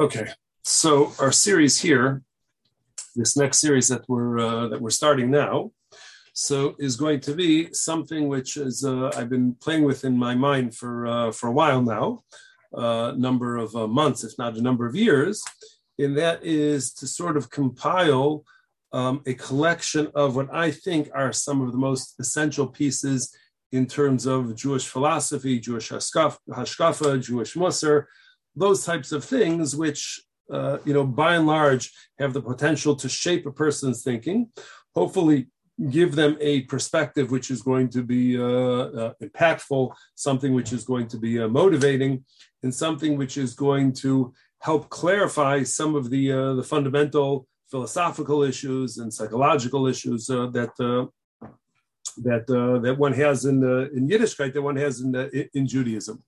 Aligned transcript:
Okay, 0.00 0.28
so 0.62 1.12
our 1.18 1.32
series 1.32 1.80
here, 1.80 2.22
this 3.16 3.36
next 3.36 3.58
series 3.58 3.88
that 3.88 4.08
we're 4.08 4.38
uh, 4.38 4.68
that 4.68 4.80
we're 4.80 4.90
starting 4.90 5.28
now, 5.28 5.72
so 6.32 6.76
is 6.78 6.94
going 6.94 7.18
to 7.22 7.34
be 7.34 7.72
something 7.72 8.28
which 8.28 8.56
is 8.56 8.84
uh, 8.84 9.10
I've 9.16 9.28
been 9.28 9.56
playing 9.56 9.82
with 9.82 10.04
in 10.04 10.16
my 10.16 10.36
mind 10.36 10.76
for 10.76 11.08
uh, 11.08 11.32
for 11.32 11.48
a 11.48 11.52
while 11.52 11.82
now, 11.82 12.22
a 12.74 13.14
number 13.16 13.56
of 13.56 13.74
uh, 13.74 13.88
months, 13.88 14.22
if 14.22 14.38
not 14.38 14.56
a 14.56 14.62
number 14.62 14.86
of 14.86 14.94
years, 14.94 15.42
and 15.98 16.16
that 16.16 16.44
is 16.44 16.92
to 16.94 17.08
sort 17.08 17.36
of 17.36 17.50
compile 17.50 18.44
um, 18.92 19.20
a 19.26 19.34
collection 19.34 20.12
of 20.14 20.36
what 20.36 20.54
I 20.54 20.70
think 20.70 21.10
are 21.12 21.32
some 21.32 21.60
of 21.60 21.72
the 21.72 21.78
most 21.78 22.14
essential 22.20 22.68
pieces 22.68 23.34
in 23.72 23.84
terms 23.86 24.26
of 24.26 24.54
Jewish 24.54 24.86
philosophy, 24.86 25.58
Jewish 25.58 25.90
hashkafa, 25.90 27.20
Jewish 27.20 27.54
musar 27.54 28.04
those 28.58 28.84
types 28.84 29.12
of 29.12 29.24
things, 29.24 29.76
which 29.76 30.20
uh, 30.50 30.78
you 30.84 30.94
know, 30.94 31.04
by 31.04 31.34
and 31.34 31.46
large, 31.46 31.92
have 32.18 32.32
the 32.32 32.40
potential 32.40 32.96
to 32.96 33.08
shape 33.08 33.46
a 33.46 33.52
person's 33.52 34.02
thinking. 34.02 34.48
Hopefully, 34.94 35.48
give 35.90 36.16
them 36.16 36.36
a 36.40 36.62
perspective 36.62 37.30
which 37.30 37.50
is 37.50 37.62
going 37.62 37.88
to 37.88 38.02
be 38.02 38.40
uh, 38.40 38.44
uh, 38.44 39.12
impactful, 39.22 39.92
something 40.14 40.54
which 40.54 40.72
is 40.72 40.84
going 40.84 41.06
to 41.06 41.18
be 41.18 41.38
uh, 41.38 41.48
motivating, 41.48 42.24
and 42.62 42.74
something 42.74 43.16
which 43.16 43.36
is 43.36 43.54
going 43.54 43.92
to 43.92 44.32
help 44.60 44.88
clarify 44.88 45.62
some 45.62 45.94
of 45.94 46.10
the 46.10 46.32
uh, 46.32 46.54
the 46.54 46.64
fundamental 46.64 47.46
philosophical 47.70 48.42
issues 48.42 48.98
and 48.98 49.12
psychological 49.12 49.86
issues 49.86 50.30
uh, 50.30 50.46
that 50.46 50.74
that 52.16 52.46
that 52.46 52.96
one 52.98 53.12
has 53.12 53.44
in 53.44 53.62
in 53.94 54.08
Yiddishkeit 54.08 54.54
that 54.54 54.62
one 54.62 54.76
has 54.76 55.00
in 55.00 55.14
in 55.54 55.66
Judaism. 55.66 56.24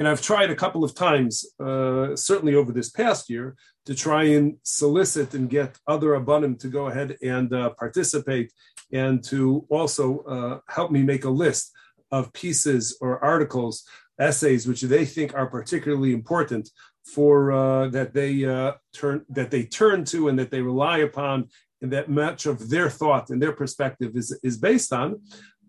And 0.00 0.08
I've 0.08 0.22
tried 0.22 0.50
a 0.50 0.56
couple 0.56 0.82
of 0.82 0.94
times, 0.94 1.44
uh, 1.62 2.16
certainly 2.16 2.54
over 2.54 2.72
this 2.72 2.88
past 2.88 3.28
year, 3.28 3.54
to 3.84 3.94
try 3.94 4.24
and 4.24 4.56
solicit 4.62 5.34
and 5.34 5.48
get 5.48 5.76
other 5.86 6.18
Rabbanim 6.18 6.58
to 6.60 6.68
go 6.68 6.86
ahead 6.86 7.18
and 7.22 7.52
uh, 7.52 7.70
participate 7.78 8.50
and 8.94 9.22
to 9.24 9.66
also 9.68 10.20
uh, 10.20 10.60
help 10.72 10.90
me 10.90 11.02
make 11.02 11.26
a 11.26 11.30
list 11.30 11.72
of 12.10 12.32
pieces 12.32 12.96
or 13.02 13.22
articles, 13.22 13.84
essays, 14.18 14.66
which 14.66 14.80
they 14.80 15.04
think 15.04 15.34
are 15.34 15.46
particularly 15.46 16.14
important 16.14 16.70
for 17.04 17.52
uh, 17.52 17.88
that 17.88 18.14
they 18.14 18.46
uh, 18.46 18.72
turn 18.94 19.26
that 19.28 19.50
they 19.50 19.64
turn 19.64 20.04
to 20.06 20.28
and 20.28 20.38
that 20.38 20.50
they 20.50 20.62
rely 20.62 20.98
upon 20.98 21.46
and 21.82 21.92
that 21.92 22.08
much 22.08 22.46
of 22.46 22.70
their 22.70 22.90
thought 22.90 23.30
and 23.30 23.42
their 23.42 23.52
perspective 23.52 24.12
is, 24.14 24.38
is 24.42 24.58
based 24.58 24.92
on 24.92 25.20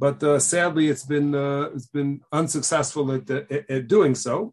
but 0.02 0.24
uh, 0.24 0.40
sadly, 0.40 0.90
it's 0.90 1.06
been 1.06 1.36
uh, 1.36 1.70
it's 1.76 1.86
been 1.86 2.22
unsuccessful 2.32 3.12
at, 3.12 3.30
at, 3.30 3.70
at 3.70 3.88
doing 3.88 4.16
so, 4.16 4.52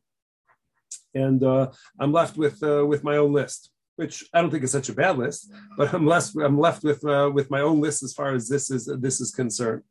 and 1.14 1.42
uh, 1.42 1.70
I'm 1.98 2.12
left 2.12 2.36
with 2.36 2.62
uh, 2.62 2.84
with 2.84 3.02
my 3.02 3.16
own 3.16 3.32
list, 3.32 3.70
which 3.96 4.28
I 4.34 4.42
don't 4.42 4.50
think 4.50 4.64
is 4.64 4.72
such 4.72 4.90
a 4.90 5.00
bad 5.02 5.16
list, 5.16 5.50
but 5.78 5.94
I'm 5.94 6.06
left 6.06 6.36
I'm 6.36 6.60
left 6.60 6.84
with 6.84 7.02
uh, 7.02 7.30
with 7.32 7.50
my 7.50 7.62
own 7.62 7.80
list 7.80 8.02
as 8.02 8.12
far 8.12 8.34
as 8.34 8.46
this 8.46 8.70
is 8.70 8.84
this 9.00 9.22
is 9.22 9.30
concerned. 9.30 9.84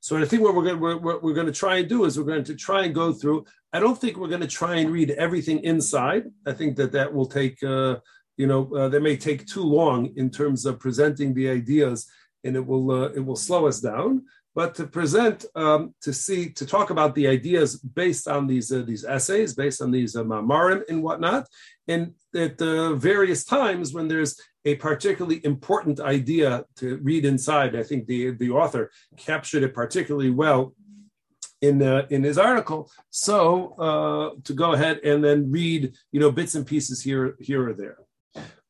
So 0.00 0.18
I 0.18 0.24
think 0.24 0.42
what 0.42 0.56
we're 0.56 0.64
going 0.64 0.80
we're, 0.80 0.96
what 0.96 1.22
we're 1.22 1.40
going 1.40 1.52
to 1.54 1.60
try 1.64 1.76
and 1.76 1.88
do 1.88 2.04
is 2.04 2.18
we're 2.18 2.32
going 2.34 2.50
to 2.50 2.56
try 2.56 2.82
and 2.82 2.92
go 2.92 3.12
through. 3.12 3.44
I 3.72 3.78
don't 3.78 4.00
think 4.00 4.16
we're 4.16 4.34
going 4.34 4.48
to 4.48 4.58
try 4.60 4.74
and 4.78 4.90
read 4.90 5.12
everything 5.12 5.60
inside. 5.60 6.24
I 6.48 6.52
think 6.52 6.74
that 6.78 6.90
that 6.92 7.14
will 7.14 7.26
take 7.26 7.62
uh, 7.62 7.98
you 8.36 8.48
know 8.48 8.88
that 8.88 9.02
may 9.02 9.16
take 9.16 9.46
too 9.46 9.62
long 9.62 10.12
in 10.16 10.30
terms 10.30 10.66
of 10.66 10.80
presenting 10.80 11.32
the 11.32 11.48
ideas, 11.48 12.10
and 12.42 12.56
it 12.56 12.66
will 12.66 13.04
it 13.04 13.24
will 13.24 13.36
slow 13.36 13.68
us 13.68 13.80
down 13.80 14.24
but 14.56 14.74
to 14.74 14.86
present, 14.86 15.44
um, 15.54 15.94
to 16.00 16.14
see, 16.14 16.48
to 16.48 16.64
talk 16.64 16.88
about 16.88 17.14
the 17.14 17.28
ideas 17.28 17.76
based 17.76 18.26
on 18.26 18.46
these 18.46 18.72
uh, 18.72 18.82
these 18.86 19.04
essays, 19.04 19.54
based 19.54 19.82
on 19.82 19.90
these 19.90 20.16
uh, 20.16 20.24
mamarim 20.24 20.80
and 20.88 21.02
whatnot, 21.02 21.46
and 21.86 22.14
at 22.34 22.60
uh, 22.62 22.94
various 22.94 23.44
times 23.44 23.92
when 23.92 24.08
there's 24.08 24.40
a 24.64 24.74
particularly 24.76 25.44
important 25.44 26.00
idea 26.00 26.64
to 26.76 26.96
read 27.08 27.26
inside. 27.26 27.76
I 27.76 27.82
think 27.82 28.06
the 28.06 28.30
the 28.30 28.50
author 28.50 28.90
captured 29.18 29.62
it 29.62 29.74
particularly 29.74 30.30
well 30.30 30.74
in 31.60 31.82
uh, 31.82 32.06
in 32.08 32.22
his 32.24 32.38
article. 32.38 32.90
So 33.10 33.36
uh, 33.86 34.40
to 34.44 34.52
go 34.54 34.72
ahead 34.72 35.00
and 35.04 35.22
then 35.22 35.50
read, 35.50 35.94
you 36.12 36.20
know, 36.20 36.32
bits 36.32 36.54
and 36.54 36.66
pieces 36.66 37.02
here 37.02 37.36
here 37.40 37.68
or 37.68 37.74
there. 37.74 37.98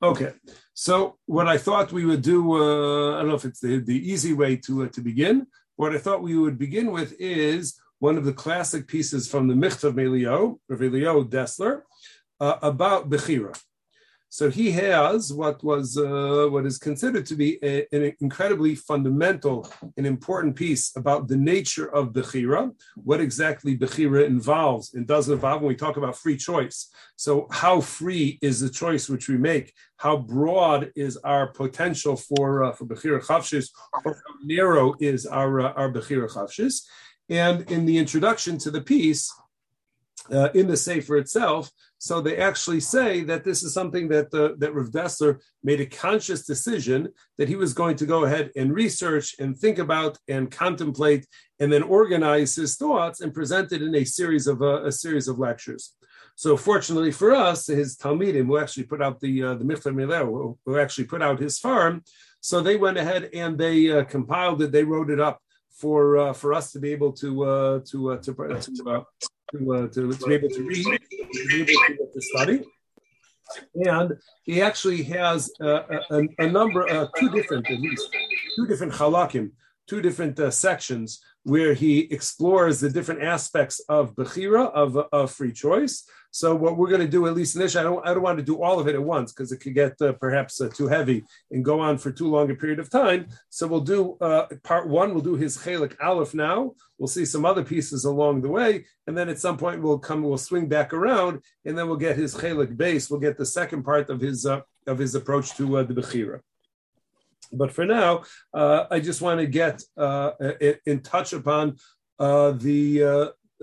Okay, 0.03 0.33
so 0.75 1.17
what 1.27 1.47
I 1.49 1.59
thought 1.59 1.93
we 1.93 2.05
would 2.05 2.23
do, 2.23 2.41
uh, 2.55 3.15
I 3.15 3.19
don't 3.21 3.29
know 3.29 3.35
if 3.35 3.45
it's 3.45 3.61
the, 3.61 3.79
the 3.79 4.11
easy 4.13 4.35
way 4.35 4.57
to 4.67 4.85
uh, 4.85 4.89
to 4.89 5.01
begin, 5.01 5.47
what 5.77 5.95
I 5.95 5.99
thought 5.99 6.23
we 6.23 6.37
would 6.37 6.59
begin 6.59 6.91
with 6.91 7.15
is 7.19 7.79
one 7.99 8.17
of 8.17 8.25
the 8.25 8.33
classic 8.33 8.87
pieces 8.87 9.29
from 9.29 9.49
the 9.49 9.55
Michtav 9.55 9.95
Me'Eliyahu, 9.95 10.59
Rav 10.69 10.81
Elya 10.81 11.29
Dessler, 11.29 11.83
uh, 12.41 12.57
about 12.63 13.09
Bechira. 13.09 13.59
So 14.39 14.51
he 14.51 14.71
has 14.73 15.33
what 15.33 15.65
was 15.65 15.97
uh, 15.97 16.49
what 16.51 16.67
is 16.67 16.77
considered 16.77 17.25
to 17.25 17.35
be 17.35 17.59
a, 17.63 17.87
an 17.91 18.13
incredibly 18.21 18.75
fundamental 18.75 19.67
and 19.97 20.07
important 20.07 20.57
piece 20.57 20.95
about 20.95 21.27
the 21.27 21.39
nature 21.39 21.89
of 21.99 22.13
bechira, 22.13 22.71
what 22.97 23.23
exactly 23.23 23.79
bechira 23.79 24.27
involves 24.27 24.93
and 24.93 25.07
doesn't 25.07 25.33
involve 25.33 25.63
when 25.63 25.69
we 25.69 25.75
talk 25.75 25.97
about 25.97 26.19
free 26.19 26.37
choice. 26.37 26.91
So 27.17 27.47
how 27.51 27.81
free 27.81 28.39
is 28.43 28.61
the 28.61 28.69
choice 28.69 29.09
which 29.09 29.27
we 29.27 29.39
make? 29.39 29.73
How 29.97 30.19
broad 30.19 30.93
is 30.95 31.17
our 31.33 31.47
potential 31.47 32.15
for 32.15 32.65
uh, 32.65 32.73
for 32.73 32.85
bechira 32.85 33.25
chavshis, 33.25 33.71
or 34.05 34.13
how 34.23 34.35
narrow 34.45 34.97
is 35.01 35.25
our 35.25 35.63
uh, 35.63 35.73
our 35.81 35.91
bechira 35.91 36.31
chavshis? 36.31 36.83
And 37.31 37.71
in 37.71 37.87
the 37.87 37.97
introduction 37.97 38.59
to 38.59 38.71
the 38.71 38.83
piece, 38.83 39.33
uh, 40.33 40.51
in 40.55 40.67
the 40.67 40.77
Sefer 40.77 41.17
itself. 41.17 41.71
So 41.99 42.21
they 42.21 42.37
actually 42.37 42.81
say 42.81 43.23
that 43.25 43.45
this 43.45 43.63
is 43.63 43.73
something 43.73 44.09
that 44.09 44.33
uh, 44.35 44.55
that 44.59 44.75
Rav 44.75 44.91
Dessler 44.91 45.41
made 45.63 45.81
a 45.81 45.87
conscious 45.87 46.45
decision 46.45 47.09
that 47.39 47.49
he 47.49 47.57
was 47.57 47.73
going 47.73 47.97
to 47.97 48.07
go 48.07 48.25
ahead 48.25 48.51
and 48.57 48.75
research 48.75 49.35
and 49.39 49.57
think 49.57 49.79
about 49.79 50.19
and 50.29 50.51
contemplate 50.51 51.27
and 51.59 51.73
then 51.73 51.83
organize 51.83 52.55
his 52.55 52.77
thoughts 52.77 53.21
and 53.21 53.33
present 53.33 53.73
it 53.73 53.83
in 53.83 53.95
a 53.95 54.05
series 54.05 54.47
of 54.47 54.61
uh, 54.63 54.85
a 54.85 54.93
series 54.93 55.27
of 55.29 55.39
lectures. 55.39 55.95
So 56.35 56.57
fortunately 56.57 57.13
for 57.13 57.35
us, 57.35 57.67
his 57.67 57.97
Talmidim, 57.97 58.47
who 58.47 58.59
actually 58.59 58.85
put 58.85 59.01
out 59.01 59.21
the 59.21 59.43
uh, 59.43 59.55
the 59.55 59.65
Michtav 59.65 59.95
Me'Eliyahu, 59.95 60.59
who 60.67 60.79
actually 60.79 61.05
put 61.05 61.23
out 61.23 61.41
his 61.41 61.59
farm, 61.59 62.03
so 62.41 62.61
they 62.61 62.77
went 62.77 62.99
ahead 62.99 63.31
and 63.33 63.57
they 63.59 63.91
uh, 63.91 64.05
compiled 64.05 64.61
it. 64.61 64.71
They 64.71 64.85
wrote 64.85 65.11
it 65.11 65.19
up 65.19 65.41
for 65.71 66.19
uh, 66.19 66.33
for 66.35 66.53
us 66.53 66.73
to 66.73 66.79
be 66.79 66.93
able 66.93 67.13
to 67.13 67.45
uh, 67.45 67.81
to 67.91 68.19
to, 68.19 68.35
to, 68.35 69.07
to, 69.53 69.75
uh, 69.75 69.87
to, 69.89 70.13
to, 70.13 70.27
be 70.27 70.35
able 70.35 70.49
to 70.49 70.63
read, 70.63 70.85
to 70.85 71.47
be 71.49 71.63
able 71.63 72.11
to, 72.13 72.21
study. 72.21 72.65
And 73.75 74.15
he 74.45 74.61
actually 74.61 75.03
has 75.05 75.51
uh, 75.61 75.83
a, 76.11 76.23
a, 76.39 76.47
number, 76.49 76.89
uh, 76.91 77.07
two 77.17 77.31
different, 77.31 77.71
at 77.71 77.79
least, 77.79 78.09
two 78.57 78.67
different 78.67 78.93
halakim, 78.95 79.53
two 79.87 80.01
different 80.01 80.39
uh, 80.41 80.51
sections 80.51 81.21
where 81.47 81.75
he 81.75 82.01
explores 82.11 82.81
the 82.81 82.91
different 82.91 83.23
aspects 83.23 83.79
of 83.89 84.17
Bechira, 84.17 84.69
of, 84.73 84.97
of 85.13 85.31
free 85.31 85.53
choice. 85.53 86.05
So 86.33 86.57
what 86.57 86.77
we're 86.77 86.89
going 86.89 87.03
to 87.03 87.09
do, 87.09 87.29
at 87.29 87.35
least 87.35 87.55
initially, 87.55 87.83
I 87.83 87.85
don't, 87.85 88.05
I 88.05 88.13
don't 88.13 88.23
want 88.25 88.39
to 88.39 88.45
do 88.45 88.61
all 88.61 88.81
of 88.81 88.89
it 88.89 88.97
at 88.97 89.03
once 89.03 89.33
because 89.33 89.53
it 89.53 89.59
could 89.59 89.73
get 89.73 89.93
uh, 90.03 90.15
perhaps 90.15 90.61
uh, 90.61 90.69
too 90.69 90.89
heavy 90.89 91.25
and 91.53 91.65
go 91.65 91.79
on 91.79 91.99
for 91.99 92.11
too 92.11 92.29
long 92.29 92.51
a 92.51 92.57
period 92.57 92.81
of 92.81 92.91
time. 92.91 93.29
So 93.49 93.69
we'll 93.69 93.81
do 93.81 94.17
uh, 94.21 94.47
part 94.65 94.89
one. 94.89 95.15
We'll 95.15 95.23
do 95.23 95.37
his 95.37 95.57
Chelik 95.57 95.95
Aleph 96.03 96.35
now. 96.35 96.73
We'll 96.99 97.07
see 97.07 97.25
some 97.25 97.45
other 97.45 97.63
pieces 97.63 98.05
along 98.05 98.43
the 98.43 98.49
way, 98.49 98.85
and 99.07 99.17
then 99.17 99.29
at 99.29 99.39
some 99.39 99.57
point 99.57 99.83
we'll 99.83 100.01
come, 100.01 100.25
we'll 100.25 100.39
swing 100.39 100.67
back 100.67 100.93
around, 100.93 101.43
and 101.65 101.79
then 101.79 101.87
we'll 101.87 101.97
get 101.97 102.17
his 102.17 102.35
Chelik 102.35 102.77
Beis. 102.77 103.09
We'll 103.09 103.21
get 103.21 103.39
the 103.39 103.47
second 103.47 103.85
part 103.85 104.11
of 104.11 104.21
his 104.21 104.47
uh, 104.47 104.63
of 104.89 104.99
his 104.99 105.15
approach 105.15 105.57
to 105.59 105.79
uh, 105.79 105.83
the 105.85 105.95
Bechira. 105.95 106.41
But 107.53 107.73
for 107.73 107.85
now, 107.85 108.25
uh, 108.55 108.85
I 108.91 109.01
just 109.01 109.23
want 109.23 109.41
to 109.41 109.47
get 109.47 109.83
uh, 109.97 110.33
in 110.85 111.01
touch 111.01 111.33
upon 111.33 111.77
uh, 112.19 112.53
the, 112.53 113.05
uh, 113.05 113.09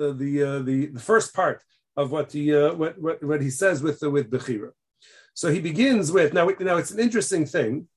uh, 0.02 0.14
the, 0.14 0.44
uh, 0.44 0.60
the 0.60 0.88
the 0.88 1.00
first 1.00 1.34
part 1.34 1.64
of 1.96 2.12
what 2.12 2.32
he 2.32 2.52
what, 2.52 3.00
what, 3.00 3.24
what 3.24 3.42
he 3.42 3.50
says 3.50 3.82
with 3.84 4.00
the, 4.00 4.10
with 4.10 4.32
Bechira. 4.32 4.72
So 5.34 5.52
he 5.52 5.60
begins 5.60 6.12
with 6.12 6.34
now. 6.34 6.50
Now 6.60 6.78
it's 6.78 6.92
an 6.92 7.00
interesting 7.00 7.46
thing 7.46 7.88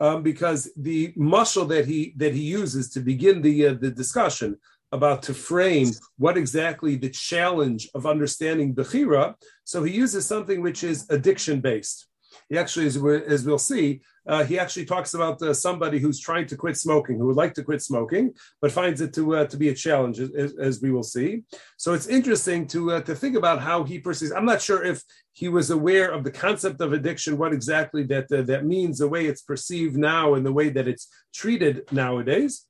um, 0.00 0.22
because 0.22 0.70
the 0.76 1.12
mushal 1.14 1.68
that 1.68 1.86
he 1.86 2.14
that 2.16 2.34
he 2.34 2.42
uses 2.42 2.90
to 2.90 3.00
begin 3.00 3.42
the 3.42 3.74
the 3.74 3.90
discussion 3.90 4.58
about 4.92 5.22
to 5.22 5.34
frame 5.34 5.90
what 6.18 6.36
exactly 6.36 6.96
the 6.96 7.08
challenge 7.08 7.88
of 7.94 8.06
understanding 8.06 8.74
Bechira. 8.74 9.34
So 9.64 9.82
he 9.82 9.92
uses 9.92 10.26
something 10.26 10.60
which 10.60 10.84
is 10.84 11.06
addiction 11.08 11.60
based. 11.60 12.06
He 12.48 12.58
actually, 12.58 12.86
as, 12.86 12.98
we, 12.98 13.24
as 13.24 13.44
we'll 13.44 13.58
see, 13.58 14.02
uh, 14.26 14.44
he 14.44 14.58
actually 14.58 14.84
talks 14.84 15.14
about 15.14 15.42
uh, 15.42 15.52
somebody 15.52 15.98
who's 15.98 16.20
trying 16.20 16.46
to 16.46 16.56
quit 16.56 16.76
smoking, 16.76 17.18
who 17.18 17.26
would 17.26 17.36
like 17.36 17.54
to 17.54 17.64
quit 17.64 17.82
smoking, 17.82 18.32
but 18.60 18.70
finds 18.70 19.00
it 19.00 19.12
to 19.14 19.36
uh, 19.36 19.46
to 19.46 19.56
be 19.56 19.68
a 19.68 19.74
challenge, 19.74 20.20
as, 20.20 20.54
as, 20.58 20.80
we 20.80 20.92
will 20.92 21.02
see. 21.02 21.42
So 21.76 21.92
it's 21.92 22.06
interesting 22.06 22.66
to 22.68 22.92
uh, 22.92 23.00
to 23.02 23.14
think 23.14 23.36
about 23.36 23.60
how 23.60 23.82
he 23.82 23.98
perceives. 23.98 24.32
I'm 24.32 24.44
not 24.44 24.62
sure 24.62 24.84
if 24.84 25.02
he 25.32 25.48
was 25.48 25.70
aware 25.70 26.10
of 26.10 26.24
the 26.24 26.30
concept 26.30 26.80
of 26.80 26.92
addiction, 26.92 27.38
what 27.38 27.52
exactly 27.52 28.04
that 28.04 28.30
uh, 28.30 28.42
that 28.42 28.64
means, 28.64 28.98
the 28.98 29.08
way 29.08 29.26
it's 29.26 29.42
perceived 29.42 29.96
now, 29.96 30.34
and 30.34 30.46
the 30.46 30.52
way 30.52 30.68
that 30.70 30.86
it's 30.86 31.08
treated 31.34 31.82
nowadays. 31.90 32.66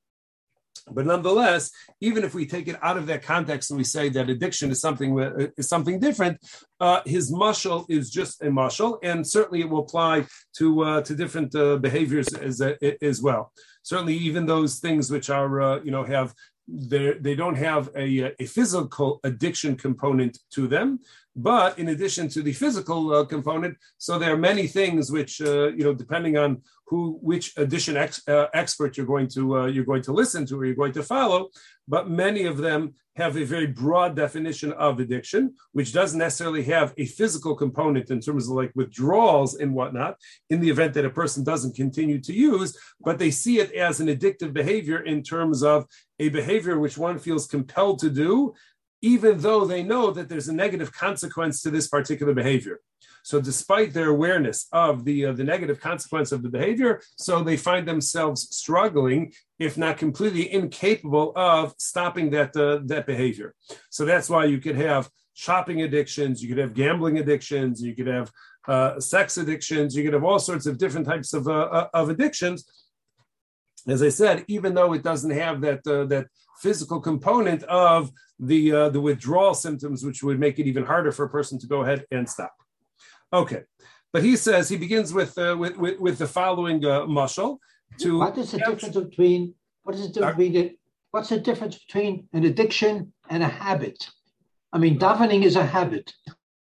But 0.91 1.07
nonetheless, 1.07 1.71
even 2.01 2.25
if 2.25 2.35
we 2.35 2.47
take 2.47 2.69
it 2.69 2.77
out 2.83 2.97
of 2.97 3.07
that 3.07 3.23
context 3.23 3.71
and 3.71 3.79
we 3.79 3.85
say 3.85 4.09
that 4.11 4.29
addiction 4.29 4.71
is 4.71 4.81
something 4.81 5.19
uh, 5.21 5.49
is 5.57 5.69
something 5.69 6.01
different, 6.01 6.39
uh, 6.81 7.01
his 7.07 7.31
mushal 7.31 7.87
is 7.89 8.11
just 8.11 8.43
a 8.43 8.47
mushal, 8.47 8.99
and 9.03 9.27
certainly 9.27 9.61
it 9.61 9.71
will 9.71 9.81
apply 9.81 10.27
to 10.59 10.83
uh, 10.83 11.03
to 11.03 11.15
different 11.15 11.55
uh, 11.55 11.77
behaviors 11.77 12.33
as 12.35 12.61
uh, 12.61 12.75
as 13.01 13.23
well. 13.23 13.53
Certainly, 13.83 14.17
even 14.17 14.47
those 14.47 14.81
things 14.81 15.11
which 15.11 15.31
are 15.31 15.61
uh, 15.61 15.81
you 15.83 15.91
know 15.91 16.05
have 16.05 16.35
they 16.69 17.35
don't 17.35 17.57
have 17.57 17.91
a, 17.97 18.33
a 18.41 18.47
physical 18.47 19.21
addiction 19.25 19.77
component 19.77 20.39
to 20.53 20.69
them, 20.69 21.01
but 21.35 21.79
in 21.79 21.89
addition 21.89 22.29
to 22.29 22.43
the 22.43 22.53
physical 22.53 23.15
uh, 23.15 23.25
component, 23.25 23.77
so 23.99 24.19
there 24.19 24.33
are 24.33 24.39
many 24.39 24.67
things 24.67 25.11
which, 25.11 25.41
uh, 25.41 25.69
you 25.69 25.85
know, 25.85 25.95
depending 25.95 26.37
on 26.37 26.63
who, 26.87 27.19
which 27.23 27.57
addition 27.57 27.97
ex, 27.97 28.27
uh, 28.29 28.47
expert 28.53 28.97
you're 28.97 29.07
going 29.07 29.29
to 29.29 29.61
uh, 29.61 29.67
you're 29.67 29.85
going 29.85 30.03
to 30.03 30.13
listen 30.13 30.45
to 30.47 30.59
or 30.59 30.67
you're 30.67 30.75
going 30.75 30.93
to 30.93 31.03
follow, 31.03 31.49
but 31.89 32.11
many 32.11 32.45
of 32.45 32.59
them 32.59 32.95
have 33.17 33.37
a 33.37 33.45
very 33.45 33.67
broad 33.67 34.17
definition 34.17 34.73
of 34.73 34.99
addiction, 34.99 35.55
which 35.73 35.93
doesn't 35.93 36.19
necessarily 36.19 36.63
have 36.63 36.95
a 36.97 37.05
physical 37.05 37.55
component 37.55 38.11
in 38.11 38.21
terms 38.21 38.49
of 38.49 38.55
like 38.55 38.73
withdrawals 38.75 39.55
and 39.55 39.75
whatnot. 39.75 40.17
In 40.49 40.61
the 40.61 40.71
event 40.71 40.95
that 40.95 41.05
a 41.05 41.11
person 41.11 41.45
doesn't 41.45 41.77
continue 41.77 42.21
to 42.21 42.33
use, 42.33 42.77
but 43.01 43.19
they 43.19 43.31
see 43.31 43.59
it 43.59 43.73
as 43.73 44.01
an 44.01 44.09
addictive 44.09 44.53
behavior 44.53 45.01
in 45.01 45.23
terms 45.23 45.63
of 45.63 45.87
a 46.21 46.29
behavior 46.31 46.79
which 46.79 46.97
one 46.97 47.19
feels 47.19 47.47
compelled 47.47 47.99
to 47.99 48.09
do 48.09 48.55
even 49.03 49.41
though 49.41 49.65
they 49.65 49.83
know 49.83 50.11
that 50.13 50.29
there's 50.29 50.49
a 50.49 50.55
negative 50.55 50.93
consequence 50.93 51.61
to 51.63 51.71
this 51.71 51.89
particular 51.89 52.33
behavior. 52.33 52.81
So, 53.25 53.41
despite 53.41 53.93
their 53.93 54.09
awareness 54.09 54.67
of 54.73 55.05
the 55.05 55.27
uh, 55.27 55.33
the 55.33 55.45
negative 55.45 55.81
consequence 55.81 56.33
of 56.33 56.43
the 56.43 56.49
behavior, 56.49 57.01
so 57.17 57.43
they 57.43 57.57
find 57.57 57.87
themselves 57.87 58.55
struggling, 58.55 59.33
if 59.59 59.79
not 59.79 59.97
completely 59.97 60.53
incapable 60.53 61.33
of 61.37 61.75
stopping 61.79 62.31
that 62.31 62.57
uh, 62.57 62.81
that 62.87 63.07
behavior. 63.07 63.55
So 63.91 64.05
that's 64.05 64.29
why 64.29 64.47
you 64.47 64.59
could 64.59 64.77
have 64.77 65.09
shopping 65.35 65.83
addictions, 65.83 66.43
you 66.43 66.49
could 66.49 66.59
have 66.59 66.75
gambling 66.75 67.19
addictions, 67.19 67.81
you 67.83 67.95
could 67.95 68.09
have 68.09 68.31
uh, 68.67 69.01
sex 69.01 69.37
addictions, 69.37 69.97
you 69.97 70.05
could 70.05 70.15
have 70.15 70.25
all 70.25 70.39
sorts 70.39 70.67
of 70.67 70.79
different 70.79 71.07
types 71.07 71.33
of 71.33 71.47
uh, 71.49 71.69
uh, 71.79 71.89
of 71.95 72.09
addictions. 72.09 72.65
As 73.87 74.03
I 74.03 74.11
said, 74.11 74.45
even 74.49 74.75
though 74.75 74.93
it 74.93 75.03
doesn't 75.03 75.31
have 75.31 75.61
that 75.63 75.87
uh, 75.87 76.05
that 76.07 76.27
physical 76.61 77.01
component 77.01 77.63
of 77.65 78.11
the 78.43 78.73
uh, 78.73 78.89
the 78.89 79.01
withdrawal 79.01 79.55
symptoms, 79.55 80.05
which 80.05 80.23
would 80.23 80.39
make 80.39 80.59
it 80.59 80.67
even 80.67 80.85
harder 80.85 81.13
for 81.13 81.25
a 81.25 81.29
person 81.31 81.59
to 81.61 81.67
go 81.67 81.83
ahead 81.83 82.05
and 82.11 82.29
stop. 82.29 82.55
Okay, 83.33 83.63
but 84.13 84.23
he 84.23 84.37
says 84.37 84.69
he 84.69 84.77
begins 84.77 85.15
with 85.15 85.39
uh, 85.39 85.57
with, 85.59 85.77
with, 85.77 85.99
with 86.01 86.19
the 86.19 86.27
following 86.27 86.85
uh, 86.85 87.03
mushal. 87.03 87.59
To 88.01 88.19
what 88.19 88.37
is 88.37 88.51
the 88.51 88.59
difference 88.59 88.97
between 88.97 89.55
what 89.85 89.95
is 89.95 90.09
the 90.09 90.13
difference 90.13 90.37
between 90.37 90.77
what's 91.13 91.29
the 91.29 91.39
difference 91.39 91.79
between 91.79 92.29
an 92.33 92.45
addiction 92.45 93.13
and 93.31 93.43
a 93.43 93.49
habit? 93.49 94.11
I 94.73 94.79
mean, 94.79 94.99
davening 94.99 95.45
is 95.45 95.57
a 95.57 95.65
habit. 95.65 96.13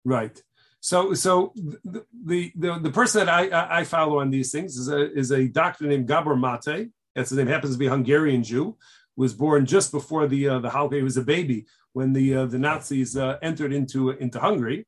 Right. 0.03 0.39
So, 0.81 1.15
so 1.15 1.51
the 1.55 2.05
the 2.25 2.51
the, 2.55 2.79
the 2.79 2.91
person 2.91 3.25
that 3.25 3.29
I, 3.29 3.79
I 3.79 3.83
follow 3.85 4.19
on 4.19 4.29
these 4.29 4.51
things 4.51 4.77
is 4.77 4.87
a 4.87 5.11
is 5.13 5.31
a 5.31 5.47
doctor 5.47 5.87
named 5.87 6.07
Gabor 6.07 6.35
Mate. 6.35 6.91
That's 7.15 7.29
his 7.29 7.37
name. 7.37 7.47
Happens 7.47 7.73
to 7.73 7.79
be 7.79 7.87
a 7.87 7.89
Hungarian 7.89 8.43
Jew 8.43 8.77
was 9.15 9.33
born 9.33 9.65
just 9.65 9.91
before 9.91 10.27
the 10.27 10.49
uh, 10.49 10.59
the 10.59 10.69
Holocaust. 10.69 10.97
He 10.97 11.03
was 11.03 11.17
a 11.17 11.21
baby 11.21 11.65
when 11.93 12.13
the 12.13 12.35
uh, 12.35 12.45
the 12.45 12.59
Nazis 12.59 13.15
uh, 13.15 13.37
entered 13.41 13.73
into 13.73 14.11
into 14.11 14.39
Hungary. 14.39 14.85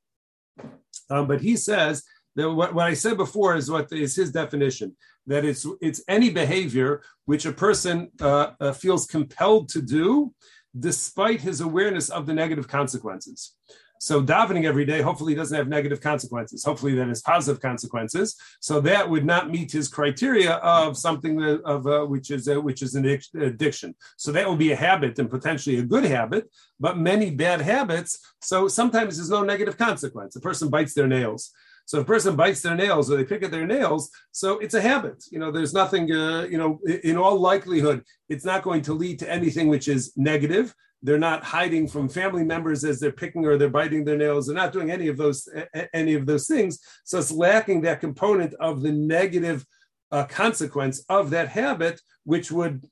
Um, 1.10 1.28
but 1.28 1.42
he 1.42 1.56
says 1.56 2.04
that 2.36 2.52
what, 2.52 2.74
what 2.74 2.88
I 2.88 2.94
said 2.94 3.18
before 3.18 3.56
is 3.56 3.72
what 3.72 3.92
is 3.92 4.16
his 4.16 4.32
definition 4.32 4.96
that 5.28 5.46
it's 5.46 5.68
it's 5.82 6.02
any 6.08 6.30
behavior 6.30 7.04
which 7.26 7.46
a 7.46 7.52
person 7.52 8.10
uh, 8.22 8.52
uh, 8.60 8.72
feels 8.72 9.06
compelled 9.06 9.70
to 9.70 9.82
do 9.82 10.34
despite 10.80 11.42
his 11.42 11.62
awareness 11.62 12.10
of 12.10 12.26
the 12.26 12.34
negative 12.34 12.68
consequences. 12.68 13.56
So 14.00 14.22
davening 14.22 14.66
every 14.66 14.86
day 14.86 15.02
hopefully 15.02 15.36
doesn't 15.36 15.58
have 15.58 15.68
negative 15.68 16.02
consequences. 16.02 16.64
Hopefully 16.64 16.96
that 16.96 17.08
has 17.08 17.22
positive 17.22 17.62
consequences. 17.62 18.36
So 18.60 18.80
that 18.82 19.10
would 19.10 19.26
not 19.26 19.50
meet 19.50 19.72
his 19.72 19.88
criteria 19.88 20.54
of 20.56 20.98
something 20.98 21.38
that, 21.38 21.62
of 21.64 21.88
uh, 21.88 22.06
which 22.06 22.32
is 22.32 22.48
uh, 22.48 22.62
which 22.62 22.82
is 22.82 22.96
an 22.96 23.06
addiction. 23.40 23.96
So 24.18 24.32
that 24.32 24.48
would 24.50 24.60
be 24.60 24.72
a 24.72 24.76
habit 24.76 25.20
and 25.20 25.30
potentially 25.30 25.78
a 25.78 25.84
good 25.84 26.06
habit, 26.06 26.50
but 26.80 26.98
many 26.98 27.32
bad 27.32 27.62
habits. 27.62 28.20
So 28.42 28.68
sometimes 28.68 29.18
there's 29.18 29.30
no 29.30 29.44
negative 29.44 29.78
consequence. 29.78 30.36
A 30.36 30.42
person 30.42 30.70
bites 30.70 30.94
their 30.94 31.08
nails. 31.08 31.52
So 31.86 32.00
if 32.00 32.04
a 32.04 32.06
person 32.06 32.36
bites 32.36 32.62
their 32.62 32.76
nails 32.76 33.10
or 33.10 33.16
they 33.16 33.24
pick 33.24 33.44
at 33.44 33.52
their 33.52 33.66
nails, 33.66 34.12
so 34.34 34.60
it's 34.60 34.74
a 34.74 34.82
habit. 34.82 35.24
You 35.32 35.40
know, 35.40 35.52
there's 35.52 35.74
nothing. 35.74 36.12
Uh, 36.12 36.42
you 36.44 36.58
know, 36.58 36.80
in 37.04 37.16
all 37.18 37.40
likelihood, 37.40 38.04
it's 38.28 38.44
not 38.44 38.62
going 38.62 38.82
to 38.84 38.94
lead 38.94 39.20
to 39.20 39.32
anything 39.32 39.70
which 39.70 39.88
is 39.88 40.12
negative. 40.18 40.76
They're 41.04 41.20
not 41.20 41.44
hiding 41.44 41.88
from 41.88 42.10
family 42.10 42.44
members 42.44 42.84
as 42.84 43.00
they're 43.00 43.12
picking 43.12 43.46
or 43.46 43.58
they're 43.58 43.70
biting 43.70 44.04
their 44.04 44.18
nails. 44.18 44.48
They're 44.48 44.56
not 44.56 44.74
doing 44.74 44.90
any 44.90 45.08
of 45.08 45.18
those 45.18 45.48
any 45.94 46.16
of 46.16 46.26
those 46.26 46.48
things. 46.48 46.80
So 47.06 47.20
it's 47.20 47.32
lacking 47.32 47.82
that 47.82 48.02
component 48.02 48.54
of 48.56 48.82
the 48.82 48.92
negative 48.92 49.66
uh, 50.12 50.26
consequence 50.26 51.04
of 51.10 51.30
that 51.32 51.50
habit, 51.50 52.02
which 52.24 52.52
would 52.52 52.86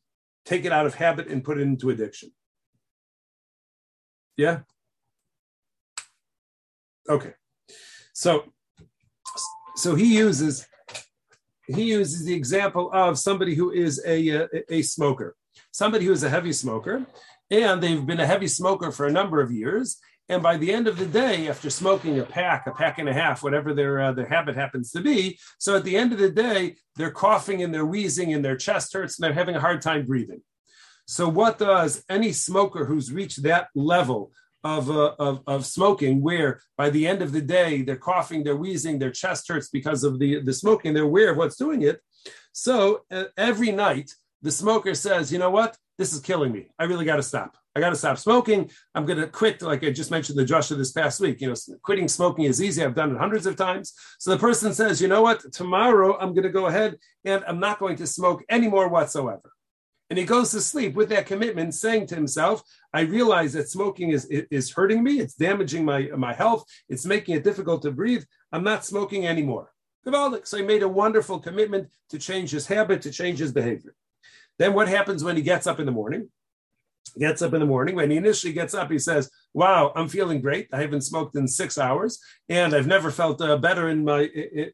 take 0.46 0.66
it 0.66 0.72
out 0.72 0.86
of 0.86 0.96
habit 0.96 1.28
and 1.28 1.44
put 1.44 1.58
it 1.58 1.62
into 1.62 1.90
addiction. 1.90 2.32
Yeah. 4.38 4.60
Okay. 7.10 7.34
So 8.14 8.46
so 9.76 9.96
he 9.96 10.18
uses 10.18 10.68
he 11.68 11.84
uses 11.84 12.26
the 12.26 12.34
example 12.34 12.92
of 12.94 13.18
somebody 13.18 13.56
who 13.56 13.72
is 13.72 14.02
a, 14.06 14.30
a, 14.30 14.48
a 14.70 14.82
smoker, 14.84 15.36
somebody 15.72 16.06
who 16.06 16.12
is 16.12 16.24
a 16.24 16.30
heavy 16.30 16.54
smoker, 16.54 17.06
and 17.52 17.82
they've 17.82 18.06
been 18.06 18.20
a 18.20 18.26
heavy 18.26 18.48
smoker 18.48 18.92
for 18.92 19.06
a 19.06 19.12
number 19.12 19.42
of 19.42 19.52
years. 19.52 19.98
And 20.28 20.42
by 20.42 20.58
the 20.58 20.74
end 20.74 20.88
of 20.88 20.98
the 20.98 21.06
day, 21.06 21.48
after 21.48 21.70
smoking 21.70 22.20
a 22.20 22.24
pack, 22.24 22.66
a 22.66 22.72
pack 22.72 22.98
and 22.98 23.08
a 23.08 23.14
half, 23.14 23.44
whatever 23.44 23.74
their 23.74 24.02
uh, 24.02 24.12
their 24.12 24.28
habit 24.28 24.56
happens 24.56 24.92
to 24.92 25.02
be, 25.02 25.38
so 25.60 25.76
at 25.76 25.84
the 25.84 25.96
end 25.96 26.14
of 26.14 26.20
the 26.20 26.32
day, 26.32 26.78
they're 26.96 27.12
coughing 27.12 27.62
and 27.62 27.72
they're 27.72 27.86
wheezing 27.86 28.34
and 28.34 28.44
their 28.44 28.58
chest 28.58 28.92
hurts 28.94 29.20
and 29.20 29.24
they're 29.24 29.34
having 29.34 29.56
a 29.56 29.60
hard 29.60 29.82
time 29.82 30.06
breathing. 30.06 30.42
So, 31.06 31.30
what 31.30 31.60
does 31.60 32.04
any 32.10 32.32
smoker 32.32 32.86
who's 32.86 33.12
reached 33.12 33.44
that 33.44 33.68
level 33.76 34.32
of, 34.64 34.90
uh, 34.90 35.14
of, 35.20 35.44
of 35.46 35.66
smoking, 35.66 36.22
where 36.22 36.60
by 36.76 36.90
the 36.90 37.08
end 37.08 37.22
of 37.22 37.32
the 37.32 37.42
day 37.42 37.84
they're 37.84 37.96
coughing, 37.96 38.44
they're 38.44 38.56
wheezing, 38.56 38.98
their 38.98 39.12
chest 39.12 39.48
hurts 39.48 39.70
because 39.70 40.04
of 40.04 40.18
the, 40.18 40.42
the 40.42 40.54
smoking, 40.54 40.94
they're 40.94 41.04
aware 41.04 41.30
of 41.30 41.38
what's 41.38 41.56
doing 41.56 41.84
it. 41.84 42.02
So, 42.52 43.02
uh, 43.12 43.26
every 43.38 43.72
night, 43.72 44.12
the 44.42 44.52
smoker 44.52 44.96
says, 44.96 45.32
you 45.32 45.38
know 45.38 45.52
what? 45.52 45.78
This 45.98 46.14
is 46.14 46.20
killing 46.20 46.52
me. 46.52 46.68
I 46.78 46.84
really 46.86 47.06
got 47.06 47.18
to 47.18 47.24
stop. 47.24 47.58
I 47.76 47.82
got 47.82 47.90
to 47.90 47.96
stop 47.96 48.18
smoking. 48.18 48.70
I'm 48.94 49.06
going 49.06 49.20
to 49.20 49.28
quit, 49.28 49.62
like 49.62 49.84
I 49.84 49.92
just 49.92 50.12
mentioned 50.12 50.38
the 50.38 50.46
Joshua 50.46 50.78
this 50.78 50.94
past 50.94 51.20
week. 51.20 51.42
You 51.42 51.50
know, 51.50 51.56
quitting 51.84 52.08
smoking 52.08 52.46
is 52.46 52.62
easy. 52.62 52.84
I've 52.84 52.96
done 52.96 53.12
it 53.12 53.18
hundreds 53.18 53.46
of 53.46 53.58
times. 53.58 53.94
So 54.18 54.32
the 54.32 54.38
person 54.38 54.74
says, 54.74 55.02
you 55.02 55.10
know 55.10 55.22
what? 55.22 55.52
Tomorrow 55.52 56.18
I'm 56.20 56.34
going 56.34 56.44
to 56.44 56.50
go 56.50 56.68
ahead 56.68 56.96
and 57.26 57.44
I'm 57.46 57.60
not 57.60 57.80
going 57.80 57.98
to 57.98 58.08
smoke 58.08 58.44
anymore 58.50 58.88
whatsoever. 58.88 59.52
And 60.10 60.20
he 60.20 60.26
goes 60.26 60.52
to 60.52 60.62
sleep 60.62 60.94
with 60.96 61.10
that 61.10 61.26
commitment, 61.26 61.74
saying 61.74 62.08
to 62.08 62.16
himself, 62.16 62.62
I 62.94 63.02
realize 63.02 63.54
that 63.54 63.70
smoking 63.70 64.12
is, 64.12 64.26
is 64.26 64.72
hurting 64.72 65.04
me. 65.04 65.20
It's 65.20 65.34
damaging 65.34 65.84
my, 65.84 66.10
my 66.16 66.34
health. 66.34 66.64
It's 66.88 67.06
making 67.06 67.36
it 67.36 67.44
difficult 67.44 67.82
to 67.82 67.92
breathe. 67.92 68.24
I'm 68.52 68.64
not 68.64 68.86
smoking 68.86 69.26
anymore. 69.26 69.72
So 70.06 70.58
he 70.58 70.62
made 70.62 70.84
a 70.84 70.88
wonderful 70.88 71.40
commitment 71.40 71.90
to 72.12 72.20
change 72.20 72.52
his 72.52 72.68
habit, 72.68 73.02
to 73.02 73.12
change 73.12 73.40
his 73.40 73.52
behavior. 73.52 73.96
Then 74.60 74.74
what 74.74 74.88
happens 74.88 75.24
when 75.24 75.36
he 75.36 75.42
gets 75.42 75.68
up 75.68 75.80
in 75.80 75.86
the 75.86 75.92
morning? 75.92 76.30
Gets 77.18 77.42
up 77.42 77.54
in 77.54 77.60
the 77.60 77.66
morning. 77.66 77.96
When 77.96 78.12
he 78.12 78.18
initially 78.18 78.54
gets 78.54 78.74
up, 78.74 78.92
he 78.92 79.00
says, 79.00 79.30
"Wow, 79.54 79.94
I'm 79.96 80.10
feeling 80.10 80.42
great. 80.42 80.68
I 80.74 80.82
haven't 80.82 81.02
smoked 81.02 81.36
in 81.36 81.48
six 81.48 81.78
hours, 81.78 82.20
and 82.50 82.74
I've 82.74 82.88
never 82.88 83.12
felt 83.12 83.42
uh, 83.42 83.58
better 83.58 83.90
in 83.90 84.04
my 84.04 84.30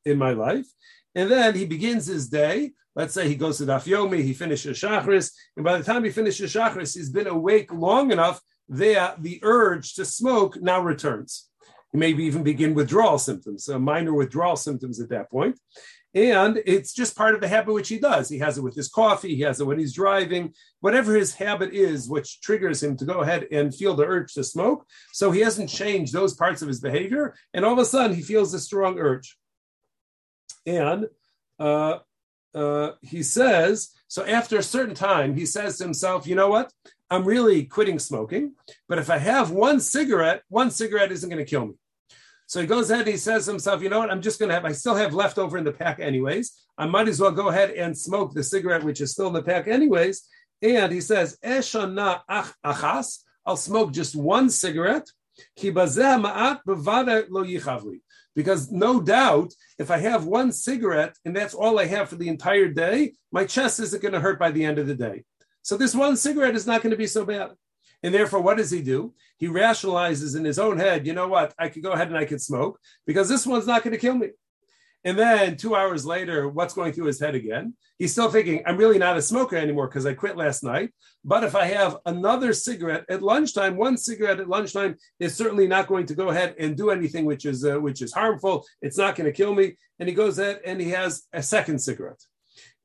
in 0.05 0.17
my 0.17 0.31
life." 0.31 0.65
And 1.13 1.29
then 1.29 1.55
he 1.55 1.65
begins 1.65 2.07
his 2.07 2.29
day. 2.29 2.71
Let's 2.95 3.13
say 3.13 3.27
he 3.27 3.35
goes 3.35 3.57
to 3.59 3.65
Daf 3.65 3.85
Yomi, 3.85 4.21
he 4.21 4.33
finishes 4.33 4.77
Shachris, 4.77 5.31
and 5.55 5.63
by 5.63 5.77
the 5.77 5.83
time 5.83 6.03
he 6.03 6.09
finishes 6.09 6.53
Shachris, 6.53 6.95
he's 6.95 7.09
been 7.09 7.27
awake 7.27 7.71
long 7.71 8.11
enough 8.11 8.41
that 8.69 9.21
the 9.21 9.39
urge 9.43 9.93
to 9.95 10.05
smoke 10.05 10.61
now 10.61 10.81
returns. 10.81 11.50
He 11.91 11.97
maybe 11.97 12.23
even 12.23 12.43
begin 12.43 12.73
withdrawal 12.73 13.17
symptoms, 13.17 13.67
uh, 13.67 13.79
minor 13.79 14.13
withdrawal 14.13 14.55
symptoms 14.55 14.99
at 14.99 15.09
that 15.09 15.29
point. 15.29 15.59
And 16.13 16.61
it's 16.65 16.93
just 16.93 17.15
part 17.15 17.35
of 17.35 17.41
the 17.41 17.47
habit 17.47 17.73
which 17.73 17.87
he 17.87 17.97
does. 17.97 18.27
He 18.27 18.39
has 18.39 18.57
it 18.57 18.63
with 18.63 18.75
his 18.75 18.89
coffee, 18.89 19.35
he 19.35 19.41
has 19.43 19.61
it 19.61 19.65
when 19.65 19.79
he's 19.79 19.93
driving, 19.93 20.53
whatever 20.81 21.15
his 21.15 21.33
habit 21.33 21.73
is, 21.73 22.09
which 22.09 22.41
triggers 22.41 22.83
him 22.83 22.97
to 22.97 23.05
go 23.05 23.21
ahead 23.21 23.47
and 23.51 23.73
feel 23.73 23.93
the 23.95 24.05
urge 24.05 24.33
to 24.33 24.43
smoke. 24.43 24.85
So 25.13 25.31
he 25.31 25.39
hasn't 25.39 25.69
changed 25.69 26.11
those 26.11 26.33
parts 26.33 26.61
of 26.61 26.67
his 26.67 26.81
behavior. 26.81 27.35
And 27.53 27.63
all 27.63 27.73
of 27.73 27.79
a 27.79 27.85
sudden, 27.85 28.15
he 28.15 28.21
feels 28.21 28.53
a 28.53 28.59
strong 28.59 28.99
urge. 28.99 29.37
And 30.65 31.07
uh, 31.59 31.99
uh, 32.53 32.91
he 33.01 33.23
says, 33.23 33.91
so 34.09 34.25
after 34.25 34.57
a 34.57 34.63
certain 34.63 34.95
time, 34.95 35.35
he 35.35 35.45
says 35.45 35.77
to 35.77 35.85
himself, 35.85 36.27
you 36.27 36.35
know 36.35 36.49
what? 36.49 36.73
I'm 37.09 37.23
really 37.23 37.63
quitting 37.63 37.99
smoking. 37.99 38.55
But 38.89 38.97
if 38.97 39.09
I 39.09 39.17
have 39.17 39.51
one 39.51 39.79
cigarette, 39.79 40.43
one 40.49 40.71
cigarette 40.71 41.11
isn't 41.11 41.29
going 41.29 41.43
to 41.43 41.49
kill 41.49 41.67
me. 41.67 41.73
So 42.51 42.59
he 42.59 42.67
goes 42.67 42.91
ahead 42.91 43.07
he 43.07 43.15
says 43.15 43.45
to 43.45 43.51
himself, 43.51 43.81
you 43.81 43.87
know 43.87 43.99
what, 43.99 44.11
I'm 44.11 44.21
just 44.21 44.37
going 44.37 44.49
to 44.49 44.53
have, 44.55 44.65
I 44.65 44.73
still 44.73 44.95
have 44.95 45.13
leftover 45.13 45.57
in 45.57 45.63
the 45.63 45.71
pack 45.71 46.01
anyways. 46.01 46.51
I 46.77 46.85
might 46.85 47.07
as 47.07 47.17
well 47.17 47.31
go 47.31 47.47
ahead 47.47 47.71
and 47.71 47.97
smoke 47.97 48.33
the 48.33 48.43
cigarette, 48.43 48.83
which 48.83 48.99
is 48.99 49.13
still 49.13 49.27
in 49.27 49.33
the 49.33 49.41
pack 49.41 49.69
anyways. 49.69 50.27
And 50.61 50.91
he 50.91 50.99
says, 50.99 51.37
Eshana 51.45 52.19
achas, 52.29 53.19
I'll 53.45 53.55
smoke 53.55 53.93
just 53.93 54.17
one 54.17 54.49
cigarette. 54.49 55.07
Because 55.55 55.97
no 58.69 59.01
doubt, 59.01 59.53
if 59.79 59.89
I 59.89 59.97
have 59.99 60.25
one 60.25 60.51
cigarette 60.51 61.15
and 61.23 61.33
that's 61.33 61.53
all 61.53 61.79
I 61.79 61.85
have 61.85 62.09
for 62.09 62.17
the 62.17 62.27
entire 62.27 62.67
day, 62.67 63.13
my 63.31 63.45
chest 63.45 63.79
isn't 63.79 64.01
going 64.01 64.13
to 64.13 64.19
hurt 64.19 64.39
by 64.39 64.51
the 64.51 64.65
end 64.65 64.77
of 64.77 64.87
the 64.87 64.95
day. 64.95 65.23
So 65.61 65.77
this 65.77 65.95
one 65.95 66.17
cigarette 66.17 66.55
is 66.55 66.67
not 66.67 66.81
going 66.81 66.91
to 66.91 66.97
be 66.97 67.07
so 67.07 67.23
bad. 67.23 67.51
And 68.03 68.13
therefore, 68.13 68.41
what 68.41 68.57
does 68.57 68.71
he 68.71 68.81
do? 68.81 69.13
He 69.37 69.47
rationalizes 69.47 70.35
in 70.35 70.43
his 70.43 70.59
own 70.59 70.77
head, 70.77 71.05
you 71.05 71.13
know 71.13 71.27
what? 71.27 71.53
I 71.57 71.69
could 71.69 71.83
go 71.83 71.91
ahead 71.91 72.07
and 72.07 72.17
I 72.17 72.25
could 72.25 72.41
smoke 72.41 72.79
because 73.05 73.29
this 73.29 73.45
one's 73.45 73.67
not 73.67 73.83
going 73.83 73.93
to 73.93 73.99
kill 73.99 74.15
me. 74.15 74.29
And 75.03 75.17
then 75.17 75.57
two 75.57 75.75
hours 75.75 76.05
later, 76.05 76.47
what's 76.47 76.75
going 76.75 76.93
through 76.93 77.07
his 77.07 77.19
head 77.19 77.33
again? 77.33 77.73
He's 77.97 78.11
still 78.11 78.29
thinking, 78.29 78.61
I'm 78.65 78.77
really 78.77 78.99
not 78.99 79.17
a 79.17 79.21
smoker 79.21 79.55
anymore 79.55 79.87
because 79.87 80.05
I 80.05 80.13
quit 80.13 80.37
last 80.37 80.63
night. 80.63 80.91
But 81.25 81.43
if 81.43 81.55
I 81.55 81.65
have 81.65 81.97
another 82.05 82.53
cigarette 82.53 83.05
at 83.09 83.23
lunchtime, 83.23 83.77
one 83.77 83.97
cigarette 83.97 84.39
at 84.39 84.49
lunchtime 84.49 84.97
is 85.19 85.35
certainly 85.35 85.67
not 85.67 85.87
going 85.87 86.05
to 86.07 86.15
go 86.15 86.29
ahead 86.29 86.55
and 86.59 86.77
do 86.77 86.91
anything 86.91 87.25
which 87.25 87.45
is 87.45 87.65
uh, 87.65 87.79
which 87.79 88.01
is 88.01 88.13
harmful. 88.13 88.65
It's 88.81 88.97
not 88.97 89.15
going 89.15 89.25
to 89.25 89.35
kill 89.35 89.55
me. 89.55 89.77
And 89.99 90.07
he 90.07 90.15
goes 90.15 90.37
ahead 90.37 90.61
and 90.65 90.79
he 90.79 90.89
has 90.91 91.23
a 91.33 91.41
second 91.41 91.79
cigarette. 91.79 92.23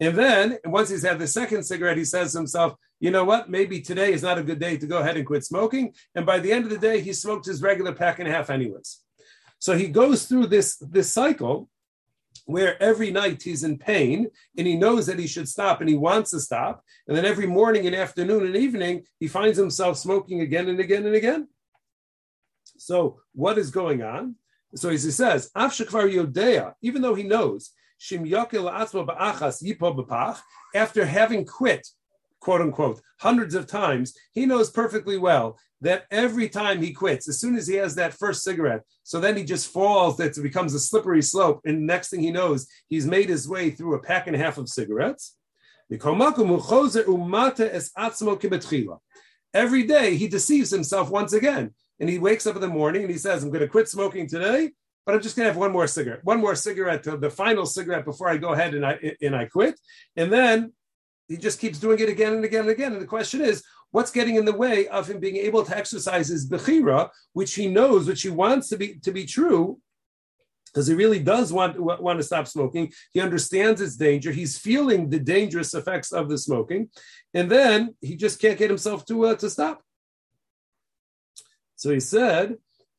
And 0.00 0.17
then 0.17 0.59
once 0.65 0.91
he's 0.91 1.05
had 1.05 1.19
the 1.19 1.26
second 1.26 1.62
cigarette, 1.62 1.97
he 1.97 2.05
says 2.05 2.33
to 2.33 2.38
himself, 2.38 2.75
you 3.00 3.11
know 3.11 3.25
what? 3.25 3.49
Maybe 3.49 3.81
today 3.81 4.12
is 4.12 4.23
not 4.23 4.38
a 4.38 4.43
good 4.43 4.59
day 4.59 4.76
to 4.76 4.87
go 4.87 4.99
ahead 4.99 5.17
and 5.17 5.26
quit 5.26 5.45
smoking. 5.45 5.95
And 6.15 6.26
by 6.26 6.38
the 6.38 6.53
end 6.53 6.65
of 6.65 6.71
the 6.71 6.79
day, 6.79 7.00
he 7.00 7.12
smoked 7.12 7.47
his 7.47 7.62
regular 7.62 7.93
pack 7.93 8.19
and 8.19 8.29
a 8.29 8.33
half 8.33 8.50
anyways. 8.50 9.00
So 9.59 9.76
he 9.76 9.88
goes 9.88 10.26
through 10.26 10.49
this, 10.49 10.76
this 10.76 11.12
cycle 11.12 11.69
where 12.45 12.81
every 12.83 13.11
night 13.11 13.43
he's 13.43 13.65
in 13.65 13.79
pain 13.79 14.29
and 14.57 14.67
he 14.67 14.76
knows 14.76 15.07
that 15.07 15.19
he 15.19 15.26
should 15.26 15.49
stop 15.49 15.81
and 15.81 15.88
he 15.88 15.97
wants 15.97 16.31
to 16.31 16.41
stop. 16.41 16.85
And 17.09 17.17
then 17.17 17.25
every 17.25 17.47
morning 17.47 17.87
and 17.87 17.97
afternoon 17.97 18.47
and 18.47 18.57
evening, 18.57 19.05
he 19.19 19.29
finds 19.29 19.59
himself 19.59 19.97
smoking 19.97 20.41
again 20.43 20.69
and 20.69 20.79
again 20.79 21.07
and 21.07 21.15
again. 21.15 21.49
So, 22.79 23.21
what 23.33 23.59
is 23.59 23.71
going 23.71 24.03
on? 24.03 24.37
So, 24.75 24.91
as 24.91 25.03
he 25.03 25.11
says, 25.11 25.50
even 26.83 27.03
though 27.03 27.15
he 27.15 27.23
knows, 27.23 27.71
after 30.75 31.07
having 31.07 31.45
quit, 31.45 31.87
quote 32.41 32.61
unquote, 32.61 33.00
hundreds 33.21 33.55
of 33.55 33.67
times, 33.67 34.15
he 34.33 34.47
knows 34.47 34.71
perfectly 34.71 35.19
well 35.19 35.59
that 35.81 36.05
every 36.11 36.49
time 36.49 36.81
he 36.81 36.93
quits, 36.93 37.29
as 37.29 37.38
soon 37.38 37.57
as 37.57 37.67
he 37.67 37.75
has 37.75 37.95
that 37.95 38.15
first 38.15 38.43
cigarette, 38.43 38.83
so 39.03 39.21
then 39.21 39.37
he 39.37 39.45
just 39.45 39.71
falls, 39.73 40.17
that 40.17 40.41
becomes 40.43 40.75
a 40.75 40.81
slippery 40.81 41.23
slope. 41.23 41.61
And 41.65 41.87
next 41.87 42.09
thing 42.09 42.21
he 42.21 42.31
knows, 42.31 42.67
he's 42.88 43.07
made 43.07 43.29
his 43.29 43.49
way 43.49 43.71
through 43.71 43.95
a 43.95 44.03
pack 44.03 44.26
and 44.26 44.35
a 44.35 44.38
half 44.38 44.59
of 44.59 44.69
cigarettes. 44.69 45.37
Every 49.55 49.85
day 49.85 50.17
he 50.17 50.29
deceives 50.29 50.71
himself 50.71 51.11
once 51.11 51.33
again. 51.33 51.75
And 52.00 52.11
he 52.11 52.19
wakes 52.19 52.47
up 52.47 52.57
in 52.57 52.61
the 52.61 52.69
morning 52.69 53.03
and 53.03 53.11
he 53.11 53.19
says, 53.19 53.43
I'm 53.43 53.50
going 53.50 53.61
to 53.61 53.69
quit 53.69 53.88
smoking 53.88 54.29
today, 54.29 54.73
but 55.06 55.14
I'm 55.14 55.22
just 55.22 55.36
to 55.36 55.44
have 55.44 55.56
one 55.56 55.72
more 55.72 55.86
cigarette, 55.86 56.25
one 56.25 56.40
more 56.40 56.56
cigarette, 56.56 57.04
the 57.04 57.30
final 57.30 57.64
cigarette 57.64 58.04
before 58.04 58.28
I 58.28 58.36
go 58.38 58.52
ahead 58.52 58.75
and 58.75 58.84
I, 58.84 58.98
and 59.22 59.36
I 59.36 59.44
quit. 59.44 59.78
And 60.16 60.32
then 60.32 60.72
he 61.28 61.36
just 61.36 61.60
keeps 61.60 61.78
doing 61.78 62.00
it 62.00 62.08
again 62.08 62.34
and 62.34 62.44
again 62.44 62.62
and 62.62 62.70
again. 62.70 62.92
And 62.92 63.00
the 63.00 63.06
question 63.06 63.40
is, 63.40 63.62
what's 63.92 64.10
getting 64.10 64.34
in 64.34 64.44
the 64.44 64.52
way 64.52 64.88
of 64.88 65.08
him 65.08 65.20
being 65.20 65.36
able 65.36 65.64
to 65.64 65.76
exercise 65.76 66.26
his 66.26 66.50
bechira, 66.50 67.10
which 67.34 67.54
he 67.54 67.68
knows, 67.68 68.08
which 68.08 68.22
he 68.22 68.30
wants 68.30 68.68
to 68.70 68.76
be 68.76 68.98
to 69.04 69.12
be 69.12 69.25
true, 69.25 69.78
because 70.66 70.88
he 70.88 70.94
really 70.94 71.20
does 71.20 71.52
want, 71.52 71.78
want 71.78 72.18
to 72.18 72.25
stop 72.25 72.48
smoking. 72.48 72.92
He 73.12 73.20
understands 73.20 73.80
its 73.80 73.96
danger. 73.96 74.32
He's 74.32 74.58
feeling 74.58 75.08
the 75.08 75.20
dangerous 75.20 75.72
effects 75.72 76.12
of 76.12 76.28
the 76.28 76.36
smoking, 76.36 76.90
and 77.32 77.48
then 77.48 77.94
he 78.00 78.16
just 78.16 78.40
can't 78.40 78.58
get 78.58 78.70
himself 78.70 79.06
to 79.06 79.26
uh, 79.26 79.36
to 79.36 79.48
stop. 79.48 79.82
So 81.76 81.92
he 81.92 82.00
said, 82.00 82.56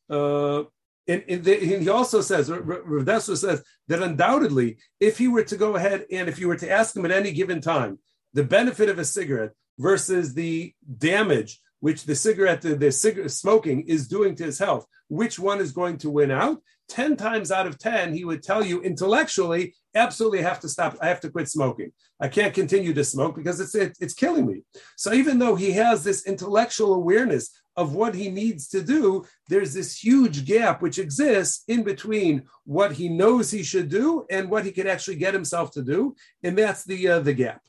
uh, 0.09 0.63
and, 1.07 1.23
and, 1.29 1.43
the, 1.43 1.73
and, 1.73 1.83
he 1.83 1.89
also 1.89 2.21
says, 2.21 2.49
Rav 2.49 3.23
says 3.23 3.63
that 3.87 4.01
undoubtedly, 4.01 4.77
if 4.99 5.17
he 5.17 5.27
were 5.27 5.43
to 5.43 5.55
go 5.55 5.75
ahead 5.75 6.05
and 6.11 6.27
if 6.27 6.37
you 6.37 6.47
were 6.47 6.57
to 6.57 6.69
ask 6.69 6.95
him 6.95 7.05
at 7.05 7.11
any 7.11 7.31
given 7.31 7.61
time 7.61 7.99
the 8.33 8.43
benefit 8.43 8.89
of 8.89 8.99
a 8.99 9.05
cigarette 9.05 9.51
versus 9.79 10.33
the 10.33 10.73
damage 10.97 11.61
which 11.79 12.03
the 12.03 12.15
cigarette, 12.15 12.61
the, 12.61 12.75
the 12.75 12.91
cigarette 12.91 13.31
smoking 13.31 13.81
is 13.81 14.07
doing 14.07 14.35
to 14.35 14.43
his 14.43 14.59
health, 14.59 14.85
which 15.09 15.39
one 15.39 15.59
is 15.59 15.71
going 15.71 15.97
to 15.99 16.09
win 16.09 16.31
out? 16.31 16.61
10 16.89 17.17
times 17.17 17.51
out 17.51 17.67
of 17.67 17.77
10, 17.77 18.13
he 18.13 18.25
would 18.25 18.41
tell 18.41 18.63
you 18.63 18.81
intellectually, 18.81 19.75
absolutely 19.93 20.41
have 20.41 20.59
to 20.61 20.69
stop. 20.69 20.97
I 21.01 21.07
have 21.07 21.19
to 21.21 21.29
quit 21.29 21.49
smoking. 21.49 21.91
I 22.19 22.27
can't 22.27 22.53
continue 22.53 22.93
to 22.93 23.03
smoke 23.03 23.35
because 23.35 23.59
it's, 23.59 23.75
it, 23.75 23.97
it's 23.99 24.13
killing 24.13 24.45
me. 24.45 24.63
So 24.95 25.13
even 25.13 25.39
though 25.39 25.55
he 25.55 25.71
has 25.73 26.03
this 26.03 26.25
intellectual 26.25 26.93
awareness 26.93 27.49
of 27.75 27.93
what 27.93 28.15
he 28.15 28.29
needs 28.29 28.67
to 28.69 28.81
do, 28.81 29.25
there's 29.49 29.73
this 29.73 30.01
huge 30.01 30.45
gap 30.45 30.81
which 30.81 30.97
exists 30.97 31.63
in 31.67 31.83
between 31.83 32.43
what 32.63 32.93
he 32.93 33.09
knows 33.09 33.51
he 33.51 33.63
should 33.63 33.89
do 33.89 34.25
and 34.29 34.49
what 34.49 34.65
he 34.65 34.71
can 34.71 34.87
actually 34.87 35.17
get 35.17 35.33
himself 35.33 35.71
to 35.71 35.83
do. 35.83 36.15
And 36.43 36.57
that's 36.57 36.83
the, 36.85 37.07
uh, 37.07 37.19
the 37.19 37.33
gap. 37.33 37.61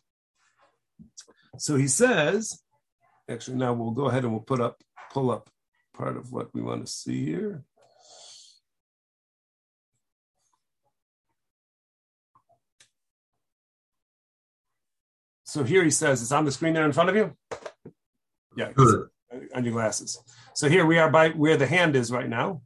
So 1.59 1.77
he 1.77 1.89
says, 1.89 2.63
actually, 3.29 3.57
now 3.57 3.73
we'll 3.73 3.91
go 3.91 4.07
ahead 4.07 4.25
and 4.25 4.33
we'll 4.33 4.41
put 4.41 4.61
up, 4.61 4.81
pull 5.13 5.31
up 5.31 5.51
part 5.93 6.17
of 6.17 6.33
what 6.33 6.55
we 6.55 6.63
want 6.63 6.87
to 6.87 6.93
see 6.93 7.27
here. 7.27 7.65
So 15.49 15.65
here 15.65 15.83
he 15.83 15.91
says, 15.91 16.21
it's 16.21 16.31
on 16.31 16.45
the 16.45 16.53
screen 16.53 16.75
there 16.75 16.85
in 16.85 16.93
front 16.93 17.09
of 17.09 17.17
you. 17.17 17.35
Yeah, 18.55 18.69
on 19.55 19.65
your 19.65 19.73
glasses. 19.73 20.23
So 20.55 20.69
here 20.69 20.85
we 20.85 20.99
are 20.99 21.11
by 21.11 21.31
where 21.31 21.57
the 21.57 21.67
hand 21.67 21.97
is 21.97 22.13
right 22.13 22.29
now. 22.29 22.61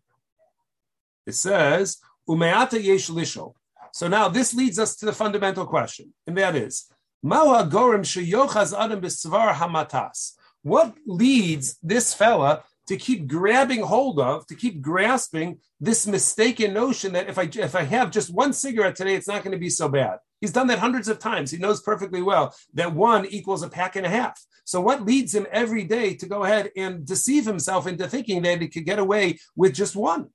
It 1.24 1.36
says, 1.36 1.98
Umeata 2.28 2.82
yesh 2.82 3.08
lishol. 3.08 3.54
So 3.92 4.08
now 4.08 4.28
this 4.28 4.52
leads 4.52 4.80
us 4.80 4.96
to 4.96 5.06
the 5.06 5.12
fundamental 5.12 5.64
question, 5.64 6.12
and 6.26 6.36
that 6.38 6.56
is, 6.56 6.90
Mawa 7.24 7.70
gorim 7.70 8.00
sheyochaz 8.00 8.76
adam 8.76 9.00
b'svar 9.00 9.52
hamatas. 9.54 10.32
what 10.62 10.96
leads 11.06 11.78
this 11.84 12.12
fella 12.12 12.64
to 12.88 12.96
keep 12.96 13.28
grabbing 13.28 13.82
hold 13.82 14.18
of, 14.18 14.44
to 14.48 14.56
keep 14.56 14.80
grasping 14.80 15.60
this 15.78 16.04
mistaken 16.04 16.74
notion 16.74 17.12
that 17.12 17.28
if 17.28 17.38
I 17.38 17.42
if 17.42 17.76
I 17.76 17.84
have 17.84 18.10
just 18.10 18.34
one 18.34 18.52
cigarette 18.52 18.96
today, 18.96 19.14
it's 19.14 19.28
not 19.28 19.44
going 19.44 19.52
to 19.52 19.58
be 19.58 19.70
so 19.70 19.88
bad. 19.88 20.18
He's 20.42 20.52
done 20.52 20.66
that 20.66 20.80
hundreds 20.80 21.06
of 21.06 21.20
times. 21.20 21.52
He 21.52 21.58
knows 21.58 21.80
perfectly 21.80 22.20
well 22.20 22.52
that 22.74 22.92
one 22.92 23.24
equals 23.26 23.62
a 23.62 23.68
pack 23.68 23.94
and 23.94 24.04
a 24.04 24.10
half. 24.10 24.44
So 24.64 24.80
what 24.80 25.06
leads 25.06 25.32
him 25.32 25.46
every 25.52 25.84
day 25.84 26.14
to 26.14 26.26
go 26.26 26.42
ahead 26.42 26.70
and 26.76 27.06
deceive 27.06 27.46
himself 27.46 27.86
into 27.86 28.08
thinking 28.08 28.42
that 28.42 28.60
he 28.60 28.66
could 28.66 28.84
get 28.84 28.98
away 28.98 29.38
with 29.54 29.72
just 29.72 29.94
one? 29.94 30.30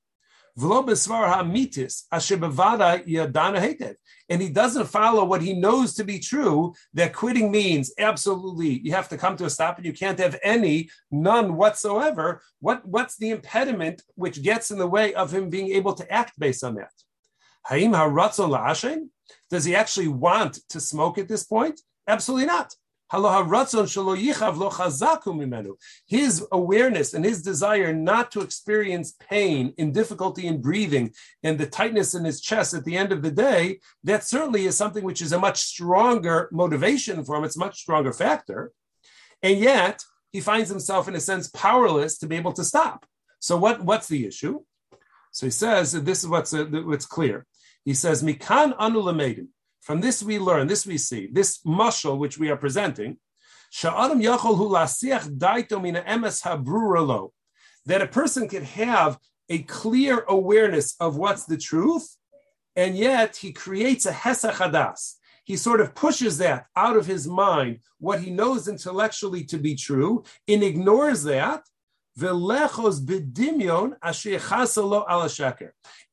and 4.30 4.42
he 4.42 4.50
doesn't 4.50 4.88
follow 4.88 5.26
what 5.26 5.42
he 5.42 5.54
knows 5.54 5.94
to 5.96 6.04
be 6.04 6.20
true, 6.20 6.74
that 6.94 7.14
quitting 7.14 7.52
means 7.52 7.94
absolutely 8.00 8.80
you 8.80 8.94
have 8.94 9.10
to 9.10 9.18
come 9.18 9.36
to 9.38 9.46
a 9.46 9.50
stop 9.50 9.78
and 9.78 9.86
you 9.86 9.94
can't 9.94 10.20
have 10.20 10.40
any, 10.42 10.90
none 11.12 11.58
whatsoever. 11.58 12.42
What, 12.60 12.86
what's 12.86 13.18
the 13.18 13.30
impediment 13.30 14.02
which 14.16 14.42
gets 14.42 14.72
in 14.72 14.78
the 14.78 14.88
way 14.88 15.14
of 15.14 15.34
him 15.34 15.50
being 15.50 15.74
able 15.74 15.94
to 15.94 16.12
act 16.12 16.40
based 16.40 16.64
on 16.64 16.76
that? 16.76 16.92
Does 19.50 19.66
he 19.66 19.76
actually 19.76 20.08
want 20.08 20.60
to 20.70 20.80
smoke 20.80 21.18
at 21.18 21.28
this 21.28 21.44
point? 21.44 21.82
Absolutely 22.08 22.48
not. 22.48 22.74
His 26.08 26.46
awareness 26.52 27.14
and 27.14 27.24
his 27.24 27.42
desire 27.42 27.94
not 27.94 28.32
to 28.32 28.42
experience 28.42 29.16
pain 29.30 29.74
and 29.78 29.94
difficulty 29.94 30.46
in 30.46 30.62
breathing 30.62 31.14
and 31.42 31.58
the 31.58 31.68
tightness 31.68 32.14
in 32.16 32.26
his 32.26 32.42
chest 32.42 32.74
at 32.74 32.84
the 32.84 32.98
end 32.98 33.14
of 33.14 33.22
the 33.22 33.32
day, 33.32 33.80
that 34.04 34.26
certainly 34.26 34.66
is 34.66 34.76
something 34.76 35.06
which 35.06 35.22
is 35.22 35.32
a 35.32 35.40
much 35.40 35.60
stronger 35.60 36.50
motivation 36.52 37.24
for 37.24 37.38
him. 37.38 37.46
It's 37.46 37.56
a 37.56 37.60
much 37.60 37.80
stronger 37.80 38.12
factor. 38.12 38.74
And 39.42 39.58
yet 39.58 40.04
he 40.34 40.42
finds 40.42 40.70
himself, 40.70 41.08
in 41.08 41.16
a 41.16 41.22
sense, 41.22 41.48
powerless 41.48 42.18
to 42.18 42.28
be 42.28 42.36
able 42.36 42.54
to 42.54 42.66
stop. 42.66 43.06
So, 43.40 43.56
what, 43.56 43.82
what's 43.82 44.08
the 44.10 44.26
issue? 44.26 44.64
So 45.32 45.46
he 45.46 45.52
says 45.52 45.92
this 45.92 46.24
is 46.24 46.30
what's, 46.30 46.54
uh, 46.54 46.66
what's 46.66 47.06
clear. 47.06 47.46
He 47.88 47.94
says, 47.94 48.22
Mikan 48.22 48.76
anu 48.78 49.48
from 49.80 50.02
this 50.02 50.22
we 50.22 50.40
learn, 50.40 50.68
this 50.68 50.86
we 50.86 50.98
see, 50.98 51.30
this 51.32 51.60
mushal 51.66 52.18
which 52.18 52.38
we 52.38 52.50
are 52.50 52.58
presenting, 52.58 53.16
that 57.86 58.02
a 58.02 58.08
person 58.08 58.50
can 58.50 58.64
have 58.66 59.18
a 59.48 59.60
clear 59.60 60.26
awareness 60.28 60.96
of 61.00 61.16
what's 61.16 61.46
the 61.46 61.56
truth, 61.56 62.18
and 62.76 62.98
yet 62.98 63.38
he 63.38 63.54
creates 63.54 64.06
a 64.06 64.12
hesech 64.12 64.56
hadaas. 64.56 65.14
He 65.46 65.56
sort 65.56 65.80
of 65.80 65.96
pushes 65.96 66.40
that 66.40 66.66
out 66.76 66.98
of 66.98 67.06
his 67.06 67.26
mind, 67.26 67.80
what 68.00 68.20
he 68.20 68.32
knows 68.32 68.68
intellectually 68.68 69.46
to 69.46 69.58
be 69.58 69.76
true, 69.76 70.26
and 70.46 70.62
ignores 70.62 71.24
that. 71.24 71.64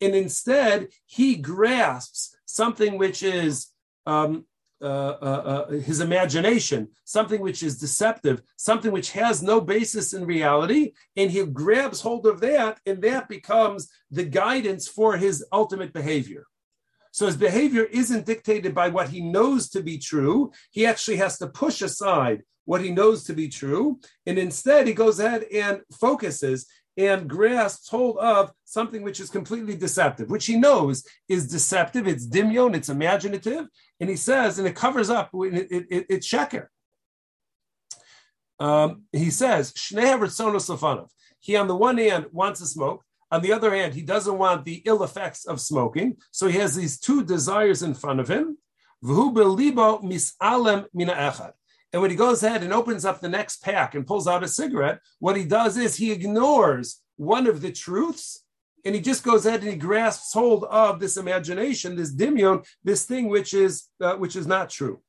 And 0.00 0.14
instead, 0.14 0.88
he 1.06 1.36
grasps 1.36 2.36
something 2.44 2.98
which 2.98 3.22
is 3.22 3.68
um, 4.06 4.44
uh, 4.82 5.16
uh, 5.22 5.66
uh, 5.70 5.70
his 5.70 6.00
imagination, 6.00 6.88
something 7.04 7.40
which 7.40 7.62
is 7.62 7.78
deceptive, 7.78 8.42
something 8.56 8.92
which 8.92 9.12
has 9.12 9.42
no 9.42 9.60
basis 9.60 10.12
in 10.12 10.26
reality, 10.26 10.92
and 11.16 11.30
he 11.30 11.42
grabs 11.46 12.02
hold 12.02 12.26
of 12.26 12.40
that, 12.40 12.80
and 12.84 13.00
that 13.00 13.26
becomes 13.28 13.88
the 14.10 14.24
guidance 14.24 14.86
for 14.86 15.16
his 15.16 15.42
ultimate 15.52 15.94
behavior. 15.94 16.44
So 17.12 17.24
his 17.24 17.36
behavior 17.36 17.84
isn't 17.84 18.26
dictated 18.26 18.74
by 18.74 18.88
what 18.88 19.08
he 19.08 19.20
knows 19.20 19.70
to 19.70 19.82
be 19.82 19.96
true. 19.96 20.52
He 20.70 20.84
actually 20.84 21.16
has 21.16 21.38
to 21.38 21.46
push 21.46 21.80
aside 21.80 22.42
what 22.64 22.80
he 22.80 22.90
knows 22.90 23.24
to 23.24 23.34
be 23.34 23.48
true, 23.48 23.98
and 24.26 24.38
instead 24.38 24.86
he 24.86 24.94
goes 24.94 25.20
ahead 25.20 25.44
and 25.52 25.80
focuses 26.00 26.66
and 26.96 27.28
grasps 27.28 27.88
hold 27.88 28.18
of 28.18 28.52
something 28.64 29.02
which 29.02 29.20
is 29.20 29.30
completely 29.30 29.76
deceptive, 29.76 30.30
which 30.30 30.46
he 30.46 30.56
knows 30.56 31.04
is 31.28 31.48
deceptive, 31.48 32.06
it's 32.06 32.26
dimion, 32.26 32.74
it's 32.74 32.88
imaginative, 32.88 33.66
and 34.00 34.08
he 34.08 34.16
says, 34.16 34.58
and 34.58 34.68
it 34.68 34.76
covers 34.76 35.10
up, 35.10 35.30
it, 35.34 35.68
it, 35.70 35.86
it, 35.90 36.06
it's 36.08 36.28
sheker. 36.28 36.66
Um, 38.60 39.02
he 39.12 39.30
says, 39.30 39.72
he 41.40 41.56
on 41.56 41.66
the 41.66 41.76
one 41.76 41.98
hand 41.98 42.26
wants 42.32 42.60
to 42.60 42.66
smoke, 42.66 43.02
on 43.30 43.42
the 43.42 43.52
other 43.52 43.74
hand, 43.74 43.94
he 43.94 44.02
doesn't 44.02 44.38
want 44.38 44.64
the 44.64 44.82
ill 44.84 45.02
effects 45.02 45.44
of 45.44 45.60
smoking, 45.60 46.16
so 46.30 46.46
he 46.46 46.58
has 46.58 46.76
these 46.76 47.00
two 47.00 47.24
desires 47.24 47.82
in 47.82 47.94
front 47.94 48.20
of 48.20 48.28
him. 48.28 48.56
And 51.94 52.02
when 52.02 52.10
he 52.10 52.16
goes 52.16 52.42
ahead 52.42 52.64
and 52.64 52.72
opens 52.72 53.04
up 53.04 53.20
the 53.20 53.28
next 53.28 53.62
pack 53.62 53.94
and 53.94 54.04
pulls 54.04 54.26
out 54.26 54.42
a 54.42 54.48
cigarette, 54.48 54.98
what 55.20 55.36
he 55.36 55.44
does 55.44 55.76
is 55.76 55.94
he 55.94 56.10
ignores 56.10 57.00
one 57.14 57.46
of 57.46 57.60
the 57.60 57.70
truths 57.70 58.42
and 58.84 58.96
he 58.96 59.00
just 59.00 59.22
goes 59.22 59.46
ahead 59.46 59.62
and 59.62 59.70
he 59.70 59.76
grasps 59.76 60.34
hold 60.34 60.64
of 60.64 60.98
this 60.98 61.16
imagination, 61.16 61.94
this 61.94 62.12
dimion, 62.12 62.66
this 62.82 63.06
thing 63.06 63.28
which 63.28 63.54
is 63.54 63.90
uh, 64.00 64.16
which 64.16 64.34
is 64.34 64.44
not 64.44 64.70
true. 64.70 65.02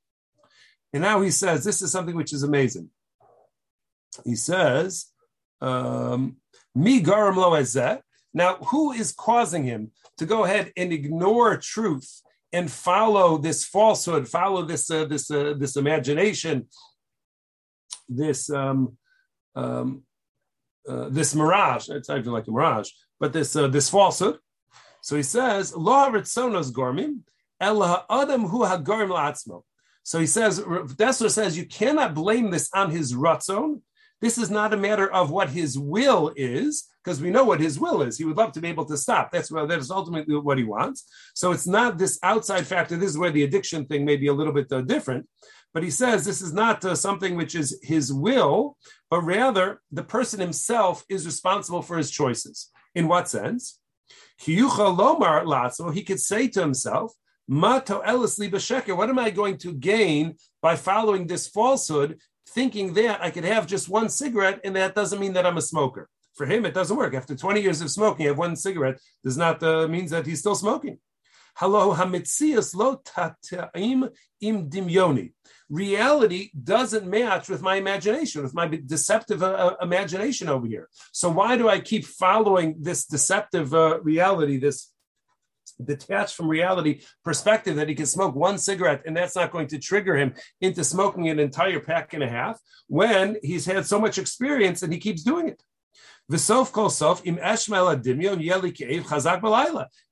And 0.94 1.02
now 1.02 1.22
he 1.22 1.32
says 1.32 1.64
this 1.64 1.82
is 1.82 1.92
something 1.92 2.16
which 2.16 2.32
is 2.32 2.44
amazing. 2.44 2.92
He 4.24 4.36
says, 4.36 5.08
um, 5.62 6.36
"Mi 6.76 7.02
garam 7.02 7.36
lo 7.36 8.00
Now, 8.32 8.58
who 8.58 8.92
is 8.92 9.12
causing 9.12 9.64
him 9.64 9.90
to 10.20 10.28
go 10.28 10.44
ahead 10.44 10.72
and 10.78 10.94
ignore 10.94 11.58
truth 11.58 12.22
and 12.56 12.72
follow 12.72 13.38
this 13.38 13.66
falsehood, 13.66 14.28
follow 14.28 14.62
this 14.72 14.90
uh, 14.90 15.06
this 15.06 15.30
uh, 15.30 15.54
this 15.62 15.76
imagination, 15.76 16.68
this 18.08 18.50
um, 18.50 18.98
um, 19.56 20.04
uh, 20.88 21.10
this 21.10 21.36
mirage. 21.36 21.90
It's 21.90 22.10
not 22.10 22.20
even 22.20 22.32
like 22.32 22.48
a 22.48 22.52
mirage, 22.52 22.90
but 23.20 23.34
this 23.34 23.56
uh, 23.56 23.68
this 23.68 23.90
falsehood. 23.90 24.38
So 25.02 25.16
he 25.16 25.24
says, 25.24 25.76
"Lo 25.76 25.94
haritzonos 26.04 26.72
gormim, 26.72 27.14
ela 27.60 28.06
adam 28.10 28.44
hu 28.52 28.60
hagorim 28.72 29.10
la'atzmo." 29.10 29.64
So 30.06 30.20
he 30.20 30.28
says, 30.28 30.60
Dessler 30.60 31.32
says, 31.32 31.58
you 31.58 31.66
cannot 31.66 32.14
blame 32.14 32.52
this 32.52 32.70
on 32.76 32.92
his 32.92 33.14
ratzon. 33.14 33.82
This 34.26 34.40
is 34.40 34.50
not 34.50 34.74
a 34.74 34.78
matter 34.78 35.08
of 35.14 35.30
what 35.30 35.50
his 35.50 35.78
will 35.78 36.34
is, 36.36 36.88
because 37.04 37.22
we 37.22 37.30
know 37.30 37.44
what 37.44 37.60
his 37.60 37.80
will 37.80 38.02
is. 38.02 38.18
He 38.18 38.26
would 38.26 38.38
love 38.38 38.54
to 38.54 38.60
be 38.60 38.70
able 38.70 38.86
to 38.86 38.98
stop. 38.98 39.30
That's 39.30 39.52
what 39.52 39.70
that 39.70 39.78
is 39.78 39.92
ultimately 39.92 40.36
what 40.36 40.58
he 40.58 40.64
wants. 40.64 41.08
So 41.36 41.52
it's 41.52 41.68
not 41.68 42.00
this 42.00 42.18
outside 42.24 42.66
factor. 42.66 42.98
This 42.98 43.12
is 43.12 43.20
where 43.20 43.30
the 43.30 43.44
addiction 43.44 43.86
thing 43.86 44.04
may 44.04 44.18
be 44.18 44.26
a 44.26 44.34
little 44.34 44.52
bit 44.52 44.72
uh, 44.72 44.82
different. 44.82 45.28
But 45.76 45.84
he 45.84 45.92
says 45.92 46.26
this 46.26 46.42
is 46.42 46.54
not 46.54 46.84
uh, 46.84 46.96
something 46.96 47.36
which 47.36 47.54
is 47.54 47.80
his 47.84 48.12
will, 48.12 48.78
but 49.12 49.22
rather 49.22 49.84
the 49.92 50.04
person 50.04 50.40
himself 50.40 51.06
is 51.08 51.28
responsible 51.28 51.84
for 51.84 51.96
his 51.96 52.10
choices. 52.10 52.72
In 52.96 53.08
what 53.08 53.30
sense? 53.30 53.80
He 54.40 54.56
could 56.04 56.20
say 56.20 56.48
to 56.48 56.62
himself, 56.62 57.14
Mato 57.48 58.00
what 58.00 59.10
am 59.10 59.20
I 59.20 59.30
going 59.30 59.58
to 59.60 59.72
gain 59.72 60.36
by 60.64 60.76
following 60.76 61.28
this 61.28 61.48
falsehood 61.48 62.18
thinking 62.48 62.94
that 62.94 63.22
I 63.22 63.32
could 63.32 63.44
have 63.44 63.68
just 63.68 63.90
one 63.90 64.10
cigarette 64.10 64.62
and 64.64 64.76
that 64.76 64.96
doesn't 64.96 65.20
mean 65.20 65.34
that 65.34 65.46
I'm 65.46 65.58
a 65.58 65.62
smoker. 65.62 66.10
For 66.34 66.46
him, 66.46 66.66
it 66.66 66.74
doesn't 66.74 66.98
work. 66.98 67.14
After 67.14 67.36
20 67.36 67.62
years 67.62 67.82
of 67.82 67.90
smoking, 67.90 68.26
have 68.26 68.38
one 68.38 68.56
cigarette 68.56 69.00
does 69.24 69.38
not 69.38 69.64
uh, 69.64 69.88
means 69.88 70.12
that 70.12 70.26
he's 70.26 70.40
still 70.40 70.56
smoking. 70.56 71.00
Halo, 71.58 71.96
hamitzias 71.96 72.76
lo 72.76 73.02
tata'im 73.06 74.10
im 74.42 74.70
dimyoni. 74.70 75.32
Reality 75.70 76.50
doesn't 76.62 77.08
match 77.08 77.48
with 77.48 77.62
my 77.62 77.78
imagination, 77.78 78.44
with 78.44 78.54
my 78.54 78.68
deceptive 78.68 79.42
uh, 79.42 79.52
uh, 79.52 79.76
imagination 79.82 80.50
over 80.50 80.68
here. 80.68 80.90
So 81.14 81.30
why 81.30 81.56
do 81.56 81.70
I 81.70 81.80
keep 81.80 82.06
following 82.06 82.76
this 82.80 83.06
deceptive 83.06 83.74
uh, 83.74 84.02
reality, 84.02 84.58
this 84.58 84.92
detached 85.84 86.36
from 86.36 86.48
reality 86.48 87.02
perspective 87.24 87.76
that 87.76 87.90
he 87.90 87.96
can 87.96 88.06
smoke 88.06 88.36
one 88.36 88.58
cigarette 88.58 89.02
and 89.06 89.16
that's 89.16 89.36
not 89.36 89.52
going 89.52 89.68
to 89.68 89.80
trigger 89.80 90.16
him 90.16 90.34
into 90.62 90.84
smoking 90.84 91.30
an 91.30 91.40
entire 91.40 91.80
pack 91.80 92.14
and 92.14 92.24
a 92.24 92.30
half 92.30 92.60
when 92.88 93.38
he's 93.44 93.66
had 93.66 93.86
so 93.86 94.00
much 94.00 94.18
experience 94.18 94.84
and 94.84 94.94
he 94.94 95.00
keeps 95.00 95.24
doing 95.24 95.50
it. 95.50 95.62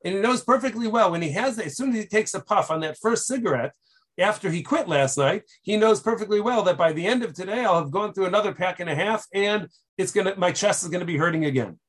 And 0.06 0.16
he 0.16 0.22
knows 0.22 0.44
perfectly 0.44 0.88
well 0.88 1.12
when 1.12 1.22
he 1.22 1.32
has 1.32 1.56
that, 1.56 1.66
as 1.66 1.76
soon 1.76 1.90
as 1.90 1.96
he 1.96 2.06
takes 2.06 2.34
a 2.34 2.42
puff 2.42 2.70
on 2.70 2.82
that 2.82 2.98
first 3.02 3.26
cigarette, 3.26 3.74
after 4.20 4.52
he 4.52 4.62
quit 4.62 4.88
last 4.88 5.18
night, 5.18 5.44
he 5.64 5.76
knows 5.76 6.00
perfectly 6.00 6.40
well 6.40 6.62
that 6.64 6.78
by 6.78 6.94
the 6.94 7.06
end 7.06 7.24
of 7.24 7.34
today, 7.34 7.66
I'll 7.66 7.80
have 7.80 7.90
gone 7.92 8.14
through 8.14 8.26
another 8.26 8.54
pack 8.54 8.80
and 8.80 8.90
a 8.90 8.96
half, 8.96 9.26
and 9.34 9.68
it's 9.98 10.12
gonna 10.12 10.36
my 10.38 10.52
chest 10.52 10.84
is 10.84 10.90
gonna 10.90 11.06
be 11.06 11.18
hurting 11.18 11.46
again. 11.46 11.80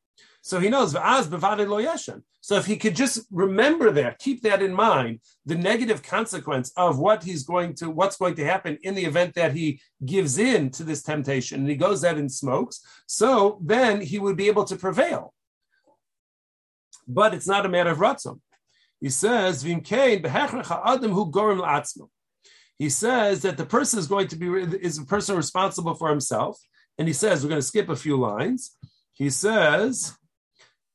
So 0.44 0.60
he 0.60 0.68
knows 0.68 0.92
So 2.42 2.56
if 2.56 2.66
he 2.66 2.76
could 2.76 2.94
just 2.94 3.26
remember 3.30 3.90
that, 3.92 4.18
keep 4.18 4.42
that 4.42 4.60
in 4.60 4.74
mind, 4.74 5.20
the 5.46 5.54
negative 5.54 6.02
consequence 6.02 6.70
of 6.76 6.98
what 6.98 7.24
he's 7.24 7.44
going 7.44 7.72
to, 7.76 7.88
what's 7.88 8.18
going 8.18 8.34
to 8.34 8.44
happen 8.44 8.76
in 8.82 8.94
the 8.94 9.06
event 9.06 9.36
that 9.36 9.54
he 9.54 9.80
gives 10.04 10.36
in 10.36 10.68
to 10.72 10.84
this 10.84 11.02
temptation 11.02 11.60
and 11.60 11.68
he 11.70 11.76
goes 11.76 12.04
out 12.04 12.18
and 12.18 12.30
smokes. 12.30 12.82
So 13.06 13.58
then 13.62 14.02
he 14.02 14.18
would 14.18 14.36
be 14.36 14.48
able 14.48 14.64
to 14.64 14.76
prevail. 14.76 15.32
But 17.08 17.32
it's 17.32 17.48
not 17.48 17.64
a 17.64 17.70
matter 17.70 17.92
of 17.92 17.98
ratzon. 17.98 18.40
He 19.00 19.08
says, 19.08 19.62
He 19.62 19.80
says 22.90 23.42
that 23.42 23.56
the 23.56 23.66
person 23.66 23.98
is 23.98 24.06
going 24.06 24.28
to 24.28 24.36
be 24.36 24.48
is 24.82 24.98
a 24.98 25.06
person 25.06 25.36
responsible 25.38 25.94
for 25.94 26.10
himself. 26.10 26.60
And 26.98 27.08
he 27.08 27.14
says, 27.14 27.42
we're 27.42 27.48
going 27.48 27.62
to 27.62 27.66
skip 27.66 27.88
a 27.88 27.96
few 27.96 28.18
lines. 28.18 28.76
He 29.14 29.30
says, 29.30 30.14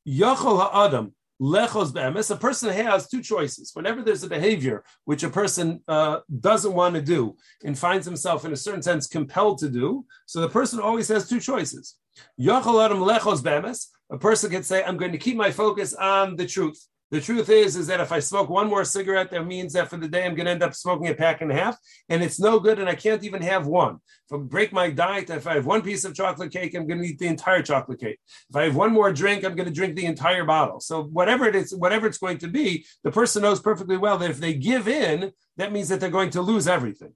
Yachol 0.09 0.59
ha'adam 0.59 1.13
lechos 1.39 1.93
be'emes. 1.93 2.31
A 2.31 2.35
person 2.35 2.69
has 2.69 3.07
two 3.07 3.21
choices. 3.21 3.71
Whenever 3.73 4.01
there's 4.01 4.23
a 4.23 4.27
behavior 4.27 4.83
which 5.05 5.23
a 5.23 5.29
person 5.29 5.81
uh, 5.87 6.19
doesn't 6.39 6.73
want 6.73 6.95
to 6.95 7.01
do 7.01 7.35
and 7.63 7.77
finds 7.77 8.05
himself 8.05 8.43
in 8.43 8.51
a 8.51 8.57
certain 8.57 8.81
sense 8.81 9.07
compelled 9.07 9.59
to 9.59 9.69
do, 9.69 10.05
so 10.25 10.41
the 10.41 10.49
person 10.49 10.79
always 10.79 11.07
has 11.09 11.29
two 11.29 11.39
choices. 11.39 11.97
Yachol 12.39 12.83
adam 12.83 12.99
lechos 12.99 13.43
be'emes. 13.43 13.87
A 14.11 14.17
person 14.17 14.49
can 14.49 14.63
say, 14.63 14.83
I'm 14.83 14.97
going 14.97 15.11
to 15.11 15.19
keep 15.19 15.37
my 15.37 15.51
focus 15.51 15.93
on 15.93 16.35
the 16.35 16.47
truth. 16.47 16.83
The 17.11 17.19
truth 17.19 17.49
is, 17.49 17.75
is 17.75 17.87
that 17.87 17.99
if 17.99 18.11
I 18.11 18.19
smoke 18.19 18.49
one 18.49 18.69
more 18.69 18.85
cigarette, 18.85 19.31
that 19.31 19.47
means 19.47 19.73
that 19.73 19.89
for 19.89 19.97
the 19.97 20.07
day 20.07 20.25
I'm 20.25 20.35
going 20.35 20.45
to 20.45 20.51
end 20.51 20.61
up 20.61 20.75
smoking 20.75 21.07
a 21.07 21.15
pack 21.15 21.41
and 21.41 21.51
a 21.51 21.55
half, 21.55 21.75
and 22.07 22.21
it's 22.21 22.39
no 22.39 22.59
good, 22.59 22.77
and 22.77 22.87
I 22.87 22.93
can't 22.93 23.23
even 23.23 23.41
have 23.41 23.65
one. 23.65 23.95
If 24.29 24.35
I 24.35 24.37
break 24.37 24.71
my 24.71 24.91
diet, 24.91 25.31
if 25.31 25.47
I 25.47 25.55
have 25.55 25.65
one 25.65 25.81
piece 25.81 26.05
of 26.05 26.13
chocolate 26.13 26.51
cake, 26.51 26.75
I'm 26.75 26.85
going 26.85 27.01
to 27.01 27.07
eat 27.07 27.17
the 27.17 27.25
entire 27.25 27.63
chocolate 27.63 27.99
cake. 27.99 28.19
If 28.49 28.55
I 28.55 28.63
have 28.65 28.75
one 28.75 28.93
more 28.93 29.11
drink, 29.11 29.43
I'm 29.43 29.55
going 29.55 29.67
to 29.67 29.73
drink 29.73 29.95
the 29.95 30.05
entire 30.05 30.45
bottle. 30.45 30.79
So 30.79 31.03
whatever 31.03 31.45
it 31.45 31.55
is, 31.55 31.73
whatever 31.73 32.05
it's 32.05 32.19
going 32.19 32.37
to 32.39 32.47
be, 32.47 32.85
the 33.03 33.11
person 33.11 33.41
knows 33.41 33.59
perfectly 33.59 33.97
well 33.97 34.19
that 34.19 34.29
if 34.29 34.39
they 34.39 34.53
give 34.53 34.87
in, 34.87 35.31
that 35.57 35.71
means 35.71 35.89
that 35.89 35.99
they're 35.99 36.11
going 36.11 36.29
to 36.31 36.41
lose 36.41 36.67
everything. 36.67 37.13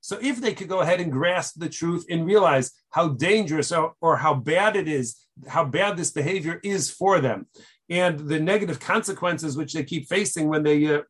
So 0.00 0.18
if 0.22 0.40
they 0.40 0.54
could 0.54 0.68
go 0.68 0.80
ahead 0.80 1.00
and 1.00 1.12
grasp 1.12 1.54
the 1.58 1.68
truth 1.68 2.04
and 2.10 2.26
realize 2.26 2.72
how 2.90 3.08
dangerous 3.10 3.70
or, 3.70 3.92
or 4.00 4.16
how 4.16 4.34
bad 4.34 4.74
it 4.74 4.88
is, 4.88 5.16
how 5.46 5.64
bad 5.64 5.96
this 5.96 6.10
behavior 6.10 6.60
is 6.62 6.90
for 6.90 7.20
them, 7.20 7.46
and 7.88 8.18
the 8.18 8.40
negative 8.40 8.80
consequences 8.80 9.56
which 9.56 9.72
they 9.72 9.84
keep 9.84 10.08
facing 10.08 10.48
when 10.48 10.62
they 10.62 10.96
uh, 10.96 11.02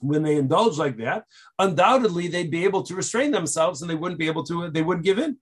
when 0.00 0.22
they 0.22 0.36
indulge 0.36 0.78
like 0.78 0.96
that, 0.98 1.24
undoubtedly 1.58 2.28
they'd 2.28 2.50
be 2.50 2.64
able 2.64 2.82
to 2.82 2.94
restrain 2.94 3.30
themselves 3.30 3.82
and 3.82 3.90
they 3.90 3.94
wouldn't 3.94 4.18
be 4.18 4.26
able 4.26 4.44
to. 4.44 4.70
They 4.70 4.82
wouldn't 4.82 5.04
give 5.04 5.18
in. 5.18 5.38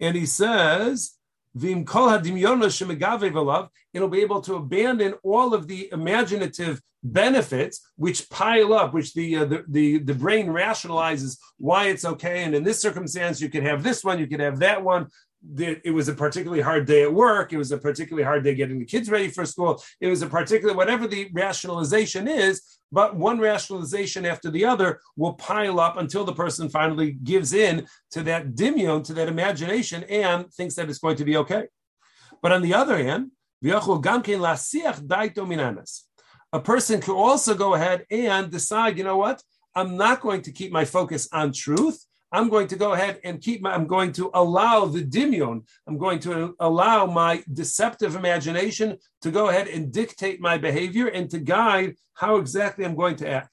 And 0.00 0.16
he 0.16 0.26
says 0.26 1.14
it'll 1.54 1.84
be 4.08 4.22
able 4.22 4.40
to 4.40 4.54
abandon 4.54 5.14
all 5.22 5.54
of 5.54 5.68
the 5.68 5.88
imaginative 5.92 6.80
benefits 7.04 7.90
which 7.96 8.30
pile 8.30 8.72
up, 8.72 8.94
which 8.94 9.12
the, 9.12 9.36
uh, 9.36 9.44
the, 9.44 9.64
the 9.68 9.98
the 9.98 10.14
brain 10.14 10.46
rationalizes 10.46 11.36
why 11.58 11.86
it's 11.86 12.04
okay. 12.04 12.44
And 12.44 12.54
in 12.54 12.62
this 12.62 12.80
circumstance, 12.80 13.40
you 13.40 13.48
could 13.48 13.64
have 13.64 13.82
this 13.82 14.04
one, 14.04 14.18
you 14.18 14.26
could 14.26 14.40
have 14.40 14.60
that 14.60 14.82
one. 14.82 15.08
It 15.58 15.92
was 15.92 16.08
a 16.08 16.14
particularly 16.14 16.62
hard 16.62 16.86
day 16.86 17.02
at 17.02 17.12
work. 17.12 17.52
It 17.52 17.58
was 17.58 17.72
a 17.72 17.78
particularly 17.78 18.24
hard 18.24 18.44
day 18.44 18.54
getting 18.54 18.78
the 18.78 18.84
kids 18.84 19.10
ready 19.10 19.28
for 19.28 19.44
school. 19.44 19.82
It 20.00 20.06
was 20.06 20.22
a 20.22 20.26
particular 20.28 20.74
whatever 20.74 21.06
the 21.06 21.28
rationalization 21.32 22.28
is 22.28 22.72
but 22.92 23.16
one 23.16 23.40
rationalization 23.40 24.26
after 24.26 24.50
the 24.50 24.66
other 24.66 25.00
will 25.16 25.32
pile 25.32 25.80
up 25.80 25.96
until 25.96 26.24
the 26.24 26.34
person 26.34 26.68
finally 26.68 27.12
gives 27.12 27.54
in 27.54 27.86
to 28.10 28.22
that 28.24 28.54
dimion, 28.54 29.02
to 29.04 29.14
that 29.14 29.28
imagination, 29.28 30.04
and 30.04 30.52
thinks 30.52 30.74
that 30.74 30.90
it's 30.90 30.98
going 30.98 31.16
to 31.16 31.24
be 31.24 31.38
okay. 31.38 31.64
But 32.42 32.52
on 32.52 32.60
the 32.60 32.74
other 32.74 32.98
hand, 32.98 33.30
a 36.52 36.60
person 36.60 37.00
can 37.00 37.14
also 37.14 37.54
go 37.54 37.74
ahead 37.74 38.04
and 38.10 38.50
decide, 38.50 38.98
you 38.98 39.04
know 39.04 39.16
what? 39.16 39.42
I'm 39.74 39.96
not 39.96 40.20
going 40.20 40.42
to 40.42 40.52
keep 40.52 40.70
my 40.70 40.84
focus 40.84 41.28
on 41.32 41.52
truth. 41.52 42.04
I'm 42.32 42.48
going 42.48 42.66
to 42.68 42.76
go 42.76 42.94
ahead 42.94 43.20
and 43.24 43.40
keep 43.40 43.60
my, 43.60 43.74
I'm 43.74 43.86
going 43.86 44.12
to 44.12 44.30
allow 44.32 44.86
the 44.86 45.02
dimion, 45.02 45.64
I'm 45.86 45.98
going 45.98 46.18
to 46.20 46.56
allow 46.60 47.04
my 47.06 47.44
deceptive 47.52 48.16
imagination 48.16 48.96
to 49.20 49.30
go 49.30 49.50
ahead 49.50 49.68
and 49.68 49.92
dictate 49.92 50.40
my 50.40 50.56
behavior 50.56 51.08
and 51.08 51.28
to 51.30 51.38
guide 51.38 51.96
how 52.14 52.36
exactly 52.36 52.86
I'm 52.86 52.96
going 52.96 53.16
to 53.16 53.28
act. 53.28 53.50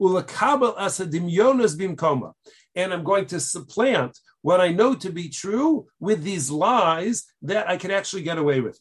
Ulakabel 0.00 0.74
asa 0.76 1.06
dimyonas 1.06 1.76
bimkoma. 1.76 2.32
And 2.74 2.92
I'm 2.92 3.04
going 3.04 3.26
to 3.26 3.40
supplant 3.40 4.18
what 4.40 4.60
I 4.60 4.68
know 4.68 4.94
to 4.94 5.10
be 5.10 5.28
true 5.28 5.86
with 6.00 6.22
these 6.22 6.50
lies 6.50 7.24
that 7.42 7.68
I 7.68 7.76
can 7.76 7.90
actually 7.90 8.22
get 8.22 8.38
away 8.38 8.60
with 8.60 8.78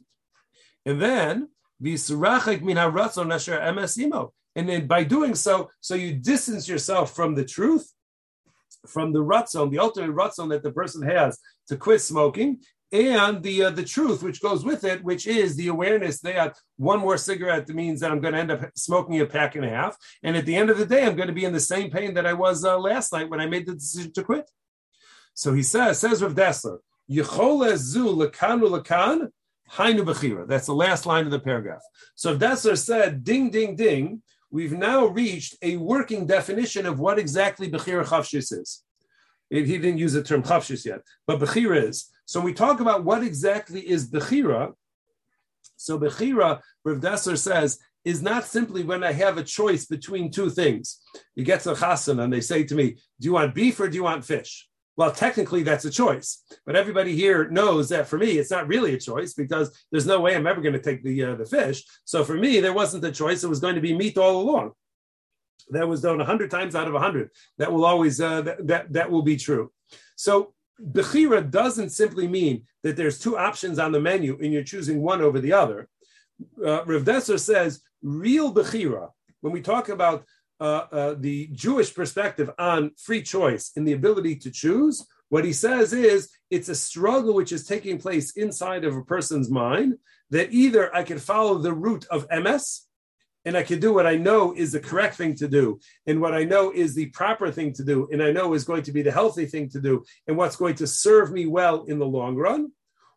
And 0.85 1.01
then, 1.01 1.49
and 4.55 4.69
then 4.69 4.87
by 4.87 5.03
doing 5.03 5.35
so, 5.35 5.69
so 5.79 5.95
you 5.95 6.13
distance 6.13 6.67
yourself 6.67 7.15
from 7.15 7.35
the 7.35 7.45
truth 7.45 7.91
from 8.87 9.13
the 9.13 9.23
ratzon, 9.23 9.71
the 9.71 9.79
ultimate 9.79 10.15
ratzon 10.15 10.49
that 10.49 10.63
the 10.63 10.71
person 10.71 11.01
has 11.03 11.39
to 11.67 11.77
quit 11.77 12.01
smoking, 12.01 12.59
and 12.91 13.41
the 13.41 13.63
uh, 13.63 13.69
the 13.69 13.85
truth 13.85 14.21
which 14.21 14.41
goes 14.41 14.65
with 14.65 14.83
it, 14.83 15.03
which 15.03 15.25
is 15.25 15.55
the 15.55 15.69
awareness 15.69 16.19
that 16.21 16.57
one 16.77 16.99
more 16.99 17.17
cigarette 17.17 17.69
means 17.69 18.01
that 18.01 18.11
I'm 18.11 18.19
going 18.19 18.33
to 18.33 18.39
end 18.39 18.51
up 18.51 18.69
smoking 18.75 19.21
a 19.21 19.25
pack 19.25 19.55
and 19.55 19.63
a 19.63 19.69
half, 19.69 19.95
and 20.23 20.35
at 20.35 20.45
the 20.45 20.55
end 20.55 20.69
of 20.69 20.77
the 20.77 20.85
day, 20.85 21.05
I'm 21.05 21.15
going 21.15 21.27
to 21.27 21.33
be 21.33 21.45
in 21.45 21.53
the 21.53 21.59
same 21.59 21.89
pain 21.89 22.13
that 22.15 22.25
I 22.25 22.33
was 22.33 22.65
uh, 22.65 22.77
last 22.77 23.13
night 23.13 23.29
when 23.29 23.39
I 23.39 23.45
made 23.45 23.65
the 23.65 23.73
decision 23.73 24.11
to 24.13 24.23
quit. 24.23 24.49
So 25.33 25.53
he 25.53 25.63
says, 25.63 25.99
says 25.99 26.21
Rav 26.21 26.35
Dessler, 26.35 26.79
lekan, 27.09 29.29
hainu. 29.71 30.47
That's 30.47 30.65
the 30.65 30.75
last 30.75 31.05
line 31.05 31.25
of 31.25 31.31
the 31.31 31.39
paragraph. 31.39 31.81
So 32.15 32.33
if 32.33 32.39
Dessler 32.39 32.77
said, 32.77 33.23
ding, 33.23 33.49
ding, 33.49 33.75
ding, 33.75 34.21
we've 34.51 34.73
now 34.73 35.07
reached 35.07 35.55
a 35.61 35.77
working 35.77 36.27
definition 36.27 36.85
of 36.85 36.99
what 36.99 37.17
exactly 37.17 37.69
Bechira 37.69 38.05
Chavshis 38.05 38.51
is. 38.51 38.83
He 39.49 39.63
didn't 39.63 39.97
use 39.97 40.13
the 40.13 40.23
term 40.23 40.43
Chavshis 40.43 40.85
yet, 40.85 41.01
but 41.25 41.39
Bechira 41.39 41.83
is. 41.89 42.09
So 42.25 42.39
we 42.39 42.53
talk 42.53 42.79
about 42.79 43.03
what 43.03 43.23
exactly 43.23 43.81
is 43.81 44.09
Bechira, 44.09 44.73
so 45.81 45.99
Bechira, 45.99 46.61
Rav 46.83 46.99
Dessler 46.99 47.37
says, 47.37 47.79
is 48.05 48.21
not 48.21 48.45
simply 48.45 48.83
when 48.83 49.03
I 49.03 49.11
have 49.11 49.37
a 49.37 49.43
choice 49.43 49.85
between 49.85 50.31
two 50.31 50.49
things. 50.49 51.01
You 51.35 51.43
get 51.43 51.61
to 51.61 51.71
a 51.71 51.75
chassan 51.75 52.21
and 52.21 52.31
they 52.31 52.41
say 52.41 52.63
to 52.63 52.75
me, 52.75 52.97
Do 53.19 53.25
you 53.25 53.33
want 53.33 53.55
beef 53.55 53.79
or 53.79 53.87
do 53.87 53.95
you 53.95 54.03
want 54.03 54.25
fish? 54.25 54.67
Well, 54.97 55.11
technically, 55.11 55.63
that's 55.63 55.85
a 55.85 55.89
choice, 55.89 56.43
but 56.65 56.75
everybody 56.75 57.15
here 57.15 57.49
knows 57.49 57.89
that 57.89 58.07
for 58.07 58.17
me, 58.17 58.37
it's 58.37 58.51
not 58.51 58.67
really 58.67 58.93
a 58.93 58.99
choice 58.99 59.33
because 59.33 59.75
there's 59.89 60.05
no 60.05 60.19
way 60.19 60.35
I'm 60.35 60.47
ever 60.47 60.61
going 60.61 60.73
to 60.73 60.81
take 60.81 61.03
the 61.03 61.23
uh, 61.23 61.35
the 61.35 61.45
fish. 61.45 61.83
So 62.03 62.23
for 62.23 62.33
me, 62.35 62.59
there 62.59 62.73
wasn't 62.73 63.05
a 63.05 63.11
choice; 63.11 63.43
it 63.43 63.49
was 63.49 63.61
going 63.61 63.75
to 63.75 63.81
be 63.81 63.97
meat 63.97 64.17
all 64.17 64.41
along. 64.41 64.71
That 65.69 65.87
was 65.87 66.01
done 66.01 66.19
hundred 66.19 66.51
times 66.51 66.75
out 66.75 66.87
of 66.87 67.01
hundred. 67.01 67.29
That 67.57 67.71
will 67.71 67.85
always 67.85 68.19
uh, 68.19 68.41
that, 68.41 68.67
that 68.67 68.93
that 68.93 69.09
will 69.09 69.21
be 69.21 69.37
true. 69.37 69.71
So 70.17 70.53
bechira 70.81 71.49
doesn't 71.49 71.91
simply 71.91 72.27
mean 72.27 72.65
that 72.83 72.97
there's 72.97 73.19
two 73.19 73.37
options 73.37 73.79
on 73.79 73.91
the 73.91 73.99
menu 73.99 74.37
and 74.41 74.51
you're 74.51 74.63
choosing 74.63 75.01
one 75.01 75.21
over 75.21 75.39
the 75.39 75.53
other. 75.53 75.87
Uh, 76.59 76.83
Rav 76.85 77.03
Dessler 77.03 77.39
says 77.39 77.81
real 78.01 78.53
bechira. 78.53 79.09
When 79.41 79.53
we 79.53 79.61
talk 79.61 79.89
about 79.89 80.25
uh, 80.61 80.85
uh, 80.91 81.15
the 81.17 81.47
Jewish 81.47 81.93
perspective 81.93 82.49
on 82.59 82.91
free 82.95 83.23
choice 83.23 83.71
and 83.75 83.85
the 83.85 83.93
ability 83.93 84.35
to 84.37 84.51
choose, 84.51 85.05
what 85.29 85.43
he 85.43 85.53
says 85.53 85.91
is 85.91 86.29
it's 86.49 86.69
a 86.69 86.75
struggle 86.75 87.33
which 87.33 87.51
is 87.51 87.65
taking 87.65 87.97
place 87.97 88.37
inside 88.37 88.85
of 88.85 88.95
a 88.95 89.03
person's 89.03 89.49
mind 89.49 89.95
that 90.29 90.51
either 90.51 90.95
I 90.95 91.03
can 91.03 91.17
follow 91.17 91.57
the 91.57 91.73
route 91.73 92.05
of 92.11 92.29
emes 92.29 92.81
and 93.43 93.57
I 93.57 93.63
can 93.63 93.79
do 93.79 93.91
what 93.91 94.05
I 94.05 94.17
know 94.17 94.53
is 94.53 94.71
the 94.71 94.79
correct 94.79 95.15
thing 95.15 95.35
to 95.37 95.47
do, 95.47 95.79
and 96.05 96.21
what 96.21 96.35
I 96.35 96.43
know 96.43 96.71
is 96.71 96.93
the 96.93 97.07
proper 97.07 97.49
thing 97.49 97.73
to 97.73 97.83
do, 97.83 98.07
and 98.11 98.21
I 98.21 98.31
know 98.31 98.53
is 98.53 98.63
going 98.63 98.83
to 98.83 98.91
be 98.91 99.01
the 99.01 99.11
healthy 99.11 99.47
thing 99.47 99.67
to 99.69 99.81
do, 99.81 100.03
and 100.27 100.37
what's 100.37 100.55
going 100.55 100.75
to 100.75 100.85
serve 100.85 101.31
me 101.31 101.47
well 101.47 101.85
in 101.85 101.97
the 101.97 102.05
long 102.05 102.35
run. 102.35 102.71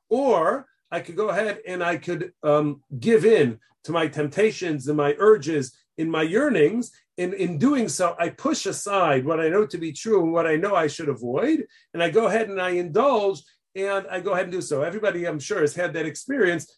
Or 0.08 0.66
I 0.90 1.00
could 1.00 1.16
go 1.16 1.28
ahead 1.28 1.58
and 1.66 1.84
I 1.84 1.98
could 1.98 2.32
um, 2.42 2.82
give 2.98 3.26
in 3.26 3.58
to 3.84 3.92
my 3.92 4.06
temptations 4.06 4.88
and 4.88 4.96
my 4.96 5.14
urges 5.18 5.76
in 5.98 6.10
my 6.10 6.22
yearnings 6.22 6.90
in, 7.16 7.32
in 7.34 7.58
doing 7.58 7.88
so, 7.88 8.16
I 8.18 8.30
push 8.30 8.66
aside 8.66 9.24
what 9.24 9.40
I 9.40 9.48
know 9.48 9.66
to 9.66 9.78
be 9.78 9.92
true 9.92 10.22
and 10.22 10.32
what 10.32 10.46
I 10.46 10.56
know 10.56 10.74
I 10.74 10.88
should 10.88 11.08
avoid, 11.08 11.66
and 11.92 12.02
I 12.02 12.10
go 12.10 12.26
ahead 12.26 12.48
and 12.48 12.60
I 12.60 12.70
indulge 12.70 13.42
and 13.76 14.06
I 14.08 14.20
go 14.20 14.32
ahead 14.32 14.44
and 14.44 14.52
do 14.52 14.60
so. 14.60 14.82
Everybody, 14.82 15.26
I'm 15.26 15.38
sure, 15.38 15.60
has 15.60 15.74
had 15.74 15.92
that 15.94 16.06
experience 16.06 16.76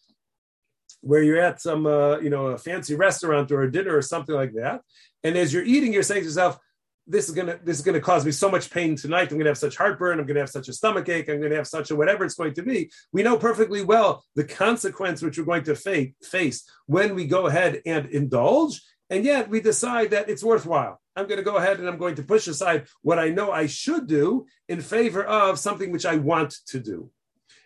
where 1.01 1.23
you're 1.23 1.41
at 1.41 1.61
some, 1.61 1.85
uh, 1.85 2.17
you 2.19 2.29
know, 2.29 2.47
a 2.47 2.57
fancy 2.57 2.95
restaurant 2.95 3.51
or 3.51 3.63
a 3.63 3.71
dinner 3.71 3.95
or 3.95 4.01
something 4.01 4.35
like 4.35 4.53
that, 4.53 4.81
and 5.23 5.35
as 5.37 5.53
you're 5.53 5.63
eating, 5.63 5.91
you're 5.91 6.03
saying 6.03 6.21
to 6.21 6.27
yourself, 6.27 6.59
"This 7.07 7.29
is 7.29 7.33
gonna, 7.33 7.59
this 7.63 7.77
is 7.77 7.83
gonna 7.83 7.99
cause 7.99 8.23
me 8.23 8.31
so 8.31 8.49
much 8.49 8.69
pain 8.69 8.95
tonight. 8.95 9.31
I'm 9.31 9.39
gonna 9.39 9.49
have 9.49 9.57
such 9.57 9.75
heartburn. 9.75 10.19
I'm 10.19 10.27
gonna 10.27 10.39
have 10.39 10.49
such 10.49 10.67
a 10.67 10.73
stomach 10.73 11.09
ache. 11.09 11.29
I'm 11.29 11.41
gonna 11.41 11.55
have 11.55 11.67
such 11.67 11.89
a 11.89 11.95
whatever 11.95 12.25
it's 12.25 12.35
going 12.35 12.53
to 12.53 12.61
be." 12.61 12.91
We 13.11 13.23
know 13.23 13.37
perfectly 13.37 13.83
well 13.83 14.23
the 14.35 14.43
consequence 14.43 15.23
which 15.23 15.39
we're 15.39 15.45
going 15.45 15.63
to 15.63 15.75
face 15.75 16.63
when 16.85 17.15
we 17.15 17.25
go 17.25 17.47
ahead 17.47 17.81
and 17.87 18.05
indulge 18.07 18.81
and 19.09 19.23
yet 19.23 19.49
we 19.49 19.61
decide 19.61 20.11
that 20.11 20.29
it's 20.29 20.43
worthwhile. 20.43 20.99
I'm 21.15 21.27
going 21.27 21.37
to 21.37 21.43
go 21.43 21.57
ahead 21.57 21.79
and 21.79 21.87
I'm 21.87 21.97
going 21.97 22.15
to 22.15 22.23
push 22.23 22.47
aside 22.47 22.87
what 23.01 23.19
I 23.19 23.29
know 23.29 23.51
I 23.51 23.67
should 23.67 24.07
do 24.07 24.45
in 24.67 24.81
favor 24.81 25.23
of 25.23 25.57
something 25.57 25.91
which 25.91 26.05
I 26.05 26.15
want 26.15 26.55
to 26.67 26.79
do. 26.79 27.09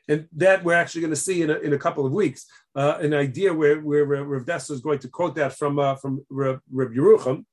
And 0.07 0.27
that 0.37 0.63
we're 0.63 0.73
actually 0.73 1.01
going 1.01 1.13
to 1.13 1.17
see 1.17 1.41
in 1.41 1.49
a, 1.49 1.57
in 1.59 1.73
a 1.73 1.77
couple 1.77 2.05
of 2.05 2.11
weeks, 2.11 2.45
uh, 2.75 2.97
an 2.99 3.13
idea 3.13 3.53
where, 3.53 3.79
where 3.79 4.05
Rav 4.05 4.45
Dessler 4.45 4.71
is 4.71 4.81
going 4.81 4.99
to 4.99 5.07
quote 5.07 5.35
that 5.35 5.53
from, 5.57 5.79
uh, 5.79 5.95
from 5.95 6.25
Rav, 6.29 6.59
Yerucham, 6.73 7.45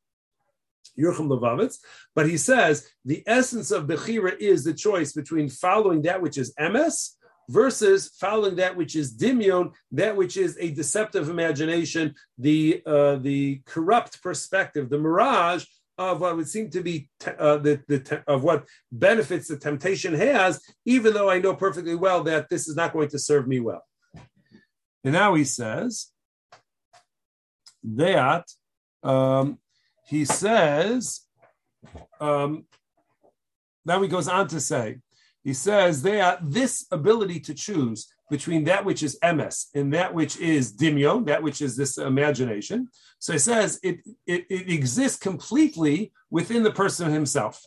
Yerucham 0.99 1.79
but 2.15 2.29
he 2.29 2.37
says 2.37 2.89
the 3.05 3.23
essence 3.27 3.71
of 3.71 3.87
Bechira 3.87 4.37
is 4.39 4.65
the 4.65 4.75
choice 4.75 5.13
between 5.13 5.49
following 5.49 6.03
that 6.03 6.21
which 6.21 6.37
is 6.37 6.55
emes 6.59 7.15
versus 7.49 8.11
following 8.21 8.57
that 8.57 8.77
which 8.77 8.95
is 8.95 9.17
dimion, 9.17 9.73
that 9.93 10.17
which 10.17 10.37
is 10.37 10.57
a 10.61 10.71
deceptive 10.71 11.29
imagination, 11.29 12.15
the 12.37 12.83
uh, 12.87 13.17
the 13.17 13.61
corrupt 13.67 14.23
perspective, 14.23 14.91
the 14.91 14.99
mirage 14.99 15.65
of 15.97 16.21
what 16.21 16.37
would 16.37 16.49
seem 16.49 16.71
to 16.71 16.81
be 16.81 17.09
te- 17.19 17.33
uh, 17.39 17.57
the, 17.57 17.83
the 17.89 17.99
te- 17.99 18.19
of 18.29 18.45
what 18.45 18.67
benefits 18.93 19.49
the 19.49 19.57
temptation 19.57 20.15
has, 20.15 20.63
even 20.85 21.13
though 21.13 21.29
I 21.29 21.41
know 21.41 21.55
perfectly 21.55 21.97
well 21.97 22.23
that 22.25 22.49
this 22.49 22.69
is 22.69 22.77
not 22.77 22.93
going 22.93 23.09
to 23.09 23.19
serve 23.19 23.49
me 23.49 23.59
well. 23.59 23.85
And 25.03 25.13
now 25.13 25.35
he 25.35 25.45
says 25.45 26.09
that 27.83 28.45
um, 29.03 29.59
he 30.07 30.25
says 30.25 31.23
um, 32.21 32.67
now 33.85 34.01
he 34.03 34.09
goes 34.09 34.29
on 34.29 34.49
to 34.49 34.61
say 34.61 34.99
he 35.49 35.55
says 35.55 36.03
there 36.03 36.37
this 36.43 36.85
ability 36.91 37.41
to 37.41 37.55
choose 37.55 38.13
between 38.29 38.65
that 38.65 38.85
which 38.85 39.03
is 39.03 39.19
emes 39.25 39.69
and 39.75 39.95
that 39.95 40.13
which 40.13 40.37
is 40.37 40.77
dimyon, 40.77 41.25
that 41.25 41.43
which 41.43 41.63
is 41.63 41.75
this 41.75 41.97
imagination. 41.97 42.89
So 43.19 43.33
he 43.33 43.39
says 43.39 43.81
it, 43.83 44.01
it, 44.27 44.45
it 44.51 44.71
exists 44.71 45.19
completely 45.19 46.13
within 46.31 46.65
the 46.65 46.71
person 46.71 47.11
himself. 47.11 47.65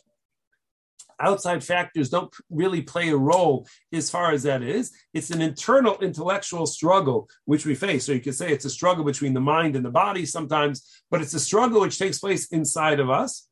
Outside 1.18 1.64
factors 1.64 2.08
don't 2.08 2.32
really 2.50 2.82
play 2.82 3.08
a 3.08 3.16
role 3.16 3.66
as 3.92 4.08
far 4.08 4.30
as 4.30 4.44
that 4.44 4.62
is. 4.62 4.92
It's 5.12 5.30
an 5.30 5.42
internal 5.42 5.98
intellectual 5.98 6.66
struggle 6.66 7.28
which 7.46 7.66
we 7.66 7.74
face. 7.74 8.06
So 8.06 8.12
you 8.12 8.20
could 8.20 8.36
say 8.36 8.52
it's 8.52 8.64
a 8.64 8.70
struggle 8.70 9.02
between 9.02 9.34
the 9.34 9.40
mind 9.40 9.74
and 9.74 9.84
the 9.84 9.90
body 9.90 10.24
sometimes, 10.24 11.02
but 11.10 11.20
it's 11.20 11.34
a 11.34 11.40
struggle 11.40 11.80
which 11.80 11.98
takes 11.98 12.20
place 12.20 12.46
inside 12.52 13.00
of 13.00 13.10
us. 13.10 13.48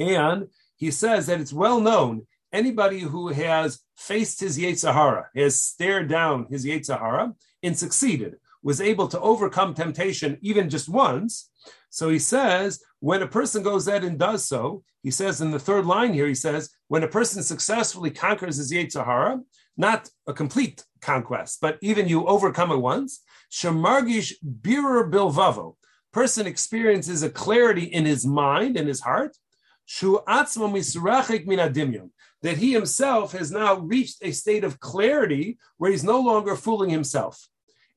And 0.00 0.48
he 0.76 0.90
says 0.90 1.26
that 1.26 1.40
it's 1.40 1.52
well 1.52 1.78
known 1.78 2.26
anybody 2.52 3.00
who 3.00 3.28
has 3.28 3.80
faced 3.96 4.40
his 4.40 4.58
Yetzer 4.58 4.92
Hara, 4.92 5.28
has 5.34 5.62
stared 5.62 6.08
down 6.08 6.46
his 6.50 6.64
Yetzer 6.64 6.98
Hara 6.98 7.34
and 7.62 7.76
succeeded, 7.76 8.36
was 8.62 8.80
able 8.80 9.08
to 9.08 9.20
overcome 9.20 9.74
temptation 9.74 10.38
even 10.40 10.68
just 10.68 10.88
once. 10.88 11.50
So 11.90 12.08
he 12.08 12.18
says, 12.18 12.82
when 13.00 13.22
a 13.22 13.26
person 13.26 13.62
goes 13.62 13.88
ahead 13.88 14.04
and 14.04 14.18
does 14.18 14.46
so, 14.46 14.82
he 15.02 15.10
says 15.10 15.40
in 15.40 15.50
the 15.50 15.58
third 15.58 15.86
line 15.86 16.12
here, 16.12 16.26
he 16.26 16.34
says, 16.34 16.70
when 16.88 17.02
a 17.02 17.08
person 17.08 17.42
successfully 17.42 18.10
conquers 18.10 18.56
his 18.56 18.72
Yetzer 18.72 19.04
Hara, 19.04 19.40
not 19.76 20.10
a 20.26 20.32
complete 20.32 20.84
conquest, 21.00 21.58
but 21.60 21.78
even 21.80 22.08
you 22.08 22.26
overcome 22.26 22.70
it 22.70 22.76
once, 22.76 23.22
Shemargish 23.50 24.34
Birer 24.44 25.10
Bilvavo, 25.10 25.76
person 26.12 26.46
experiences 26.46 27.22
a 27.22 27.30
clarity 27.30 27.84
in 27.84 28.04
his 28.04 28.26
mind 28.26 28.76
and 28.76 28.86
his 28.86 29.00
heart, 29.00 29.36
Shu 29.86 30.20
Atzma 30.28 30.70
Misrachik 30.70 31.46
Minadimyon, 31.46 32.10
that 32.42 32.56
he 32.56 32.72
himself 32.72 33.32
has 33.32 33.50
now 33.50 33.76
reached 33.78 34.18
a 34.22 34.32
state 34.32 34.64
of 34.64 34.80
clarity 34.80 35.58
where 35.76 35.90
he's 35.90 36.04
no 36.04 36.20
longer 36.20 36.56
fooling 36.56 36.90
himself. 36.90 37.48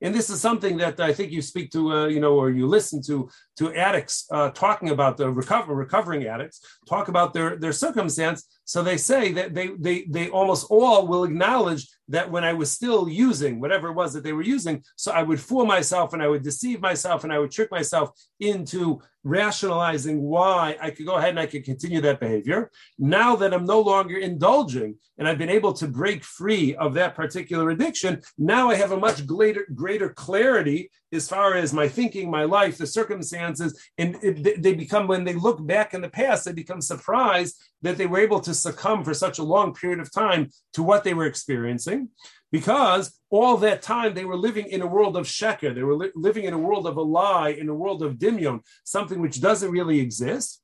And 0.01 0.13
this 0.13 0.29
is 0.29 0.41
something 0.41 0.77
that 0.77 0.99
I 0.99 1.13
think 1.13 1.31
you 1.31 1.41
speak 1.41 1.71
to, 1.71 1.93
uh, 1.93 2.07
you 2.07 2.19
know, 2.19 2.33
or 2.33 2.49
you 2.49 2.67
listen 2.67 3.01
to 3.03 3.29
to 3.57 3.73
addicts 3.73 4.27
uh, 4.31 4.49
talking 4.49 4.89
about 4.89 5.17
the 5.17 5.29
recover, 5.29 5.73
recovering 5.75 6.25
addicts, 6.25 6.61
talk 6.87 7.07
about 7.07 7.33
their, 7.33 7.55
their 7.55 7.71
circumstance. 7.71 8.59
So 8.65 8.81
they 8.81 8.97
say 8.97 9.31
that 9.33 9.53
they, 9.53 9.71
they, 9.77 10.05
they 10.09 10.29
almost 10.29 10.67
all 10.69 11.07
will 11.07 11.23
acknowledge 11.23 11.87
that 12.09 12.29
when 12.29 12.43
I 12.43 12.53
was 12.53 12.71
still 12.71 13.07
using 13.07 13.59
whatever 13.59 13.89
it 13.89 13.93
was 13.93 14.13
that 14.13 14.23
they 14.23 14.33
were 14.33 14.43
using, 14.43 14.83
so 14.95 15.11
I 15.11 15.23
would 15.23 15.39
fool 15.39 15.65
myself 15.65 16.13
and 16.13 16.21
I 16.21 16.27
would 16.27 16.43
deceive 16.43 16.81
myself 16.81 17.23
and 17.23 17.31
I 17.31 17.39
would 17.39 17.51
trick 17.51 17.71
myself 17.71 18.11
into 18.39 19.01
rationalizing 19.23 20.21
why 20.21 20.75
I 20.81 20.91
could 20.91 21.05
go 21.05 21.15
ahead 21.15 21.29
and 21.29 21.39
I 21.39 21.45
could 21.45 21.63
continue 21.63 22.01
that 22.01 22.19
behavior. 22.19 22.71
Now 22.99 23.35
that 23.37 23.53
I'm 23.53 23.65
no 23.65 23.79
longer 23.79 24.17
indulging 24.17 24.97
and 25.17 25.27
I've 25.27 25.37
been 25.37 25.49
able 25.49 25.73
to 25.73 25.87
break 25.87 26.23
free 26.23 26.75
of 26.75 26.93
that 26.95 27.15
particular 27.15 27.69
addiction, 27.69 28.21
now 28.37 28.69
I 28.69 28.75
have 28.75 28.91
a 28.91 28.99
much 28.99 29.25
greater, 29.25 29.65
greater 29.73 30.09
clarity 30.09 30.91
as 31.13 31.29
far 31.29 31.55
as 31.55 31.73
my 31.73 31.87
thinking, 31.87 32.29
my 32.29 32.43
life, 32.43 32.77
the 32.77 32.87
circumstances, 32.87 33.79
and 33.97 34.17
it, 34.23 34.61
they 34.61 34.73
become, 34.73 35.07
when 35.07 35.23
they 35.23 35.33
look 35.33 35.65
back 35.65 35.93
in 35.93 36.01
the 36.01 36.09
past, 36.09 36.45
they 36.45 36.53
become 36.53 36.81
surprised 36.81 37.61
that 37.81 37.97
they 37.97 38.07
were 38.07 38.19
able 38.19 38.39
to 38.41 38.53
succumb 38.53 39.03
for 39.03 39.13
such 39.13 39.39
a 39.39 39.43
long 39.43 39.73
period 39.73 39.99
of 39.99 40.11
time 40.11 40.49
to 40.73 40.81
what 40.81 41.03
they 41.03 41.13
were 41.13 41.25
experiencing 41.25 42.09
because 42.51 43.19
all 43.31 43.57
that 43.57 43.81
time 43.81 44.13
they 44.13 44.25
were 44.25 44.37
living 44.37 44.67
in 44.67 44.81
a 44.81 44.87
world 44.87 45.17
of 45.17 45.25
sheker, 45.25 45.73
they 45.73 45.83
were 45.83 45.95
li- 45.95 46.11
living 46.15 46.45
in 46.45 46.53
a 46.53 46.57
world 46.57 46.85
of 46.85 46.97
a 46.97 47.01
lie, 47.01 47.49
in 47.49 47.67
a 47.67 47.73
world 47.73 48.03
of 48.03 48.15
dimyon, 48.15 48.61
something 48.83 49.21
which 49.21 49.41
doesn't 49.41 49.71
really 49.71 49.99
exist. 49.99 50.61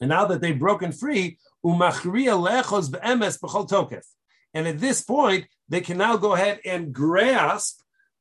And 0.00 0.08
now 0.08 0.24
that 0.26 0.40
they've 0.40 0.58
broken 0.58 0.92
free, 0.92 1.38
and 1.62 1.82
at 4.66 4.78
this 4.78 5.02
point, 5.02 5.46
they 5.68 5.80
can 5.80 5.98
now 5.98 6.16
go 6.16 6.34
ahead 6.34 6.60
and 6.64 6.92
grasp 6.92 7.80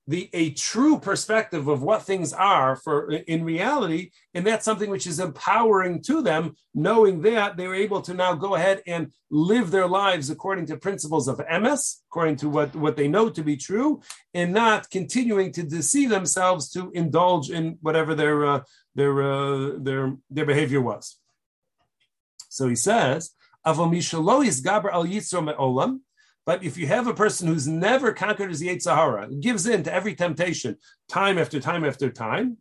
the 0.09 0.27
a 0.33 0.49
true 0.53 0.99
perspective 0.99 1.67
of 1.67 1.83
what 1.83 2.01
things 2.01 2.33
are 2.33 2.75
for 2.75 3.11
in 3.11 3.43
reality, 3.43 4.09
and 4.33 4.45
that's 4.45 4.65
something 4.65 4.89
which 4.89 5.05
is 5.05 5.19
empowering 5.19 6.01
to 6.01 6.23
them, 6.23 6.55
knowing 6.73 7.21
that 7.21 7.55
they're 7.55 7.75
able 7.75 8.01
to 8.01 8.15
now 8.15 8.33
go 8.33 8.55
ahead 8.55 8.81
and 8.87 9.13
live 9.29 9.69
their 9.69 9.87
lives 9.87 10.31
according 10.31 10.65
to 10.65 10.77
principles 10.77 11.27
of 11.27 11.37
emes, 11.37 11.97
according 12.09 12.37
to 12.37 12.49
what, 12.49 12.75
what 12.75 12.97
they 12.97 13.07
know 13.07 13.29
to 13.29 13.43
be 13.43 13.55
true, 13.55 14.01
and 14.33 14.51
not 14.51 14.89
continuing 14.89 15.51
to 15.51 15.61
deceive 15.61 16.09
themselves 16.09 16.71
to 16.71 16.89
indulge 16.95 17.51
in 17.51 17.77
whatever 17.81 18.15
their 18.15 18.47
uh, 18.47 18.61
their 18.95 19.21
uh, 19.21 19.73
their 19.77 20.15
their 20.31 20.45
behavior 20.45 20.81
was. 20.81 21.19
So 22.49 22.67
he 22.67 22.75
says, 22.75 23.29
"Avomishalo 23.63 24.43
is 24.43 24.59
gaber 24.63 24.91
al 24.91 25.05
yitzro 25.05 25.45
me'olam." 25.45 25.99
But 26.49 26.63
if 26.63 26.79
you 26.79 26.87
have 26.87 27.05
a 27.05 27.13
person 27.13 27.47
who's 27.47 27.67
never 27.67 28.11
conquered 28.11 28.49
his 28.49 28.63
Yetzer 28.63 28.95
Hara, 28.95 29.29
gives 29.39 29.67
in 29.67 29.83
to 29.83 29.93
every 29.93 30.15
temptation 30.15 30.77
time 31.07 31.37
after 31.37 31.59
time 31.59 31.85
after 31.85 32.09
time, 32.09 32.57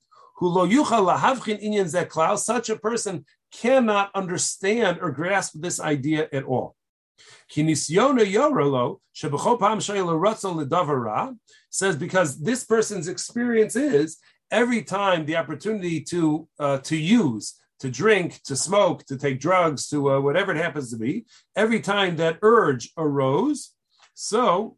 such 2.37 2.69
a 2.69 2.77
person 2.77 3.25
cannot 3.51 4.11
understand 4.15 4.99
or 5.01 5.11
grasp 5.11 5.55
this 5.55 5.81
idea 5.81 6.29
at 6.35 6.45
all. 6.45 6.77
Says 11.71 11.97
because 11.97 12.39
this 12.43 12.65
person's 12.65 13.09
experience 13.09 13.75
is 13.75 14.19
every 14.51 14.83
time 14.83 15.25
the 15.25 15.37
opportunity 15.37 16.03
to 16.03 16.47
uh, 16.59 16.77
to 16.91 16.95
use 16.95 17.55
to 17.81 17.91
drink, 17.91 18.43
to 18.43 18.55
smoke, 18.55 19.07
to 19.07 19.17
take 19.17 19.41
drugs, 19.41 19.89
to 19.89 20.11
uh, 20.11 20.21
whatever 20.21 20.53
it 20.53 20.59
happens 20.59 20.91
to 20.91 20.99
be, 20.99 21.25
every 21.57 21.81
time 21.81 22.17
that 22.17 22.39
urge 22.43 22.91
arose, 22.99 23.73
so 24.21 24.77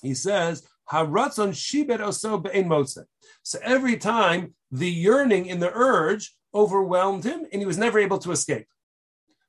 he 0.00 0.14
says, 0.14 0.62
Haratzon 0.92 1.50
shibet 1.50 1.98
oso 1.98 2.40
be'en 2.40 2.68
motze. 2.68 3.02
So 3.42 3.58
every 3.64 3.96
time 3.96 4.54
the 4.70 4.88
yearning 4.88 5.46
in 5.46 5.58
the 5.58 5.72
urge 5.74 6.36
overwhelmed 6.54 7.24
him 7.24 7.46
and 7.52 7.60
he 7.60 7.66
was 7.66 7.78
never 7.78 7.98
able 7.98 8.18
to 8.18 8.30
escape. 8.30 8.68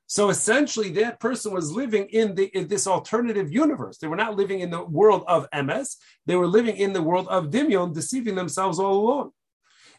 So 0.08 0.30
essentially, 0.30 0.90
that 0.94 1.20
person 1.20 1.54
was 1.54 1.72
living 1.72 2.08
in, 2.08 2.34
the, 2.34 2.46
in 2.58 2.68
this 2.68 2.88
alternative 2.88 3.54
universe. 3.54 4.00
They 4.00 4.08
were 4.08 4.16
not 4.16 4.36
living 4.36 4.62
in 4.62 4.72
the 4.72 4.84
world 4.84 5.24
of 5.28 5.48
emes. 5.52 5.98
They 6.26 6.36
were 6.36 6.48
living 6.48 6.78
in 6.78 6.92
the 6.92 7.04
world 7.04 7.28
of 7.28 7.52
Dimyon, 7.52 7.94
deceiving 7.94 8.34
themselves 8.34 8.80
all 8.80 8.96
along. 8.96 9.32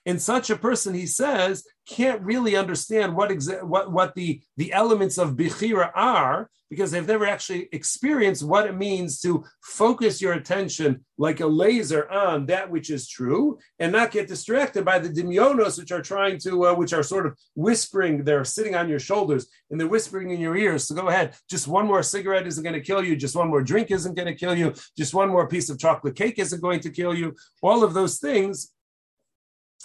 And 0.07 0.21
such 0.21 0.51
a 0.51 0.57
person, 0.57 0.95
he 0.95 1.07
says, 1.07 1.65
can't 1.87 2.23
really 2.23 2.57
understand 2.57 3.17
what 3.17 3.31
exa- 3.31 3.63
what 3.65 3.91
what 3.93 4.15
the 4.15 4.41
the 4.57 4.73
elements 4.73 5.19
of 5.19 5.35
bechira 5.35 5.91
are 5.95 6.49
because 6.71 6.93
they've 6.93 7.07
never 7.07 7.27
actually 7.27 7.69
experienced 7.73 8.45
what 8.45 8.67
it 8.67 8.77
means 8.77 9.21
to 9.21 9.45
focus 9.61 10.23
your 10.23 10.35
attention 10.35 11.05
like 11.19 11.41
a 11.41 11.47
laser 11.47 12.09
on 12.09 12.47
that 12.47 12.71
which 12.71 12.91
is 12.91 13.09
true 13.09 13.59
and 13.81 13.91
not 13.91 14.13
get 14.13 14.29
distracted 14.29 14.85
by 14.85 15.01
the 15.01 15.09
dimyonos 15.09 15.79
which 15.79 15.91
are 15.91 16.01
trying 16.01 16.39
to 16.39 16.69
uh, 16.69 16.75
which 16.75 16.93
are 16.93 17.03
sort 17.03 17.27
of 17.27 17.37
whispering 17.57 18.23
they're 18.23 18.45
sitting 18.45 18.77
on 18.77 18.89
your 18.89 19.01
shoulders 19.01 19.49
and 19.71 19.81
they're 19.81 19.89
whispering 19.89 20.31
in 20.31 20.41
your 20.41 20.57
ears. 20.57 20.85
So 20.87 20.95
go 20.95 21.09
ahead. 21.09 21.35
Just 21.51 21.67
one 21.67 21.87
more 21.87 22.03
cigarette 22.03 22.47
isn't 22.47 22.63
going 22.63 22.75
to 22.75 22.81
kill 22.81 23.03
you. 23.03 23.17
Just 23.17 23.37
one 23.37 23.49
more 23.49 23.63
drink 23.63 23.91
isn't 23.91 24.15
going 24.15 24.29
to 24.29 24.35
kill 24.35 24.55
you. 24.55 24.75
Just 24.97 25.13
one 25.13 25.29
more 25.29 25.49
piece 25.49 25.71
of 25.71 25.79
chocolate 25.79 26.15
cake 26.15 26.39
isn't 26.39 26.63
going 26.63 26.81
to 26.81 26.91
kill 26.91 27.15
you. 27.15 27.35
All 27.63 27.83
of 27.83 27.95
those 27.95 28.19
things 28.19 28.73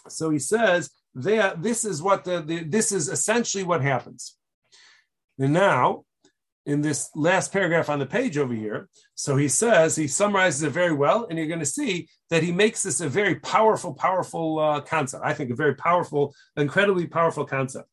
so 0.07 0.29
he 0.29 0.39
says 0.39 0.91
this 1.13 1.85
is 1.85 2.01
what 2.01 2.23
the, 2.23 2.41
the, 2.41 2.63
this 2.63 2.91
is 2.91 3.07
essentially 3.07 3.63
what 3.63 3.81
happens. 3.81 4.37
And 5.39 5.53
now, 5.53 6.03
in 6.65 6.81
this 6.81 7.09
last 7.15 7.53
paragraph 7.53 7.89
on 7.89 7.99
the 7.99 8.05
page 8.05 8.37
over 8.37 8.53
here, 8.53 8.89
so 9.13 9.35
he 9.35 9.47
says 9.47 9.95
he 9.95 10.07
summarizes 10.07 10.63
it 10.63 10.71
very 10.71 10.93
well, 10.93 11.27
and 11.29 11.37
you're 11.37 11.47
going 11.47 11.59
to 11.59 11.65
see 11.65 12.07
that 12.29 12.41
he 12.41 12.51
makes 12.51 12.83
this 12.83 13.01
a 13.01 13.07
very 13.07 13.35
powerful, 13.35 13.93
powerful 13.93 14.59
uh, 14.59 14.81
concept. 14.81 15.23
I 15.23 15.33
think 15.33 15.51
a 15.51 15.55
very 15.55 15.75
powerful, 15.75 16.33
incredibly 16.57 17.07
powerful 17.07 17.45
concept. 17.45 17.87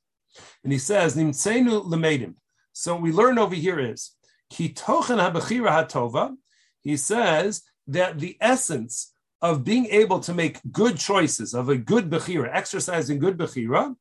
And 0.65 0.73
he 0.73 0.79
says, 0.79 1.17
"Nimtzenu 1.17 1.85
lemedim." 1.85 2.35
So 2.73 2.97
we 2.97 3.13
learn 3.13 3.39
over 3.39 3.55
here 3.55 3.79
is 3.79 4.17
ki 4.49 4.71
tochen 4.71 5.19
habechira 5.19 5.87
hatova. 5.87 6.35
He 6.81 6.97
says 6.97 7.63
that 7.89 8.19
the 8.19 8.39
essence 8.41 9.12
of 9.43 9.65
being 9.65 9.87
able 9.87 10.21
to 10.21 10.33
make 10.33 10.61
good 10.71 10.97
choices, 10.97 11.53
of 11.53 11.69
a 11.69 11.77
good 11.77 12.09
Bechira, 12.09 12.49
exercising 12.53 13.19
good 13.19 13.37
Bechira, 13.37 13.95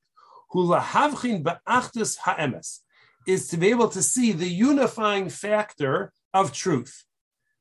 hulahavchin 0.53 1.43
ba'achtus 1.43 2.17
ha'emes, 2.19 2.81
is 3.27 3.47
to 3.47 3.57
be 3.57 3.69
able 3.69 3.89
to 3.89 4.03
see 4.03 4.31
the 4.31 4.47
unifying 4.47 5.29
factor 5.29 6.13
of 6.33 6.53
truth. 6.53 7.03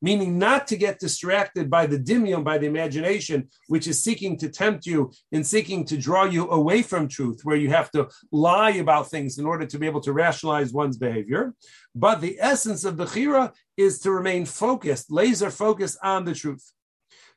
Meaning 0.03 0.39
not 0.39 0.67
to 0.69 0.79
get 0.79 0.99
distracted 0.99 1.69
by 1.69 1.85
the 1.85 1.99
dimion, 1.99 2.43
by 2.43 2.57
the 2.57 2.67
imagination, 2.67 3.51
which 3.69 3.87
is 3.87 4.03
seeking 4.03 4.39
to 4.39 4.49
tempt 4.49 4.87
you 4.87 5.13
and 5.31 5.47
seeking 5.47 5.85
to 5.85 5.99
draw 5.99 6.25
you 6.25 6.51
away 6.51 6.81
from 6.81 7.07
truth, 7.07 7.41
where 7.45 7.57
you 7.57 7.69
have 7.69 7.91
to 7.91 8.09
lie 8.33 8.71
about 8.71 9.11
things 9.11 9.37
in 9.39 9.45
order 9.45 9.67
to 9.67 9.79
be 9.79 9.87
able 9.87 10.01
to 10.01 10.15
rationalize 10.15 10.73
one's 10.73 10.97
behavior. 10.97 11.55
But 11.95 12.23
the 12.23 12.39
essence 12.41 12.85
of 12.85 12.97
Bechira 12.97 13.53
is 13.77 13.99
to 14.01 14.11
remain 14.11 14.47
focused, 14.47 15.11
laser 15.11 15.51
focused 15.51 15.99
on 16.03 16.25
the 16.25 16.35
truth. 16.35 16.73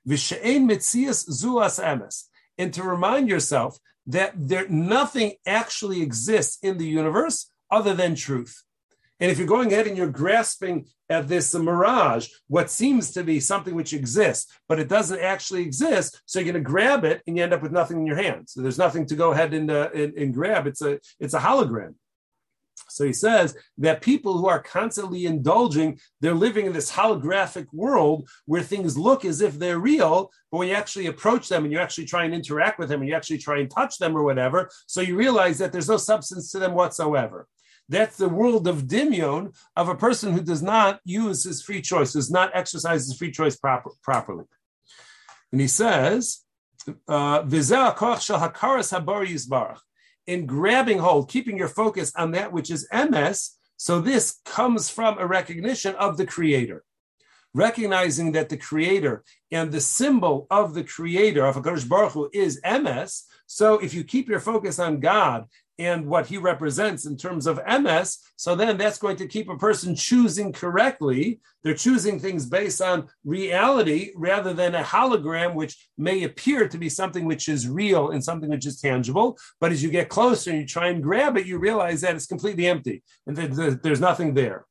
V'she'ein 0.07 0.69
mitzias 0.69 1.29
zulas 1.29 1.83
emes. 1.83 2.25
And 2.57 2.73
to 2.73 2.83
remind 2.83 3.29
yourself 3.29 3.77
that 4.07 4.33
there 4.35 4.67
nothing 4.67 5.33
actually 5.45 6.01
exists 6.01 6.57
in 6.61 6.77
the 6.77 6.85
universe 6.87 7.51
other 7.71 7.93
than 7.93 8.15
truth. 8.15 8.63
And 9.19 9.31
if 9.31 9.37
you're 9.37 9.47
going 9.47 9.71
ahead 9.71 9.87
and 9.87 9.95
you're 9.95 10.07
grasping 10.09 10.87
at 11.09 11.27
this 11.27 11.53
mirage, 11.53 12.27
what 12.47 12.69
seems 12.69 13.11
to 13.11 13.23
be 13.23 13.39
something 13.39 13.75
which 13.75 13.93
exists, 13.93 14.51
but 14.67 14.79
it 14.79 14.89
doesn't 14.89 15.19
actually 15.19 15.61
exist, 15.61 16.21
so 16.25 16.39
you're 16.39 16.51
going 16.51 16.61
to 16.61 16.69
grab 16.69 17.05
it 17.05 17.21
and 17.25 17.37
you 17.37 17.43
end 17.43 17.53
up 17.53 17.61
with 17.61 17.71
nothing 17.71 17.99
in 17.99 18.05
your 18.05 18.21
hand. 18.21 18.49
So 18.49 18.61
there's 18.61 18.77
nothing 18.77 19.05
to 19.07 19.15
go 19.15 19.31
ahead 19.31 19.53
and, 19.53 19.71
uh, 19.71 19.89
and, 19.93 20.13
and 20.15 20.33
grab. 20.33 20.67
It's 20.67 20.81
a 20.81 20.99
it's 21.19 21.33
a 21.33 21.39
hologram. 21.39 21.95
So 22.89 23.05
he 23.05 23.13
says 23.13 23.57
that 23.79 24.01
people 24.01 24.37
who 24.37 24.47
are 24.47 24.61
constantly 24.61 25.25
indulging, 25.25 25.99
they're 26.21 26.33
living 26.33 26.65
in 26.67 26.73
this 26.73 26.91
holographic 26.91 27.65
world 27.73 28.29
where 28.45 28.61
things 28.61 28.97
look 28.97 29.25
as 29.25 29.41
if 29.41 29.57
they're 29.57 29.79
real, 29.79 30.31
but 30.51 30.59
when 30.59 30.67
you 30.67 30.75
actually 30.75 31.07
approach 31.07 31.49
them 31.49 31.63
and 31.63 31.73
you 31.73 31.79
actually 31.79 32.05
try 32.05 32.25
and 32.25 32.35
interact 32.35 32.77
with 32.77 32.89
them 32.89 33.01
and 33.01 33.09
you 33.09 33.15
actually 33.15 33.39
try 33.39 33.59
and 33.59 33.71
touch 33.71 33.97
them 33.97 34.15
or 34.15 34.23
whatever, 34.23 34.69
so 34.85 35.01
you 35.01 35.15
realize 35.15 35.57
that 35.57 35.71
there's 35.71 35.89
no 35.89 35.97
substance 35.97 36.51
to 36.51 36.59
them 36.59 36.73
whatsoever. 36.73 37.47
That's 37.89 38.17
the 38.17 38.29
world 38.29 38.67
of 38.67 38.83
dimion 38.83 39.55
of 39.75 39.89
a 39.89 39.95
person 39.95 40.31
who 40.31 40.41
does 40.41 40.61
not 40.61 40.99
use 41.03 41.43
his 41.43 41.61
free 41.61 41.81
choice, 41.81 42.13
does 42.13 42.31
not 42.31 42.51
exercise 42.53 43.07
his 43.07 43.17
free 43.17 43.31
choice 43.31 43.55
proper, 43.55 43.89
properly. 44.03 44.45
And 45.51 45.59
he 45.59 45.67
says, 45.67 46.43
uh, 47.07 47.43
in 50.27 50.45
grabbing 50.45 50.99
hold, 50.99 51.29
keeping 51.29 51.57
your 51.57 51.67
focus 51.67 52.13
on 52.15 52.31
that 52.31 52.51
which 52.51 52.69
is 52.69 52.87
emes. 52.93 53.51
So 53.77 53.99
this 53.99 54.39
comes 54.45 54.89
from 54.89 55.17
a 55.17 55.27
recognition 55.27 55.95
of 55.95 56.17
the 56.17 56.25
creator, 56.25 56.83
recognizing 57.53 58.31
that 58.33 58.49
the 58.49 58.57
creator 58.57 59.23
and 59.51 59.71
the 59.71 59.81
symbol 59.81 60.47
of 60.49 60.73
the 60.73 60.83
creator 60.83 61.45
of 61.45 61.55
HaKadosh 61.55 61.89
Baruch 61.89 62.13
Hu 62.13 62.29
is 62.33 62.61
emes. 62.61 63.23
So 63.45 63.79
if 63.79 63.93
you 63.93 64.03
keep 64.03 64.29
your 64.29 64.39
focus 64.39 64.79
on 64.79 64.99
God 64.99 65.45
and 65.79 66.05
what 66.05 66.27
he 66.27 66.37
represents 66.37 67.05
in 67.05 67.17
terms 67.17 67.47
of 67.47 67.57
emes, 67.63 68.19
so 68.35 68.55
then 68.55 68.77
that's 68.77 68.99
going 68.99 69.17
to 69.17 69.27
keep 69.27 69.49
a 69.49 69.57
person 69.57 69.95
choosing 69.95 70.51
correctly. 70.53 71.39
They're 71.63 71.73
choosing 71.73 72.19
things 72.19 72.45
based 72.45 72.81
on 72.81 73.07
reality 73.25 74.11
rather 74.15 74.53
than 74.53 74.75
a 74.75 74.83
hologram, 74.83 75.55
which 75.55 75.89
may 75.97 76.23
appear 76.23 76.67
to 76.67 76.77
be 76.77 76.89
something 76.89 77.25
which 77.25 77.49
is 77.49 77.67
real 77.67 78.11
and 78.11 78.23
something 78.23 78.49
which 78.49 78.67
is 78.67 78.79
tangible. 78.79 79.37
But 79.59 79.71
as 79.71 79.81
you 79.81 79.89
get 79.89 80.09
closer 80.09 80.51
and 80.51 80.59
you 80.59 80.67
try 80.67 80.89
and 80.89 81.01
grab 81.01 81.37
it, 81.37 81.47
you 81.47 81.57
realize 81.57 82.01
that 82.01 82.15
it's 82.15 82.27
completely 82.27 82.67
empty 82.67 83.01
and 83.25 83.35
that 83.37 83.81
there's 83.81 84.01
nothing 84.01 84.35
there. 84.35 84.65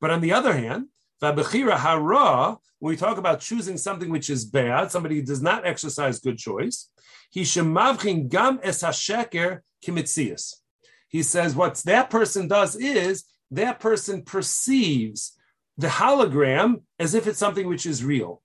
But 0.00 0.10
on 0.10 0.20
the 0.20 0.32
other 0.32 0.52
hand, 0.52 0.86
hara, 1.20 2.56
when 2.78 2.90
we 2.90 2.96
talk 2.96 3.18
about 3.18 3.40
choosing 3.40 3.76
something 3.76 4.10
which 4.10 4.30
is 4.30 4.44
bad, 4.44 4.92
somebody 4.92 5.16
who 5.16 5.22
does 5.22 5.42
not 5.42 5.66
exercise 5.66 6.20
good 6.20 6.38
choice, 6.38 6.90
he 7.30 7.42
shemavchin 7.42 8.28
gam 8.28 8.60
es 8.62 8.82
hasheker 8.82 9.60
kimitzias. 9.84 10.54
He 11.08 11.22
says 11.22 11.54
what 11.54 11.76
that 11.84 12.10
person 12.10 12.48
does 12.48 12.76
is 12.76 13.24
that 13.50 13.80
person 13.80 14.22
perceives 14.22 15.36
the 15.76 15.88
hologram 15.88 16.82
as 16.98 17.14
if 17.14 17.26
it's 17.26 17.38
something 17.38 17.66
which 17.66 17.86
is 17.86 18.04
real. 18.04 18.42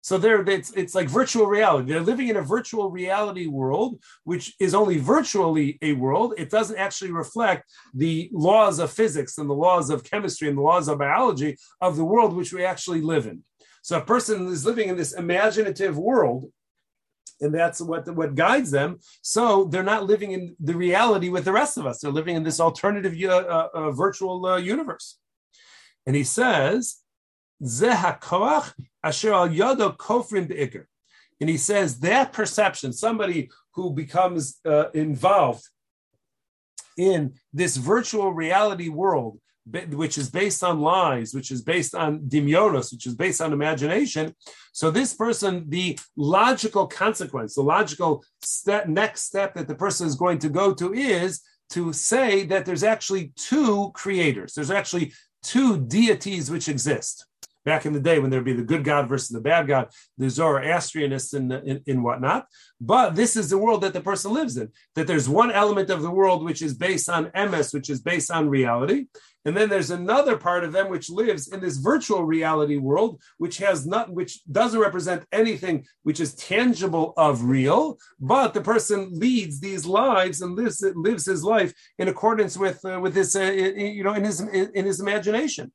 So 0.00 0.16
they're 0.16 0.48
it's, 0.48 0.70
it's 0.72 0.94
like 0.94 1.08
virtual 1.08 1.46
reality. 1.46 1.92
They're 1.92 2.00
living 2.00 2.28
in 2.28 2.36
a 2.36 2.42
virtual 2.42 2.90
reality 2.90 3.46
world, 3.46 4.02
which 4.24 4.54
is 4.60 4.74
only 4.74 4.98
virtually 4.98 5.78
a 5.82 5.92
world. 5.94 6.34
It 6.38 6.50
doesn't 6.50 6.78
actually 6.78 7.10
reflect 7.10 7.68
the 7.92 8.30
laws 8.32 8.78
of 8.78 8.92
physics 8.92 9.38
and 9.38 9.50
the 9.50 9.54
laws 9.54 9.90
of 9.90 10.04
chemistry 10.04 10.48
and 10.48 10.56
the 10.56 10.62
laws 10.62 10.88
of 10.88 10.98
biology 10.98 11.56
of 11.80 11.96
the 11.96 12.04
world 12.04 12.34
which 12.34 12.52
we 12.52 12.64
actually 12.64 13.00
live 13.00 13.26
in. 13.26 13.42
So 13.82 13.98
a 13.98 14.04
person 14.04 14.46
is 14.48 14.64
living 14.64 14.88
in 14.88 14.96
this 14.96 15.14
imaginative 15.14 15.98
world 15.98 16.50
and 17.40 17.54
that's 17.54 17.80
what 17.80 18.08
what 18.14 18.34
guides 18.34 18.70
them. 18.70 18.98
So 19.22 19.64
they're 19.64 19.82
not 19.82 20.06
living 20.06 20.32
in 20.32 20.56
the 20.60 20.74
reality 20.74 21.28
with 21.28 21.44
the 21.44 21.52
rest 21.52 21.78
of 21.78 21.86
us. 21.86 22.00
They're 22.00 22.10
living 22.10 22.36
in 22.36 22.42
this 22.42 22.60
alternative 22.60 23.14
uh, 23.22 23.28
uh, 23.28 23.68
uh 23.74 23.90
virtual 23.90 24.44
uh, 24.46 24.56
universe. 24.56 25.18
And 26.06 26.16
he 26.16 26.24
says, 26.24 26.98
asher 27.60 29.32
al 29.32 29.48
yodo 29.48 29.96
kofrin 29.96 30.84
And 31.40 31.50
he 31.50 31.58
says 31.58 32.00
that 32.00 32.32
perception, 32.32 32.92
somebody 32.92 33.50
who 33.74 33.92
becomes 33.92 34.60
uh, 34.64 34.90
involved 34.94 35.64
in 36.96 37.34
this 37.52 37.76
virtual 37.76 38.32
reality 38.32 38.88
world 38.88 39.38
which 39.90 40.18
is 40.18 40.30
based 40.30 40.62
on 40.64 40.80
lies, 40.80 41.34
which 41.34 41.50
is 41.50 41.62
based 41.62 41.94
on 41.94 42.20
dimionos, 42.20 42.92
which 42.92 43.06
is 43.06 43.14
based 43.14 43.40
on 43.40 43.52
imagination. 43.52 44.34
So 44.72 44.90
this 44.90 45.14
person, 45.14 45.68
the 45.68 45.98
logical 46.16 46.86
consequence, 46.86 47.54
the 47.54 47.62
logical 47.62 48.24
step, 48.42 48.88
next 48.88 49.22
step 49.22 49.54
that 49.54 49.68
the 49.68 49.74
person 49.74 50.06
is 50.06 50.14
going 50.14 50.38
to 50.40 50.48
go 50.48 50.72
to 50.74 50.92
is 50.92 51.42
to 51.70 51.92
say 51.92 52.44
that 52.46 52.64
there's 52.64 52.84
actually 52.84 53.32
two 53.36 53.90
creators. 53.94 54.54
There's 54.54 54.70
actually 54.70 55.12
two 55.42 55.78
deities 55.86 56.50
which 56.50 56.68
exist 56.68 57.26
back 57.68 57.84
in 57.84 57.92
the 57.92 58.00
day 58.00 58.18
when 58.18 58.30
there'd 58.30 58.44
be 58.44 58.54
the 58.54 58.62
good 58.62 58.82
God 58.82 59.08
versus 59.08 59.28
the 59.28 59.40
bad 59.40 59.66
God, 59.66 59.88
the 60.16 60.26
Zoroastrianists 60.26 61.34
and, 61.34 61.52
and, 61.52 61.80
and, 61.86 62.02
whatnot. 62.02 62.46
But 62.80 63.14
this 63.14 63.36
is 63.36 63.50
the 63.50 63.58
world 63.58 63.82
that 63.82 63.92
the 63.92 64.00
person 64.00 64.32
lives 64.32 64.56
in, 64.56 64.70
that 64.94 65.06
there's 65.06 65.28
one 65.28 65.50
element 65.50 65.90
of 65.90 66.00
the 66.00 66.10
world 66.10 66.42
which 66.44 66.62
is 66.62 66.72
based 66.72 67.10
on 67.10 67.26
emes, 67.32 67.74
which 67.74 67.90
is 67.90 68.00
based 68.00 68.30
on 68.30 68.48
reality. 68.48 69.06
And 69.48 69.56
then 69.56 69.70
there's 69.70 69.90
another 69.90 70.36
part 70.36 70.62
of 70.62 70.72
them 70.72 70.90
which 70.90 71.08
lives 71.08 71.48
in 71.48 71.60
this 71.60 71.78
virtual 71.78 72.22
reality 72.22 72.76
world, 72.76 73.22
which 73.38 73.56
has 73.58 73.86
not, 73.86 74.12
which 74.12 74.44
doesn't 74.44 74.78
represent 74.78 75.24
anything 75.32 75.86
which 76.02 76.20
is 76.20 76.34
tangible 76.34 77.14
of 77.16 77.44
real, 77.44 77.98
but 78.20 78.52
the 78.52 78.60
person 78.60 79.08
leads 79.18 79.58
these 79.58 79.86
lives 79.86 80.42
and 80.42 80.54
lives 80.54 80.84
lives 80.94 81.24
his 81.24 81.42
life 81.42 81.72
in 81.98 82.08
accordance 82.08 82.58
with 82.58 82.84
uh, 82.84 83.00
with 83.00 83.14
this, 83.14 83.34
uh, 83.34 83.40
you 83.40 84.04
know, 84.04 84.12
in 84.12 84.24
his 84.24 84.40
in 84.40 84.84
his 84.84 85.00
imagination. 85.00 85.72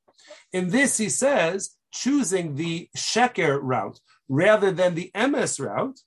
In 0.51 0.69
this, 0.69 0.97
he 0.97 1.09
says 1.09 1.75
choosing 1.91 2.53
the 2.53 2.89
sheker 2.95 3.59
route 3.59 3.99
rather 4.29 4.71
than 4.71 4.93
the 4.93 5.09
emes 5.15 5.59
route. 5.59 5.99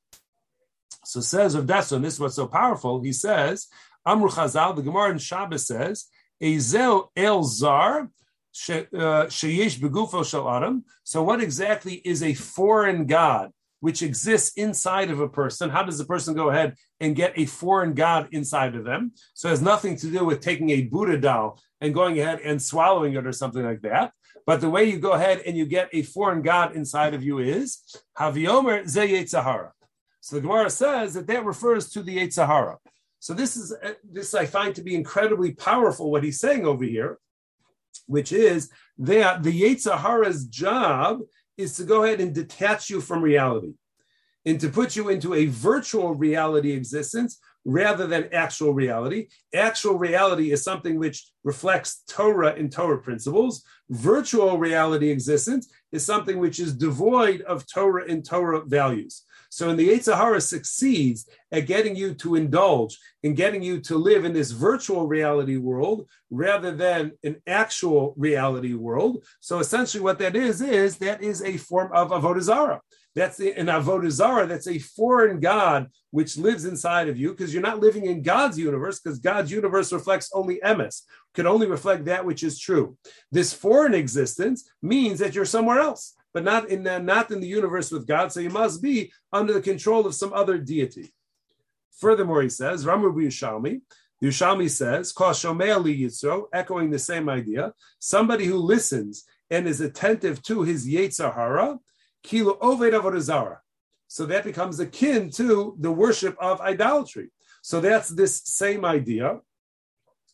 So 1.04 1.20
says 1.20 1.56
Rav 1.56 1.66
Dessler, 1.66 2.00
this 2.00 2.14
is 2.14 2.20
what's 2.20 2.36
so 2.36 2.46
powerful. 2.46 3.02
He 3.02 3.12
says, 3.12 3.66
Amru 4.06 4.28
Chazal, 4.28 4.76
the 4.76 4.82
Gemara 4.82 5.10
in 5.10 5.18
Shabbos 5.18 5.66
says, 5.66 6.06
Ezel 6.42 7.08
El 7.16 7.44
Zar 7.44 8.00
uh, 8.00 9.26
Sheyesh 9.28 9.78
Begufo 9.78 10.24
Shel 10.24 10.48
Adam. 10.48 10.84
So, 11.04 11.22
what 11.22 11.42
exactly 11.42 11.94
is 11.94 12.22
a 12.22 12.34
foreign 12.34 13.06
god 13.06 13.50
which 13.80 14.02
exists 14.02 14.56
inside 14.56 15.10
of 15.10 15.20
a 15.20 15.28
person? 15.28 15.70
How 15.70 15.82
does 15.82 15.98
the 15.98 16.04
person 16.04 16.34
go 16.34 16.48
ahead 16.48 16.74
and 17.00 17.14
get 17.14 17.34
a 17.36 17.46
foreign 17.46 17.94
god 17.94 18.28
inside 18.32 18.74
of 18.74 18.84
them? 18.84 19.12
So, 19.34 19.48
it 19.48 19.52
has 19.52 19.62
nothing 19.62 19.96
to 19.96 20.10
do 20.10 20.24
with 20.24 20.40
taking 20.40 20.70
a 20.70 20.82
Buddha 20.82 21.18
doll 21.18 21.60
and 21.80 21.94
going 21.94 22.18
ahead 22.18 22.40
and 22.40 22.60
swallowing 22.60 23.14
it 23.14 23.26
or 23.26 23.32
something 23.32 23.62
like 23.62 23.82
that. 23.82 24.12
But 24.46 24.60
the 24.60 24.70
way 24.70 24.84
you 24.84 24.98
go 24.98 25.12
ahead 25.12 25.42
and 25.44 25.56
you 25.56 25.66
get 25.66 25.90
a 25.92 26.02
foreign 26.02 26.40
god 26.40 26.76
inside 26.76 27.14
of 27.14 27.22
you 27.22 27.38
is 27.38 27.78
Haviomer 28.18 28.86
Ze 28.88 29.26
Sahara. 29.26 29.72
So 30.26 30.36
the 30.36 30.42
Gemara 30.42 30.70
says 30.70 31.14
that 31.14 31.26
that 31.28 31.44
refers 31.44 31.90
to 31.90 32.02
the 32.02 32.18
Yetzer 32.18 32.46
Hara. 32.46 32.78
So 33.18 33.34
this 33.34 33.56
is 33.56 33.72
uh, 33.82 33.94
this 34.04 34.34
I 34.34 34.46
find 34.46 34.74
to 34.74 34.82
be 34.82 34.94
incredibly 34.94 35.52
powerful 35.52 36.10
what 36.10 36.24
he's 36.24 36.40
saying 36.40 36.66
over 36.66 36.84
here, 36.84 37.18
which 38.06 38.32
is 38.32 38.70
that 38.98 39.42
the 39.42 39.62
Yetzer 39.62 39.98
Hara's 39.98 40.46
job 40.46 41.20
is 41.56 41.76
to 41.76 41.84
go 41.84 42.04
ahead 42.04 42.20
and 42.20 42.34
detach 42.34 42.90
you 42.90 43.00
from 43.00 43.22
reality 43.22 43.72
and 44.44 44.60
to 44.60 44.68
put 44.68 44.94
you 44.94 45.08
into 45.08 45.34
a 45.34 45.46
virtual 45.46 46.14
reality 46.14 46.70
existence 46.72 47.38
rather 47.64 48.06
than 48.06 48.32
actual 48.32 48.72
reality. 48.72 49.26
Actual 49.52 49.98
reality 49.98 50.52
is 50.52 50.62
something 50.62 50.98
which 50.98 51.30
reflects 51.42 52.04
Torah 52.08 52.54
and 52.54 52.70
Torah 52.70 53.02
principles. 53.02 53.64
Virtual 53.90 54.56
reality 54.56 55.10
existence 55.10 55.68
is 55.90 56.06
something 56.06 56.38
which 56.38 56.60
is 56.60 56.74
devoid 56.74 57.42
of 57.42 57.66
Torah 57.66 58.08
and 58.08 58.24
Torah 58.24 58.64
values. 58.64 59.24
So, 59.56 59.68
when 59.68 59.78
the 59.78 59.88
Yetzer 59.88 60.14
Hara 60.14 60.42
succeeds 60.42 61.26
at 61.50 61.64
getting 61.64 61.96
you 61.96 62.12
to 62.16 62.34
indulge 62.34 62.98
in 63.22 63.32
getting 63.32 63.62
you 63.62 63.80
to 63.80 63.96
live 63.96 64.26
in 64.26 64.34
this 64.34 64.50
virtual 64.50 65.06
reality 65.06 65.56
world 65.56 66.10
rather 66.28 66.72
than 66.72 67.12
an 67.24 67.36
actual 67.46 68.12
reality 68.18 68.74
world. 68.74 69.24
So, 69.40 69.58
essentially, 69.58 70.02
what 70.02 70.18
that 70.18 70.36
is 70.36 70.60
is 70.60 70.98
that 70.98 71.22
is 71.22 71.40
a 71.40 71.56
form 71.56 71.90
of 71.94 72.10
avodah 72.10 72.42
zarah. 72.42 72.82
That's 73.14 73.38
the, 73.38 73.58
an 73.58 73.68
avodah 73.68 74.10
zarah. 74.10 74.46
That's 74.46 74.68
a 74.68 74.78
foreign 74.78 75.40
god 75.40 75.86
which 76.10 76.36
lives 76.36 76.66
inside 76.66 77.08
of 77.08 77.16
you 77.16 77.30
because 77.30 77.54
you're 77.54 77.62
not 77.62 77.80
living 77.80 78.04
in 78.04 78.20
God's 78.20 78.58
universe 78.58 79.00
because 79.00 79.20
God's 79.20 79.50
universe 79.50 79.90
reflects 79.90 80.28
only 80.34 80.60
emes, 80.62 81.00
can 81.32 81.46
only 81.46 81.66
reflect 81.66 82.04
that 82.04 82.26
which 82.26 82.42
is 82.42 82.58
true. 82.58 82.98
This 83.32 83.54
foreign 83.54 83.94
existence 83.94 84.70
means 84.82 85.18
that 85.20 85.34
you're 85.34 85.46
somewhere 85.46 85.78
else, 85.78 86.14
but 86.36 86.44
not 86.44 86.68
in 86.68 86.82
the, 86.82 86.98
not 86.98 87.30
in 87.30 87.40
the 87.40 87.46
universe 87.46 87.90
with 87.90 88.06
God. 88.06 88.30
So 88.30 88.40
you 88.40 88.50
must 88.50 88.82
be 88.82 89.10
under 89.32 89.54
the 89.54 89.62
control 89.62 90.06
of 90.06 90.14
some 90.14 90.34
other 90.34 90.58
deity. 90.58 91.10
Furthermore, 91.98 92.42
he 92.42 92.50
says, 92.50 92.84
Ramu 92.84 93.10
Yerushalmi, 93.10 93.80
Yerushalmi 94.22 94.68
says, 94.68 95.14
Yisro, 95.14 96.42
echoing 96.52 96.90
the 96.90 96.98
same 96.98 97.30
idea, 97.30 97.72
somebody 98.00 98.44
who 98.44 98.58
listens 98.58 99.24
and 99.48 99.66
is 99.66 99.80
attentive 99.80 100.42
to 100.42 100.60
his 100.62 100.86
Yetzirah, 100.86 101.78
Kilo 102.22 102.58
Oved 102.58 102.92
Avodah 102.92 103.56
So 104.06 104.26
that 104.26 104.44
becomes 104.44 104.78
akin 104.78 105.30
to 105.30 105.74
the 105.80 105.90
worship 105.90 106.36
of 106.38 106.60
idolatry. 106.60 107.30
So 107.62 107.80
that's 107.80 108.10
this 108.10 108.42
same 108.44 108.84
idea 108.84 109.40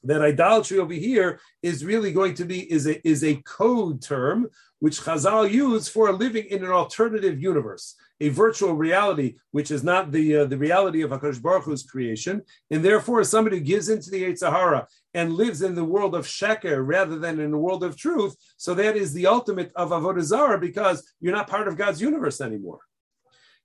that 0.05 0.23
idolatry 0.23 0.79
over 0.79 0.93
here 0.93 1.41
is 1.63 1.85
really 1.85 2.13
going 2.13 2.35
to 2.35 2.45
be 2.45 2.71
is 2.73 2.87
a 2.87 3.07
is 3.09 3.23
a 3.25 3.37
code 3.43 4.03
term 4.03 4.49
which 4.81 5.01
Chazal 5.01 5.49
use 5.49 5.89
for 5.89 6.13
living 6.13 6.47
in 6.47 6.65
an 6.65 6.71
alternative 6.71 7.41
universe, 7.41 7.95
a 8.21 8.31
virtual 8.31 8.75
reality 8.75 9.37
which 9.53 9.71
is 9.71 9.85
not 9.85 10.11
the 10.11 10.39
uh, 10.39 10.45
the 10.45 10.59
reality 10.59 11.03
of 11.03 11.11
Hakadosh 11.11 11.41
Baruch 11.41 11.65
Hu's 11.65 11.85
creation, 11.85 12.43
and 12.71 12.85
therefore 12.85 13.23
somebody 13.23 13.59
who 13.59 13.65
gives 13.65 13.89
into 13.89 14.11
the 14.11 14.25
Yetzer 14.25 14.51
Hara 14.51 14.89
and 15.15 15.35
lives 15.35 15.63
in 15.63 15.75
the 15.77 15.85
world 15.85 16.15
of 16.17 16.27
sheker 16.27 16.85
rather 16.85 17.19
than 17.19 17.39
in 17.39 17.53
the 17.53 17.59
world 17.59 17.85
of 17.85 17.97
truth. 17.97 18.35
So 18.57 18.75
that 18.75 18.97
is 18.97 19.13
the 19.13 19.27
ultimate 19.29 19.71
of 19.77 19.91
avodah 19.91 20.23
zarah 20.23 20.59
because 20.59 21.09
you're 21.21 21.35
not 21.35 21.49
part 21.49 21.69
of 21.69 21.77
God's 21.77 22.01
universe 22.01 22.41
anymore. 22.41 22.81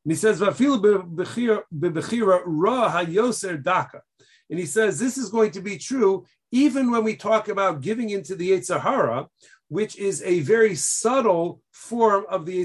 And 0.06 0.12
he 0.12 0.16
says, 0.16 0.40
ra 0.40 0.52
hayoser 2.94 3.64
daka. 3.64 4.02
And 4.50 4.60
he 4.60 4.66
says 4.66 5.00
this 5.00 5.18
is 5.18 5.30
going 5.30 5.52
to 5.52 5.62
be 5.62 5.78
true 5.78 6.26
even 6.52 6.92
when 6.92 7.04
we 7.04 7.16
talk 7.16 7.50
about 7.50 7.82
giving 7.82 8.10
into 8.10 8.36
the 8.36 8.52
Yetzer 8.52 8.80
Hara, 8.80 9.28
which 9.68 9.98
is 9.98 10.22
a 10.24 10.40
very 10.42 10.76
subtle 10.76 11.62
form 11.72 12.26
of 12.30 12.46
the 12.46 12.64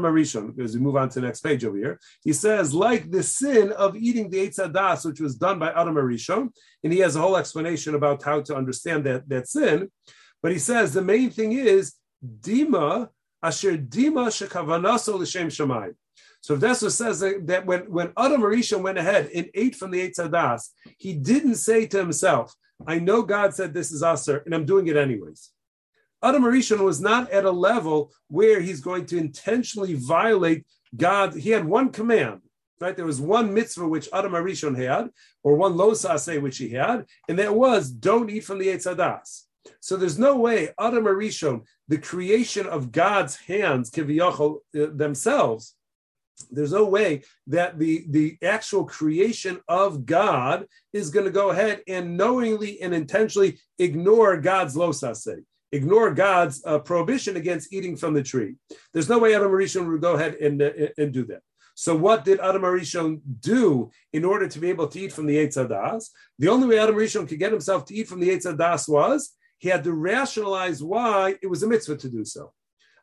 Marishon, 0.00 0.56
because 0.56 0.74
we 0.74 0.80
move 0.80 0.96
on 0.96 1.08
to 1.10 1.20
the 1.20 1.26
next 1.26 1.40
page 1.40 1.64
over 1.64 1.76
here. 1.76 2.00
He 2.24 2.32
says, 2.32 2.74
like 2.74 3.10
the 3.10 3.22
sin 3.22 3.70
of 3.72 3.96
eating 3.96 4.30
the 4.30 4.48
Eitz 4.48 4.58
Hadas, 4.58 5.04
which 5.04 5.20
was 5.20 5.36
done 5.36 5.58
by 5.58 5.70
Adam 5.70 5.94
Marishon, 5.94 6.48
and 6.82 6.92
he 6.92 7.00
has 7.00 7.16
a 7.16 7.20
whole 7.20 7.36
explanation 7.36 7.94
about 7.94 8.22
how 8.22 8.40
to 8.40 8.56
understand 8.56 9.04
that, 9.04 9.28
that 9.28 9.46
sin. 9.46 9.90
But 10.42 10.52
he 10.52 10.58
says 10.58 10.92
the 10.92 11.02
main 11.02 11.30
thing 11.30 11.52
is 11.52 11.94
Dima 12.24 13.10
Asher 13.42 13.76
Dima 13.76 14.28
Shekavanaso 14.28 15.18
L'Shem 15.18 15.48
Shemayim. 15.48 15.94
So 16.42 16.56
Dessler 16.56 16.90
says 16.90 17.20
that 17.20 17.66
when, 17.66 17.82
when 17.82 18.12
Adam 18.18 18.42
Arisha 18.42 18.76
went 18.76 18.98
ahead 18.98 19.30
and 19.32 19.48
ate 19.54 19.76
from 19.76 19.92
the 19.92 20.00
Eitz 20.00 20.18
Hadas, 20.18 20.70
he 20.98 21.14
didn't 21.14 21.54
say 21.54 21.86
to 21.86 21.98
himself, 21.98 22.52
I 22.84 22.98
know 22.98 23.22
God 23.22 23.54
said 23.54 23.72
this 23.72 23.92
is 23.92 24.02
Aser, 24.02 24.42
and 24.44 24.52
I'm 24.52 24.66
doing 24.66 24.88
it 24.88 24.96
anyways. 24.96 25.50
Adam 26.20 26.42
Arishon 26.42 26.80
was 26.80 27.00
not 27.00 27.30
at 27.30 27.44
a 27.44 27.50
level 27.50 28.12
where 28.26 28.60
he's 28.60 28.80
going 28.80 29.06
to 29.06 29.18
intentionally 29.18 29.94
violate 29.94 30.66
God. 30.96 31.34
He 31.34 31.50
had 31.50 31.64
one 31.64 31.90
command, 31.90 32.40
right? 32.80 32.96
There 32.96 33.06
was 33.06 33.20
one 33.20 33.54
mitzvah 33.54 33.86
which 33.86 34.08
Adam 34.12 34.32
Arishon 34.32 34.76
had, 34.76 35.10
or 35.44 35.54
one 35.54 35.74
losase 35.74 36.42
which 36.42 36.58
he 36.58 36.70
had, 36.70 37.06
and 37.28 37.38
that 37.38 37.54
was 37.54 37.88
don't 37.88 38.30
eat 38.30 38.44
from 38.44 38.58
the 38.58 38.66
Eitz 38.66 38.92
Hadas. 38.92 39.42
So 39.78 39.96
there's 39.96 40.18
no 40.18 40.36
way 40.36 40.70
Adam 40.76 41.04
Arishon, 41.04 41.62
the 41.86 41.98
creation 41.98 42.66
of 42.66 42.90
God's 42.90 43.36
hands, 43.36 43.92
kiviyachol 43.92 44.56
uh, 44.74 44.86
themselves, 44.92 45.76
there's 46.50 46.72
no 46.72 46.84
way 46.84 47.22
that 47.48 47.78
the, 47.78 48.04
the 48.08 48.36
actual 48.42 48.84
creation 48.84 49.60
of 49.68 50.06
God 50.06 50.66
is 50.92 51.10
going 51.10 51.26
to 51.26 51.32
go 51.32 51.50
ahead 51.50 51.82
and 51.88 52.16
knowingly 52.16 52.80
and 52.80 52.94
intentionally 52.94 53.58
ignore 53.78 54.36
God's 54.36 54.76
losase, 54.76 55.44
ignore 55.72 56.12
God's 56.12 56.62
uh, 56.64 56.78
prohibition 56.78 57.36
against 57.36 57.72
eating 57.72 57.96
from 57.96 58.14
the 58.14 58.22
tree. 58.22 58.54
There's 58.92 59.08
no 59.08 59.18
way 59.18 59.34
Adam 59.34 59.50
Arishon 59.50 59.90
would 59.90 60.00
go 60.00 60.14
ahead 60.14 60.34
and, 60.34 60.62
uh, 60.62 60.70
and 60.98 61.12
do 61.12 61.24
that. 61.26 61.42
So 61.74 61.96
what 61.96 62.24
did 62.24 62.40
Adam 62.40 62.62
Arishon 62.62 63.20
do 63.40 63.90
in 64.12 64.24
order 64.24 64.46
to 64.46 64.58
be 64.58 64.68
able 64.68 64.88
to 64.88 65.00
eat 65.00 65.12
from 65.12 65.26
the 65.26 65.36
Eitz 65.36 65.56
Hadas? 65.56 66.10
The 66.38 66.48
only 66.48 66.68
way 66.68 66.78
Adam 66.78 66.96
Arishon 66.96 67.26
could 67.26 67.38
get 67.38 67.52
himself 67.52 67.86
to 67.86 67.94
eat 67.94 68.08
from 68.08 68.20
the 68.20 68.28
Eitz 68.28 68.46
Hadas 68.46 68.88
was 68.88 69.34
he 69.58 69.68
had 69.68 69.84
to 69.84 69.92
rationalize 69.92 70.82
why 70.82 71.36
it 71.40 71.46
was 71.46 71.62
a 71.62 71.66
mitzvah 71.66 71.96
to 71.96 72.08
do 72.08 72.24
so. 72.24 72.52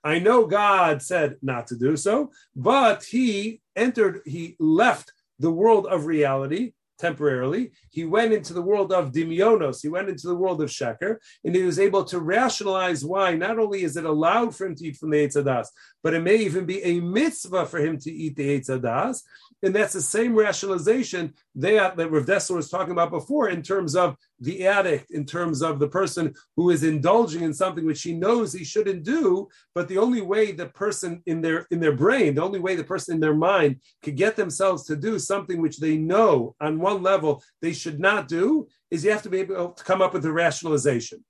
I 0.04 0.20
know 0.20 0.46
God 0.46 1.02
said 1.02 1.38
not 1.42 1.68
to 1.68 1.76
do 1.76 1.98
so, 1.98 2.32
but 2.56 3.04
he 3.04 3.62
entered, 3.76 4.22
he 4.26 4.56
left 4.60 5.12
the 5.40 5.52
world 5.52 5.88
of 5.88 6.06
reality 6.06 6.74
temporarily. 7.00 7.72
He 7.90 8.06
went 8.06 8.34
into 8.34 8.54
the 8.54 8.62
world 8.62 8.92
of 8.92 9.12
dimionos, 9.12 9.82
he 9.82 9.88
went 9.88 10.10
into 10.10 10.28
the 10.28 10.36
world 10.36 10.62
of 10.62 10.70
sheker, 10.70 11.18
and 11.44 11.56
he 11.56 11.64
was 11.64 11.80
able 11.80 12.04
to 12.04 12.20
rationalize 12.20 13.04
why 13.04 13.36
not 13.36 13.58
only 13.58 13.84
is 13.84 13.98
it 13.98 14.06
allowed 14.06 14.56
for 14.56 14.68
him 14.68 14.76
to 14.76 14.86
eat 14.86 14.98
from 14.98 15.10
the 15.10 15.26
Eitzadas, 15.26 15.68
but 16.04 16.14
it 16.14 16.22
may 16.22 16.36
even 16.36 16.66
be 16.66 16.84
a 16.84 17.00
mitzvah 17.00 17.66
for 17.66 17.80
him 17.80 17.98
to 18.00 18.12
eat 18.12 18.36
the 18.36 18.60
Eitzadas. 18.60 19.22
And 19.62 19.76
that's 19.76 19.94
the 19.94 20.02
same 20.02 20.36
rationalization 20.36 21.34
that, 21.56 21.98
that 21.98 22.12
Rav 22.12 22.26
Dessler 22.26 22.56
was 22.56 22.70
talking 22.70 22.94
about 22.94 23.12
before 23.12 23.50
in 23.50 23.62
terms 23.62 23.96
of 23.96 24.16
the 24.40 24.66
addict, 24.66 25.12
in 25.12 25.26
terms 25.26 25.62
of 25.62 25.80
the 25.80 25.88
person 25.90 26.34
who 26.56 26.70
is 26.70 26.84
indulging 26.84 27.44
in 27.44 27.54
something 27.54 27.86
which 27.86 28.02
he 28.02 28.14
knows 28.14 28.54
he 28.54 28.64
shouldn't 28.64 29.04
do, 29.04 29.50
but 29.76 29.90
the 29.90 29.98
only 29.98 30.22
way 30.22 30.54
the 30.54 30.68
person 30.68 31.22
in 31.26 31.42
their 31.42 31.68
in 31.72 31.82
their 31.82 31.96
brain, 31.96 32.36
the 32.36 32.44
only 32.44 32.60
way 32.60 32.76
the 32.76 32.84
person 32.84 33.16
in 33.16 33.20
their 33.20 33.36
mind 33.36 33.82
could 34.02 34.16
get 34.16 34.38
themselves 34.38 34.86
to 34.86 34.96
do 34.96 35.20
something 35.20 35.62
which 35.62 35.80
they 35.80 35.98
know 35.98 36.56
on 36.62 36.80
one 36.80 37.04
level 37.04 37.44
they 37.62 37.74
should 37.74 38.00
not 38.00 38.30
do 38.30 38.66
is 38.92 39.04
you 39.04 39.12
have 39.12 39.24
to 39.24 39.30
be 39.30 39.40
able 39.40 39.72
to 39.72 39.84
come 39.84 40.02
up 40.02 40.14
with 40.14 40.26
a 40.26 40.32
rationalization. 40.32 41.24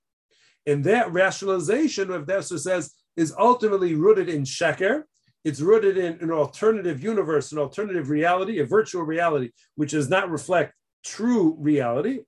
And 0.66 0.84
that 0.84 1.12
rationalization, 1.12 2.08
Rav 2.08 2.26
Dessler 2.26 2.60
says, 2.60 2.94
is 3.16 3.34
ultimately 3.36 3.94
rooted 3.94 4.28
in 4.28 4.42
sheker, 4.42 5.04
it's 5.44 5.60
rooted 5.60 5.96
in 5.96 6.18
an 6.20 6.30
alternative 6.30 7.02
universe, 7.02 7.52
an 7.52 7.58
alternative 7.58 8.10
reality, 8.10 8.58
a 8.58 8.64
virtual 8.66 9.02
reality, 9.02 9.50
which 9.74 9.92
does 9.92 10.10
not 10.10 10.30
reflect 10.30 10.74
true 11.04 11.56
reality. 11.58 12.20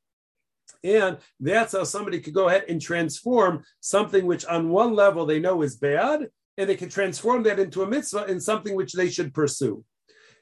And 0.84 1.18
that's 1.38 1.72
how 1.72 1.84
somebody 1.84 2.20
could 2.20 2.34
go 2.34 2.48
ahead 2.48 2.64
and 2.68 2.80
transform 2.80 3.62
something 3.80 4.26
which, 4.26 4.44
on 4.46 4.70
one 4.70 4.94
level, 4.94 5.26
they 5.26 5.38
know 5.38 5.62
is 5.62 5.76
bad, 5.76 6.28
and 6.56 6.68
they 6.68 6.76
can 6.76 6.88
transform 6.88 7.42
that 7.44 7.58
into 7.58 7.82
a 7.82 7.86
mitzvah 7.86 8.24
in 8.24 8.40
something 8.40 8.74
which 8.74 8.92
they 8.92 9.08
should 9.08 9.34
pursue. 9.34 9.84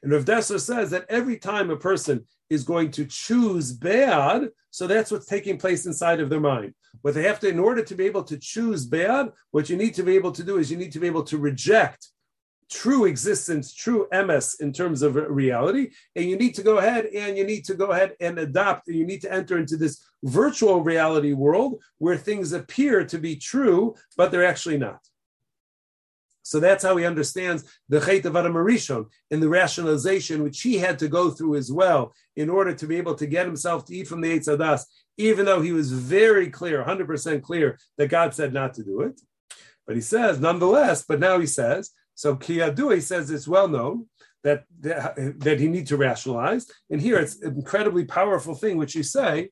And 0.03 0.11
Rav 0.11 0.25
Dessler 0.25 0.59
says 0.59 0.89
that 0.91 1.05
every 1.09 1.37
time 1.37 1.69
a 1.69 1.77
person 1.77 2.25
is 2.49 2.63
going 2.63 2.91
to 2.91 3.05
choose 3.05 3.71
bad, 3.71 4.49
so 4.71 4.87
that's 4.87 5.11
what's 5.11 5.27
taking 5.27 5.57
place 5.57 5.85
inside 5.85 6.19
of 6.19 6.29
their 6.29 6.39
mind. 6.39 6.73
What 7.01 7.13
they 7.13 7.23
have 7.23 7.39
to, 7.41 7.49
in 7.49 7.59
order 7.59 7.83
to 7.83 7.95
be 7.95 8.05
able 8.05 8.23
to 8.23 8.37
choose 8.37 8.85
bad, 8.85 9.29
what 9.51 9.69
you 9.69 9.77
need 9.77 9.93
to 9.95 10.03
be 10.03 10.15
able 10.15 10.31
to 10.31 10.43
do 10.43 10.57
is 10.57 10.71
you 10.71 10.77
need 10.77 10.91
to 10.93 10.99
be 10.99 11.07
able 11.07 11.23
to 11.23 11.37
reject 11.37 12.09
true 12.71 13.05
existence, 13.05 13.73
true 13.73 14.07
emes 14.13 14.59
in 14.61 14.71
terms 14.73 15.01
of 15.01 15.15
reality. 15.15 15.91
And 16.15 16.25
you 16.25 16.37
need 16.37 16.55
to 16.55 16.63
go 16.63 16.77
ahead 16.77 17.05
and 17.05 17.37
you 17.37 17.43
need 17.43 17.65
to 17.65 17.75
go 17.75 17.91
ahead 17.91 18.15
and 18.19 18.39
adopt, 18.39 18.87
and 18.87 18.97
you 18.97 19.05
need 19.05 19.21
to 19.21 19.31
enter 19.31 19.57
into 19.57 19.77
this 19.77 20.03
virtual 20.23 20.81
reality 20.81 21.33
world 21.33 21.81
where 21.97 22.17
things 22.17 22.53
appear 22.53 23.05
to 23.05 23.17
be 23.19 23.35
true, 23.35 23.95
but 24.17 24.31
they're 24.31 24.45
actually 24.45 24.77
not. 24.77 24.99
So 26.43 26.59
that's 26.59 26.83
how 26.83 26.97
he 26.97 27.05
understands 27.05 27.63
the 27.87 27.99
Chet 27.99 28.25
of 28.25 28.35
Adam 28.35 28.53
Arishon 28.53 29.05
in 29.29 29.39
the 29.39 29.49
rationalization 29.49 30.43
which 30.43 30.61
he 30.61 30.77
had 30.77 30.97
to 30.99 31.07
go 31.07 31.29
through 31.29 31.55
as 31.55 31.71
well 31.71 32.13
in 32.35 32.49
order 32.49 32.73
to 32.73 32.87
be 32.87 32.97
able 32.97 33.15
to 33.15 33.27
get 33.27 33.45
himself 33.45 33.85
to 33.85 33.95
eat 33.95 34.07
from 34.07 34.21
the 34.21 34.39
Eitz 34.39 34.47
Hadas, 34.47 34.85
even 35.17 35.45
though 35.45 35.61
he 35.61 35.71
was 35.71 35.91
very 35.91 36.49
clear, 36.49 36.83
100% 36.83 37.43
clear 37.43 37.77
that 37.97 38.09
God 38.09 38.33
said 38.33 38.53
not 38.53 38.73
to 38.75 38.83
do 38.83 39.01
it. 39.01 39.21
But 39.85 39.95
he 39.95 40.01
says, 40.01 40.39
nonetheless, 40.39 41.03
but 41.07 41.19
now 41.19 41.39
he 41.39 41.45
says, 41.45 41.91
so 42.21 42.35
Kiyadui 42.35 43.01
says 43.01 43.31
it's 43.31 43.47
well 43.47 43.67
known 43.67 44.05
that, 44.43 44.65
that, 44.81 45.59
he 45.59 45.67
needs 45.67 45.89
to 45.89 45.97
rationalize. 45.97 46.67
And 46.91 47.01
here 47.01 47.17
it's 47.17 47.41
an 47.41 47.55
incredibly 47.55 48.05
powerful 48.05 48.53
thing 48.53 48.77
which 48.77 48.93
you 48.93 49.01
say, 49.01 49.49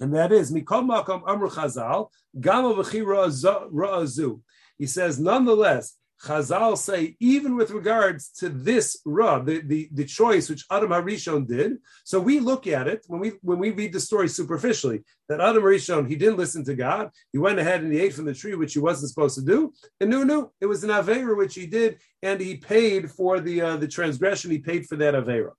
and 0.00 0.14
that 0.14 0.32
is 0.32 0.50
Mikol 0.50 0.86
Makom 0.86 1.20
Amr 1.26 1.50
Chazal, 1.50 2.08
Gama 2.40 2.72
Ra'azu. 2.72 4.40
He 4.78 4.86
says, 4.86 5.20
nonetheless, 5.20 5.98
Chazal 6.24 6.78
say, 6.78 7.16
even 7.18 7.56
with 7.56 7.72
regards 7.72 8.28
to 8.38 8.48
this 8.48 9.00
Ra, 9.04 9.40
the, 9.40 9.60
the, 9.60 9.88
the 9.92 10.04
choice 10.04 10.48
which 10.48 10.64
Adam 10.70 10.90
Harishon 10.90 11.48
did, 11.48 11.78
so 12.04 12.20
we 12.20 12.38
look 12.38 12.68
at 12.68 12.86
it 12.86 13.04
when 13.08 13.20
we 13.20 13.32
when 13.42 13.58
we 13.58 13.70
read 13.70 13.92
the 13.92 13.98
story 13.98 14.28
superficially, 14.28 15.02
that 15.28 15.40
Adam 15.40 15.64
Harishon, 15.64 16.08
he 16.08 16.14
didn't 16.14 16.36
listen 16.36 16.64
to 16.66 16.76
God, 16.76 17.10
he 17.32 17.38
went 17.38 17.58
ahead 17.58 17.82
and 17.82 17.92
he 17.92 17.98
ate 17.98 18.14
from 18.14 18.26
the 18.26 18.34
tree, 18.34 18.54
which 18.54 18.74
he 18.74 18.78
wasn't 18.78 19.10
supposed 19.10 19.34
to 19.34 19.44
do, 19.44 19.72
and 20.00 20.10
no, 20.10 20.22
no, 20.22 20.52
it 20.60 20.66
was 20.66 20.84
an 20.84 20.90
Avera 20.90 21.36
which 21.36 21.56
he 21.56 21.66
did, 21.66 21.98
and 22.22 22.40
he 22.40 22.56
paid 22.56 23.10
for 23.10 23.40
the 23.40 23.60
uh, 23.60 23.76
the 23.76 23.88
transgression, 23.88 24.52
he 24.52 24.58
paid 24.58 24.86
for 24.86 24.94
that 24.96 25.14
Avera. 25.14 25.50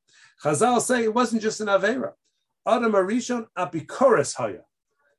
Chazal 0.41 0.79
say 0.79 1.03
it 1.03 1.13
wasn't 1.13 1.41
just 1.41 1.59
an 1.59 1.67
Avera. 1.67 2.13
Adam 2.65 2.93
Harishon 2.93 3.47
apikoris 3.57 4.35
haya. 4.35 4.61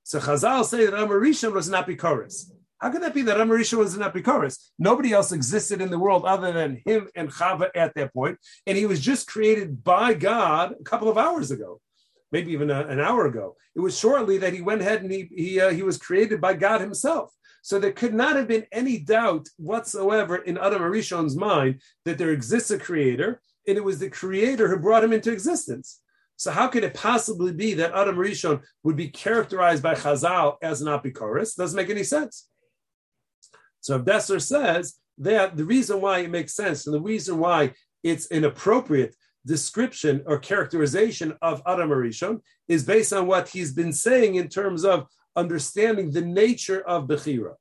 So 0.05 0.21
Chazal 0.21 0.65
say 0.65 0.87
that 0.87 0.95
Adam 0.95 1.11
Harishon 1.11 1.53
was 1.53 1.69
an 1.69 1.75
apikoris. 1.75 2.51
How 2.85 2.91
could 2.91 3.03
that 3.03 3.15
be 3.15 3.23
that 3.23 3.39
Amarisha 3.39 3.79
was 3.79 3.95
an 3.95 4.03
Epikoris? 4.03 4.59
Nobody 4.79 5.15
else 5.15 5.33
existed 5.33 5.81
in 5.81 5.91
the 5.91 5.99
world 5.99 6.27
other 6.27 6.53
than 6.53 6.83
him 6.85 7.09
and 7.15 7.33
Chava 7.33 7.71
at 7.75 7.95
that 7.95 8.13
point, 8.13 8.37
and 8.67 8.77
he 8.77 8.85
was 8.85 9.01
just 9.01 9.27
created 9.27 9.83
by 9.83 10.13
God 10.13 10.75
a 10.79 10.85
couple 10.85 11.09
of 11.09 11.17
hours 11.17 11.51
ago, 11.51 11.81
maybe 12.31 12.53
even 12.53 12.71
a, 12.71 12.87
an 12.87 13.01
hour 13.01 13.25
ago. 13.25 13.57
It 13.75 13.81
was 13.81 13.99
shortly 13.99 14.37
that 14.37 14.53
he 14.53 14.61
went 14.61 14.83
ahead 14.83 15.01
and 15.01 15.11
he 15.11 15.31
he, 15.35 15.59
uh, 15.59 15.71
he 15.71 15.83
was 15.83 15.97
created 15.97 16.43
by 16.43 16.53
God 16.53 16.83
Himself. 16.83 17.33
So 17.63 17.79
there 17.79 17.91
could 17.91 18.13
not 18.13 18.37
have 18.37 18.49
been 18.49 18.67
any 18.71 18.99
doubt 18.99 19.49
whatsoever 19.57 20.37
in 20.37 20.59
Adam 20.59 20.83
Arishon's 20.83 21.37
mind 21.37 21.81
that 22.05 22.19
there 22.19 22.33
exists 22.33 22.71
a 22.71 22.79
creator, 22.79 23.41
and 23.67 23.79
it 23.79 23.85
was 23.85 23.99
the 23.99 24.11
creator 24.11 24.69
who 24.69 24.77
brought 24.77 25.05
him 25.05 25.15
into 25.15 25.33
existence. 25.33 26.03
So 26.37 26.51
how 26.51 26.69
could 26.69 26.85
it 26.85 26.93
possibly 26.93 27.55
be 27.55 27.73
that 27.75 27.95
Adam 27.95 28.17
Rishon 28.17 28.61
would 28.83 28.97
be 28.97 29.09
characterized 29.09 29.83
by 29.83 29.95
Chazal 29.95 30.57
as 30.61 30.83
an 30.83 30.89
apikoris? 30.89 31.57
Doesn't 31.57 31.77
make 31.77 31.89
any 31.89 32.05
sense. 32.05 32.49
So 33.85 33.97
if 33.97 34.07
Dessler 34.07 34.41
says 34.41 34.95
that 35.19 35.59
the 35.59 35.65
reason 35.67 36.01
why 36.01 36.21
it 36.21 36.31
makes 36.31 36.55
sense 36.55 36.87
and 36.87 36.95
the 36.95 37.03
reason 37.03 37.39
why 37.39 37.75
it's 38.03 38.27
an 38.31 38.45
appropriate 38.45 39.15
description 39.45 40.23
or 40.25 40.39
characterization 40.39 41.35
of 41.43 41.61
Adam 41.67 41.91
Arishon 41.91 42.41
is 42.67 42.83
based 42.83 43.13
on 43.13 43.27
what 43.27 43.51
he's 43.51 43.75
been 43.75 43.93
saying 43.93 44.37
in 44.37 44.49
terms 44.49 44.87
of 44.87 45.07
understanding 45.37 46.11
the 46.11 46.23
nature 46.23 46.81
of 46.81 47.07
Bechira. 47.07 47.57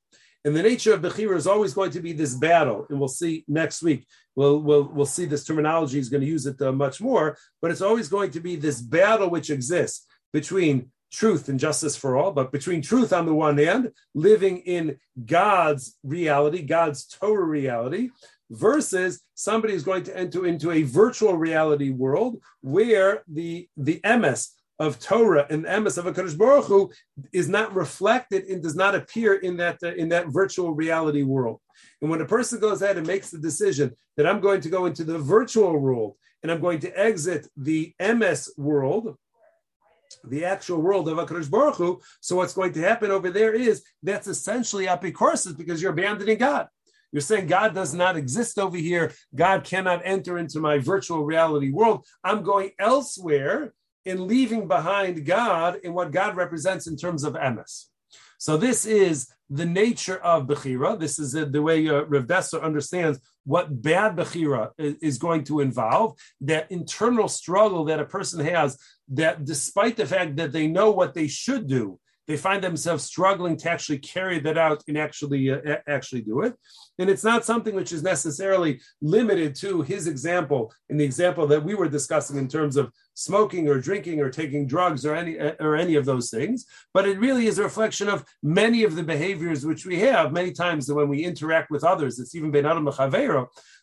And 0.46 0.56
the 0.56 0.62
nature 0.62 0.94
of 0.94 1.02
Bechira 1.02 1.36
is 1.36 1.46
always 1.46 1.74
going 1.74 1.90
to 1.90 2.00
be 2.00 2.14
this 2.14 2.34
battle, 2.34 2.86
and 2.88 2.98
we'll 2.98 3.08
see 3.08 3.44
next 3.46 3.82
week. 3.82 4.06
We'll, 4.34 4.60
we'll, 4.60 4.84
we'll 4.84 5.04
see 5.04 5.26
this 5.26 5.44
terminology 5.44 5.98
is 5.98 6.08
going 6.08 6.22
to 6.22 6.26
use 6.26 6.46
it 6.46 6.60
uh, 6.62 6.72
much 6.72 7.02
more, 7.02 7.36
but 7.60 7.70
it's 7.70 7.82
always 7.82 8.08
going 8.08 8.30
to 8.30 8.40
be 8.40 8.56
this 8.56 8.80
battle 8.80 9.28
which 9.28 9.50
exists 9.50 10.06
between 10.32 10.90
truth 11.14 11.48
and 11.48 11.60
justice 11.60 11.96
for 11.96 12.16
all, 12.16 12.32
but 12.32 12.52
between 12.52 12.82
truth 12.82 13.12
on 13.12 13.26
the 13.26 13.34
one 13.34 13.58
hand, 13.58 13.92
living 14.14 14.58
in 14.58 14.98
God's 15.24 15.96
reality, 16.02 16.62
God's 16.62 17.06
Torah 17.06 17.44
reality, 17.44 18.10
versus 18.50 19.20
somebody 19.34 19.72
who's 19.72 19.84
going 19.84 20.04
to 20.04 20.16
enter 20.16 20.46
into 20.46 20.70
a 20.70 20.82
virtual 20.82 21.36
reality 21.36 21.90
world 21.90 22.40
where 22.60 23.22
the 23.28 23.68
the 23.76 24.00
emes 24.04 24.50
of 24.78 24.98
Torah 24.98 25.46
and 25.50 25.64
the 25.64 25.68
emes 25.68 25.98
of 25.98 26.04
Hakadosh 26.04 26.36
Baruch 26.36 26.66
Hu 26.66 26.90
is 27.32 27.48
not 27.48 27.74
reflected 27.74 28.44
and 28.44 28.62
does 28.62 28.74
not 28.74 28.94
appear 28.94 29.34
in 29.34 29.56
that 29.58 29.78
uh, 29.82 29.94
in 29.94 30.08
that 30.10 30.28
virtual 30.28 30.74
reality 30.74 31.22
world. 31.22 31.60
And 32.00 32.10
when 32.10 32.20
a 32.20 32.26
person 32.26 32.60
goes 32.60 32.82
ahead 32.82 32.98
and 32.98 33.06
makes 33.06 33.30
the 33.30 33.38
decision 33.38 33.92
that 34.16 34.26
I'm 34.26 34.40
going 34.40 34.60
to 34.62 34.68
go 34.68 34.86
into 34.86 35.04
the 35.04 35.18
virtual 35.18 35.76
world 35.78 36.16
and 36.42 36.50
I'm 36.52 36.60
going 36.60 36.80
to 36.80 36.98
exit 36.98 37.48
the 37.56 37.94
emes 38.00 38.50
world, 38.58 39.16
the 40.28 40.44
actual 40.44 40.80
world 40.80 41.08
of 41.08 41.18
Hakadosh 41.18 41.50
Baruch 41.50 41.76
Hu. 41.76 42.00
So 42.20 42.36
what's 42.36 42.54
going 42.54 42.72
to 42.74 42.80
happen 42.80 43.10
over 43.10 43.30
there 43.30 43.52
is 43.52 43.84
that's 44.02 44.26
essentially 44.26 44.86
apikorsis 44.86 45.56
because 45.56 45.80
you're 45.80 45.92
abandoning 45.92 46.38
God. 46.38 46.68
You're 47.12 47.20
saying 47.20 47.46
God 47.46 47.74
does 47.74 47.94
not 47.94 48.16
exist 48.16 48.58
over 48.58 48.76
here. 48.76 49.12
God 49.34 49.62
cannot 49.62 50.02
enter 50.04 50.36
into 50.36 50.58
my 50.58 50.78
virtual 50.78 51.24
reality 51.24 51.70
world. 51.70 52.04
I'm 52.24 52.42
going 52.42 52.72
elsewhere 52.78 53.72
in 54.04 54.26
leaving 54.26 54.66
behind 54.66 55.24
God 55.24 55.78
in 55.84 55.94
what 55.94 56.10
God 56.10 56.36
represents 56.36 56.86
in 56.86 56.96
terms 56.96 57.22
of 57.24 57.34
emes. 57.34 57.86
So 58.38 58.56
this 58.56 58.84
is 58.84 59.28
the 59.48 59.64
nature 59.64 60.18
of 60.18 60.46
Bechira. 60.46 60.98
This 60.98 61.18
is 61.18 61.32
the 61.32 61.62
way 61.62 61.88
uh, 61.88 62.02
Rav 62.02 62.26
Dessler 62.26 62.62
understands 62.62 63.18
what 63.44 63.82
bad 63.82 64.16
Bechira 64.16 64.70
is 64.78 65.18
going 65.18 65.44
to 65.44 65.60
involve, 65.60 66.18
that 66.40 66.70
internal 66.70 67.28
struggle 67.28 67.84
that 67.84 68.00
a 68.00 68.04
person 68.04 68.44
has, 68.44 68.78
that 69.08 69.44
despite 69.44 69.96
the 69.96 70.06
fact 70.06 70.36
that 70.36 70.52
they 70.52 70.66
know 70.66 70.90
what 70.90 71.14
they 71.14 71.28
should 71.28 71.66
do, 71.66 71.98
they 72.26 72.36
find 72.36 72.64
themselves 72.64 73.04
struggling 73.04 73.56
to 73.58 73.70
actually 73.70 73.98
carry 73.98 74.38
that 74.40 74.56
out 74.56 74.82
and 74.88 74.96
actually 74.96 75.50
uh, 75.50 75.76
actually 75.86 76.22
do 76.22 76.40
it. 76.40 76.54
And 76.98 77.10
it's 77.10 77.24
not 77.24 77.44
something 77.44 77.74
which 77.74 77.92
is 77.92 78.02
necessarily 78.02 78.80
limited 79.02 79.54
to 79.56 79.82
his 79.82 80.06
example, 80.06 80.72
in 80.88 80.96
the 80.96 81.04
example 81.04 81.46
that 81.48 81.64
we 81.64 81.74
were 81.74 81.88
discussing 81.88 82.38
in 82.38 82.48
terms 82.48 82.76
of 82.76 82.90
smoking 83.14 83.68
or 83.68 83.80
drinking 83.80 84.20
or 84.20 84.30
taking 84.30 84.66
drugs 84.66 85.06
or 85.06 85.14
any 85.14 85.38
or 85.38 85.76
any 85.76 85.94
of 85.94 86.04
those 86.04 86.30
things. 86.30 86.66
But 86.92 87.08
it 87.08 87.18
really 87.18 87.46
is 87.46 87.58
a 87.58 87.62
reflection 87.62 88.08
of 88.08 88.24
many 88.42 88.84
of 88.84 88.96
the 88.96 89.02
behaviors 89.02 89.64
which 89.64 89.86
we 89.86 90.00
have 90.00 90.32
many 90.32 90.52
times 90.52 90.92
when 90.92 91.08
we 91.08 91.24
interact 91.24 91.70
with 91.70 91.84
others, 91.84 92.18
it's 92.18 92.34
even 92.34 92.50
ben 92.50 92.66
adam 92.66 92.88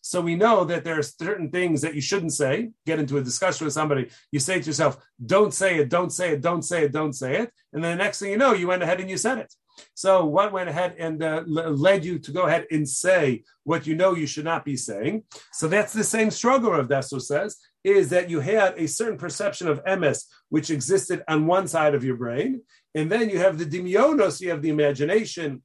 so 0.03 0.19
we 0.19 0.35
know 0.35 0.63
that 0.65 0.83
there 0.83 0.97
are 0.97 1.03
certain 1.03 1.49
things 1.51 1.81
that 1.81 1.95
you 1.95 2.01
shouldn't 2.01 2.33
say. 2.33 2.71
Get 2.85 2.99
into 2.99 3.17
a 3.17 3.23
discussion 3.23 3.65
with 3.65 3.73
somebody, 3.73 4.09
you 4.31 4.39
say 4.39 4.59
to 4.59 4.65
yourself, 4.65 4.97
"Don't 5.23 5.53
say 5.53 5.77
it, 5.77 5.89
don't 5.89 6.11
say 6.11 6.33
it, 6.33 6.41
don't 6.41 6.63
say 6.63 6.85
it, 6.85 6.91
don't 6.91 7.13
say 7.13 7.37
it," 7.37 7.53
and 7.71 7.83
then 7.83 7.97
the 7.97 8.03
next 8.03 8.19
thing 8.19 8.31
you 8.31 8.37
know, 8.37 8.53
you 8.53 8.67
went 8.67 8.83
ahead 8.83 8.99
and 8.99 9.09
you 9.09 9.17
said 9.17 9.37
it. 9.37 9.53
So 9.93 10.25
what 10.25 10.51
went 10.51 10.69
ahead 10.69 10.95
and 10.97 11.21
uh, 11.23 11.43
led 11.45 12.05
you 12.05 12.19
to 12.19 12.31
go 12.31 12.43
ahead 12.43 12.65
and 12.71 12.87
say 12.87 13.43
what 13.63 13.85
you 13.87 13.95
know 13.95 14.15
you 14.15 14.27
should 14.27 14.45
not 14.45 14.65
be 14.65 14.77
saying? 14.77 15.23
So 15.53 15.67
that's 15.67 15.93
the 15.93 16.03
same 16.03 16.31
struggle 16.31 16.73
of 16.73 16.87
Dessler 16.87 17.21
says 17.21 17.57
is 17.83 18.09
that 18.09 18.29
you 18.29 18.39
had 18.39 18.77
a 18.77 18.87
certain 18.87 19.17
perception 19.17 19.67
of 19.67 19.83
emes, 19.85 20.25
which 20.49 20.69
existed 20.69 21.23
on 21.27 21.47
one 21.47 21.67
side 21.67 21.95
of 21.95 22.03
your 22.03 22.15
brain, 22.15 22.61
and 22.93 23.11
then 23.11 23.29
you 23.29 23.39
have 23.39 23.57
the 23.57 23.65
demionos, 23.65 24.41
you 24.41 24.49
have 24.49 24.61
the 24.61 24.69
imagination, 24.69 25.63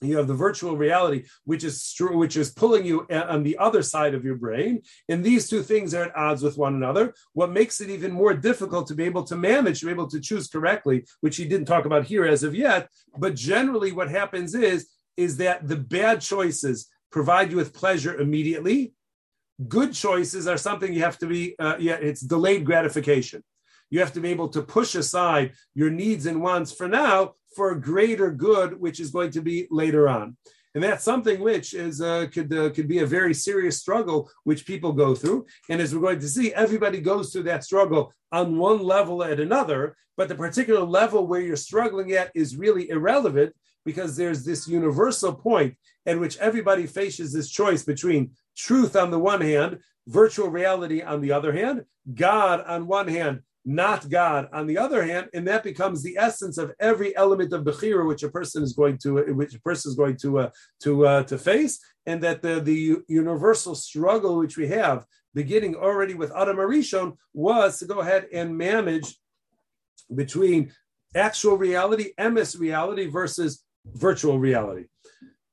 you 0.00 0.16
have 0.16 0.26
the 0.26 0.34
virtual 0.34 0.76
reality, 0.76 1.24
which 1.44 1.64
is 1.64 1.92
true, 1.92 2.16
which 2.16 2.36
is 2.36 2.50
pulling 2.52 2.84
you 2.84 3.06
on 3.10 3.42
the 3.42 3.56
other 3.58 3.82
side 3.82 4.14
of 4.14 4.24
your 4.24 4.36
brain, 4.36 4.82
and 5.08 5.22
these 5.22 5.48
two 5.48 5.62
things 5.62 5.94
are 5.94 6.04
at 6.04 6.16
odds 6.16 6.42
with 6.42 6.58
one 6.58 6.74
another. 6.74 7.14
What 7.32 7.50
makes 7.50 7.80
it 7.80 7.90
even 7.90 8.12
more 8.12 8.34
difficult 8.34 8.86
to 8.88 8.94
be 8.94 9.04
able 9.04 9.24
to 9.24 9.36
manage, 9.36 9.80
to 9.80 9.86
be 9.86 9.92
able 9.92 10.08
to 10.08 10.20
choose 10.20 10.48
correctly, 10.48 11.04
which 11.20 11.36
he 11.36 11.44
didn't 11.44 11.66
talk 11.66 11.84
about 11.84 12.04
here 12.04 12.24
as 12.24 12.42
of 12.42 12.54
yet. 12.54 12.88
But 13.16 13.34
generally, 13.34 13.92
what 13.92 14.10
happens 14.10 14.54
is 14.54 14.88
is 15.16 15.36
that 15.36 15.68
the 15.68 15.76
bad 15.76 16.20
choices 16.20 16.88
provide 17.12 17.50
you 17.50 17.56
with 17.56 17.72
pleasure 17.72 18.20
immediately. 18.20 18.92
Good 19.68 19.92
choices 19.94 20.48
are 20.48 20.56
something 20.56 20.92
you 20.92 21.02
have 21.02 21.18
to 21.18 21.26
be. 21.26 21.54
Uh, 21.58 21.76
yeah, 21.78 21.94
it's 21.94 22.20
delayed 22.20 22.64
gratification. 22.64 23.44
You 23.90 24.00
have 24.00 24.12
to 24.14 24.20
be 24.20 24.30
able 24.30 24.48
to 24.48 24.62
push 24.62 24.96
aside 24.96 25.52
your 25.74 25.90
needs 25.90 26.26
and 26.26 26.42
wants 26.42 26.72
for 26.72 26.88
now 26.88 27.34
for 27.54 27.74
greater 27.74 28.30
good, 28.30 28.80
which 28.80 29.00
is 29.00 29.10
going 29.10 29.30
to 29.32 29.40
be 29.40 29.66
later 29.70 30.08
on. 30.08 30.36
And 30.74 30.82
that's 30.82 31.04
something 31.04 31.40
which 31.40 31.72
is 31.72 32.00
uh, 32.00 32.26
could 32.32 32.52
uh, 32.52 32.70
could 32.70 32.88
be 32.88 32.98
a 32.98 33.06
very 33.06 33.32
serious 33.32 33.78
struggle 33.78 34.28
which 34.42 34.66
people 34.66 34.92
go 34.92 35.14
through. 35.14 35.46
And 35.70 35.80
as 35.80 35.94
we're 35.94 36.00
going 36.00 36.18
to 36.18 36.28
see, 36.28 36.52
everybody 36.52 37.00
goes 37.00 37.32
through 37.32 37.44
that 37.44 37.62
struggle 37.62 38.12
on 38.32 38.58
one 38.58 38.82
level 38.82 39.22
at 39.22 39.38
another. 39.38 39.96
But 40.16 40.28
the 40.28 40.34
particular 40.34 40.82
level 40.82 41.26
where 41.26 41.40
you're 41.40 41.56
struggling 41.56 42.12
at 42.12 42.32
is 42.34 42.56
really 42.56 42.90
irrelevant 42.90 43.54
because 43.84 44.16
there's 44.16 44.44
this 44.44 44.66
universal 44.66 45.32
point 45.32 45.76
at 46.06 46.18
which 46.18 46.38
everybody 46.38 46.86
faces 46.86 47.32
this 47.32 47.50
choice 47.50 47.84
between 47.84 48.32
truth 48.56 48.96
on 48.96 49.10
the 49.10 49.18
one 49.18 49.40
hand, 49.40 49.78
virtual 50.06 50.48
reality 50.48 51.02
on 51.02 51.20
the 51.20 51.32
other 51.32 51.52
hand, 51.52 51.84
God 52.14 52.64
on 52.66 52.86
one 52.86 53.08
hand, 53.08 53.40
not 53.64 54.08
God. 54.10 54.48
On 54.52 54.66
the 54.66 54.78
other 54.78 55.04
hand, 55.04 55.28
and 55.32 55.46
that 55.48 55.62
becomes 55.62 56.02
the 56.02 56.16
essence 56.18 56.58
of 56.58 56.72
every 56.80 57.16
element 57.16 57.52
of 57.52 57.64
bechira 57.64 58.06
which 58.06 58.22
a 58.22 58.28
person 58.28 58.62
is 58.62 58.74
going 58.74 58.98
to, 58.98 59.34
which 59.34 59.54
a 59.54 59.60
person 59.60 59.90
is 59.90 59.96
going 59.96 60.16
to 60.18 60.38
uh, 60.40 60.50
to 60.82 61.06
uh, 61.06 61.22
to 61.24 61.38
face, 61.38 61.80
and 62.06 62.22
that 62.22 62.42
the 62.42 62.60
the 62.60 62.96
universal 63.08 63.74
struggle 63.74 64.36
which 64.36 64.56
we 64.56 64.68
have, 64.68 65.06
beginning 65.34 65.74
already 65.76 66.14
with 66.14 66.32
Adam 66.36 66.58
Arishon, 66.58 67.16
was 67.32 67.78
to 67.78 67.86
go 67.86 68.00
ahead 68.00 68.26
and 68.32 68.56
manage 68.56 69.18
between 70.14 70.70
actual 71.14 71.56
reality, 71.56 72.12
emes 72.18 72.58
reality, 72.58 73.06
versus 73.06 73.64
virtual 73.86 74.38
reality. 74.38 74.86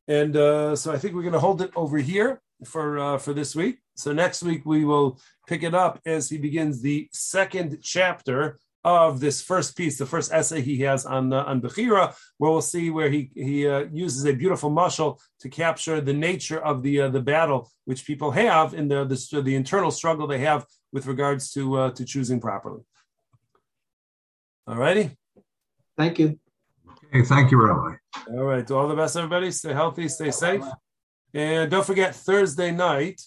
And 0.07 0.35
uh, 0.35 0.75
so 0.75 0.91
I 0.91 0.97
think 0.97 1.15
we're 1.15 1.21
going 1.21 1.33
to 1.33 1.39
hold 1.39 1.61
it 1.61 1.71
over 1.75 1.97
here 1.97 2.41
for 2.65 2.99
uh, 2.99 3.17
for 3.17 3.33
this 3.33 3.55
week. 3.55 3.79
So 3.95 4.11
next 4.11 4.43
week 4.43 4.65
we 4.65 4.83
will 4.83 5.19
pick 5.51 5.63
it 5.63 5.75
up 5.75 5.99
as 6.05 6.29
he 6.29 6.37
begins 6.37 6.81
the 6.81 7.09
second 7.11 7.79
chapter 7.83 8.57
of 8.85 9.19
this 9.19 9.41
first 9.41 9.75
piece, 9.75 9.97
the 9.97 10.05
first 10.05 10.31
essay 10.31 10.61
he 10.61 10.79
has 10.79 11.05
on 11.05 11.33
uh, 11.33 11.43
on 11.43 11.61
Bechira, 11.61 12.15
where 12.37 12.51
we'll 12.51 12.61
see 12.61 12.89
where 12.89 13.09
he 13.09 13.29
he 13.35 13.67
uh, 13.67 13.85
uses 13.91 14.25
a 14.25 14.33
beautiful 14.33 14.71
mushal 14.71 15.19
to 15.41 15.49
capture 15.49 15.99
the 15.99 16.13
nature 16.13 16.59
of 16.59 16.81
the 16.83 17.01
uh, 17.01 17.09
the 17.09 17.21
battle 17.21 17.69
which 17.83 18.05
people 18.05 18.31
have 18.31 18.73
in 18.73 18.87
the, 18.87 19.03
the 19.03 19.41
the 19.41 19.55
internal 19.55 19.91
struggle 19.91 20.25
they 20.25 20.39
have 20.39 20.65
with 20.93 21.05
regards 21.05 21.51
to 21.51 21.61
uh, 21.79 21.91
to 21.91 22.05
choosing 22.05 22.39
properly. 22.39 22.83
All 24.67 24.77
righty. 24.77 25.11
Thank 25.97 26.17
you. 26.17 26.39
Okay, 27.07 27.23
thank 27.25 27.51
you, 27.51 27.61
Rabbi. 27.61 27.97
All 28.29 28.45
right. 28.51 28.65
Do 28.65 28.77
all 28.77 28.87
the 28.87 28.95
best, 28.95 29.17
everybody. 29.17 29.51
Stay 29.51 29.73
healthy, 29.73 30.07
stay 30.07 30.31
safe. 30.31 30.63
And 31.33 31.69
don't 31.69 31.85
forget 31.85 32.15
Thursday 32.15 32.71
night, 32.71 33.21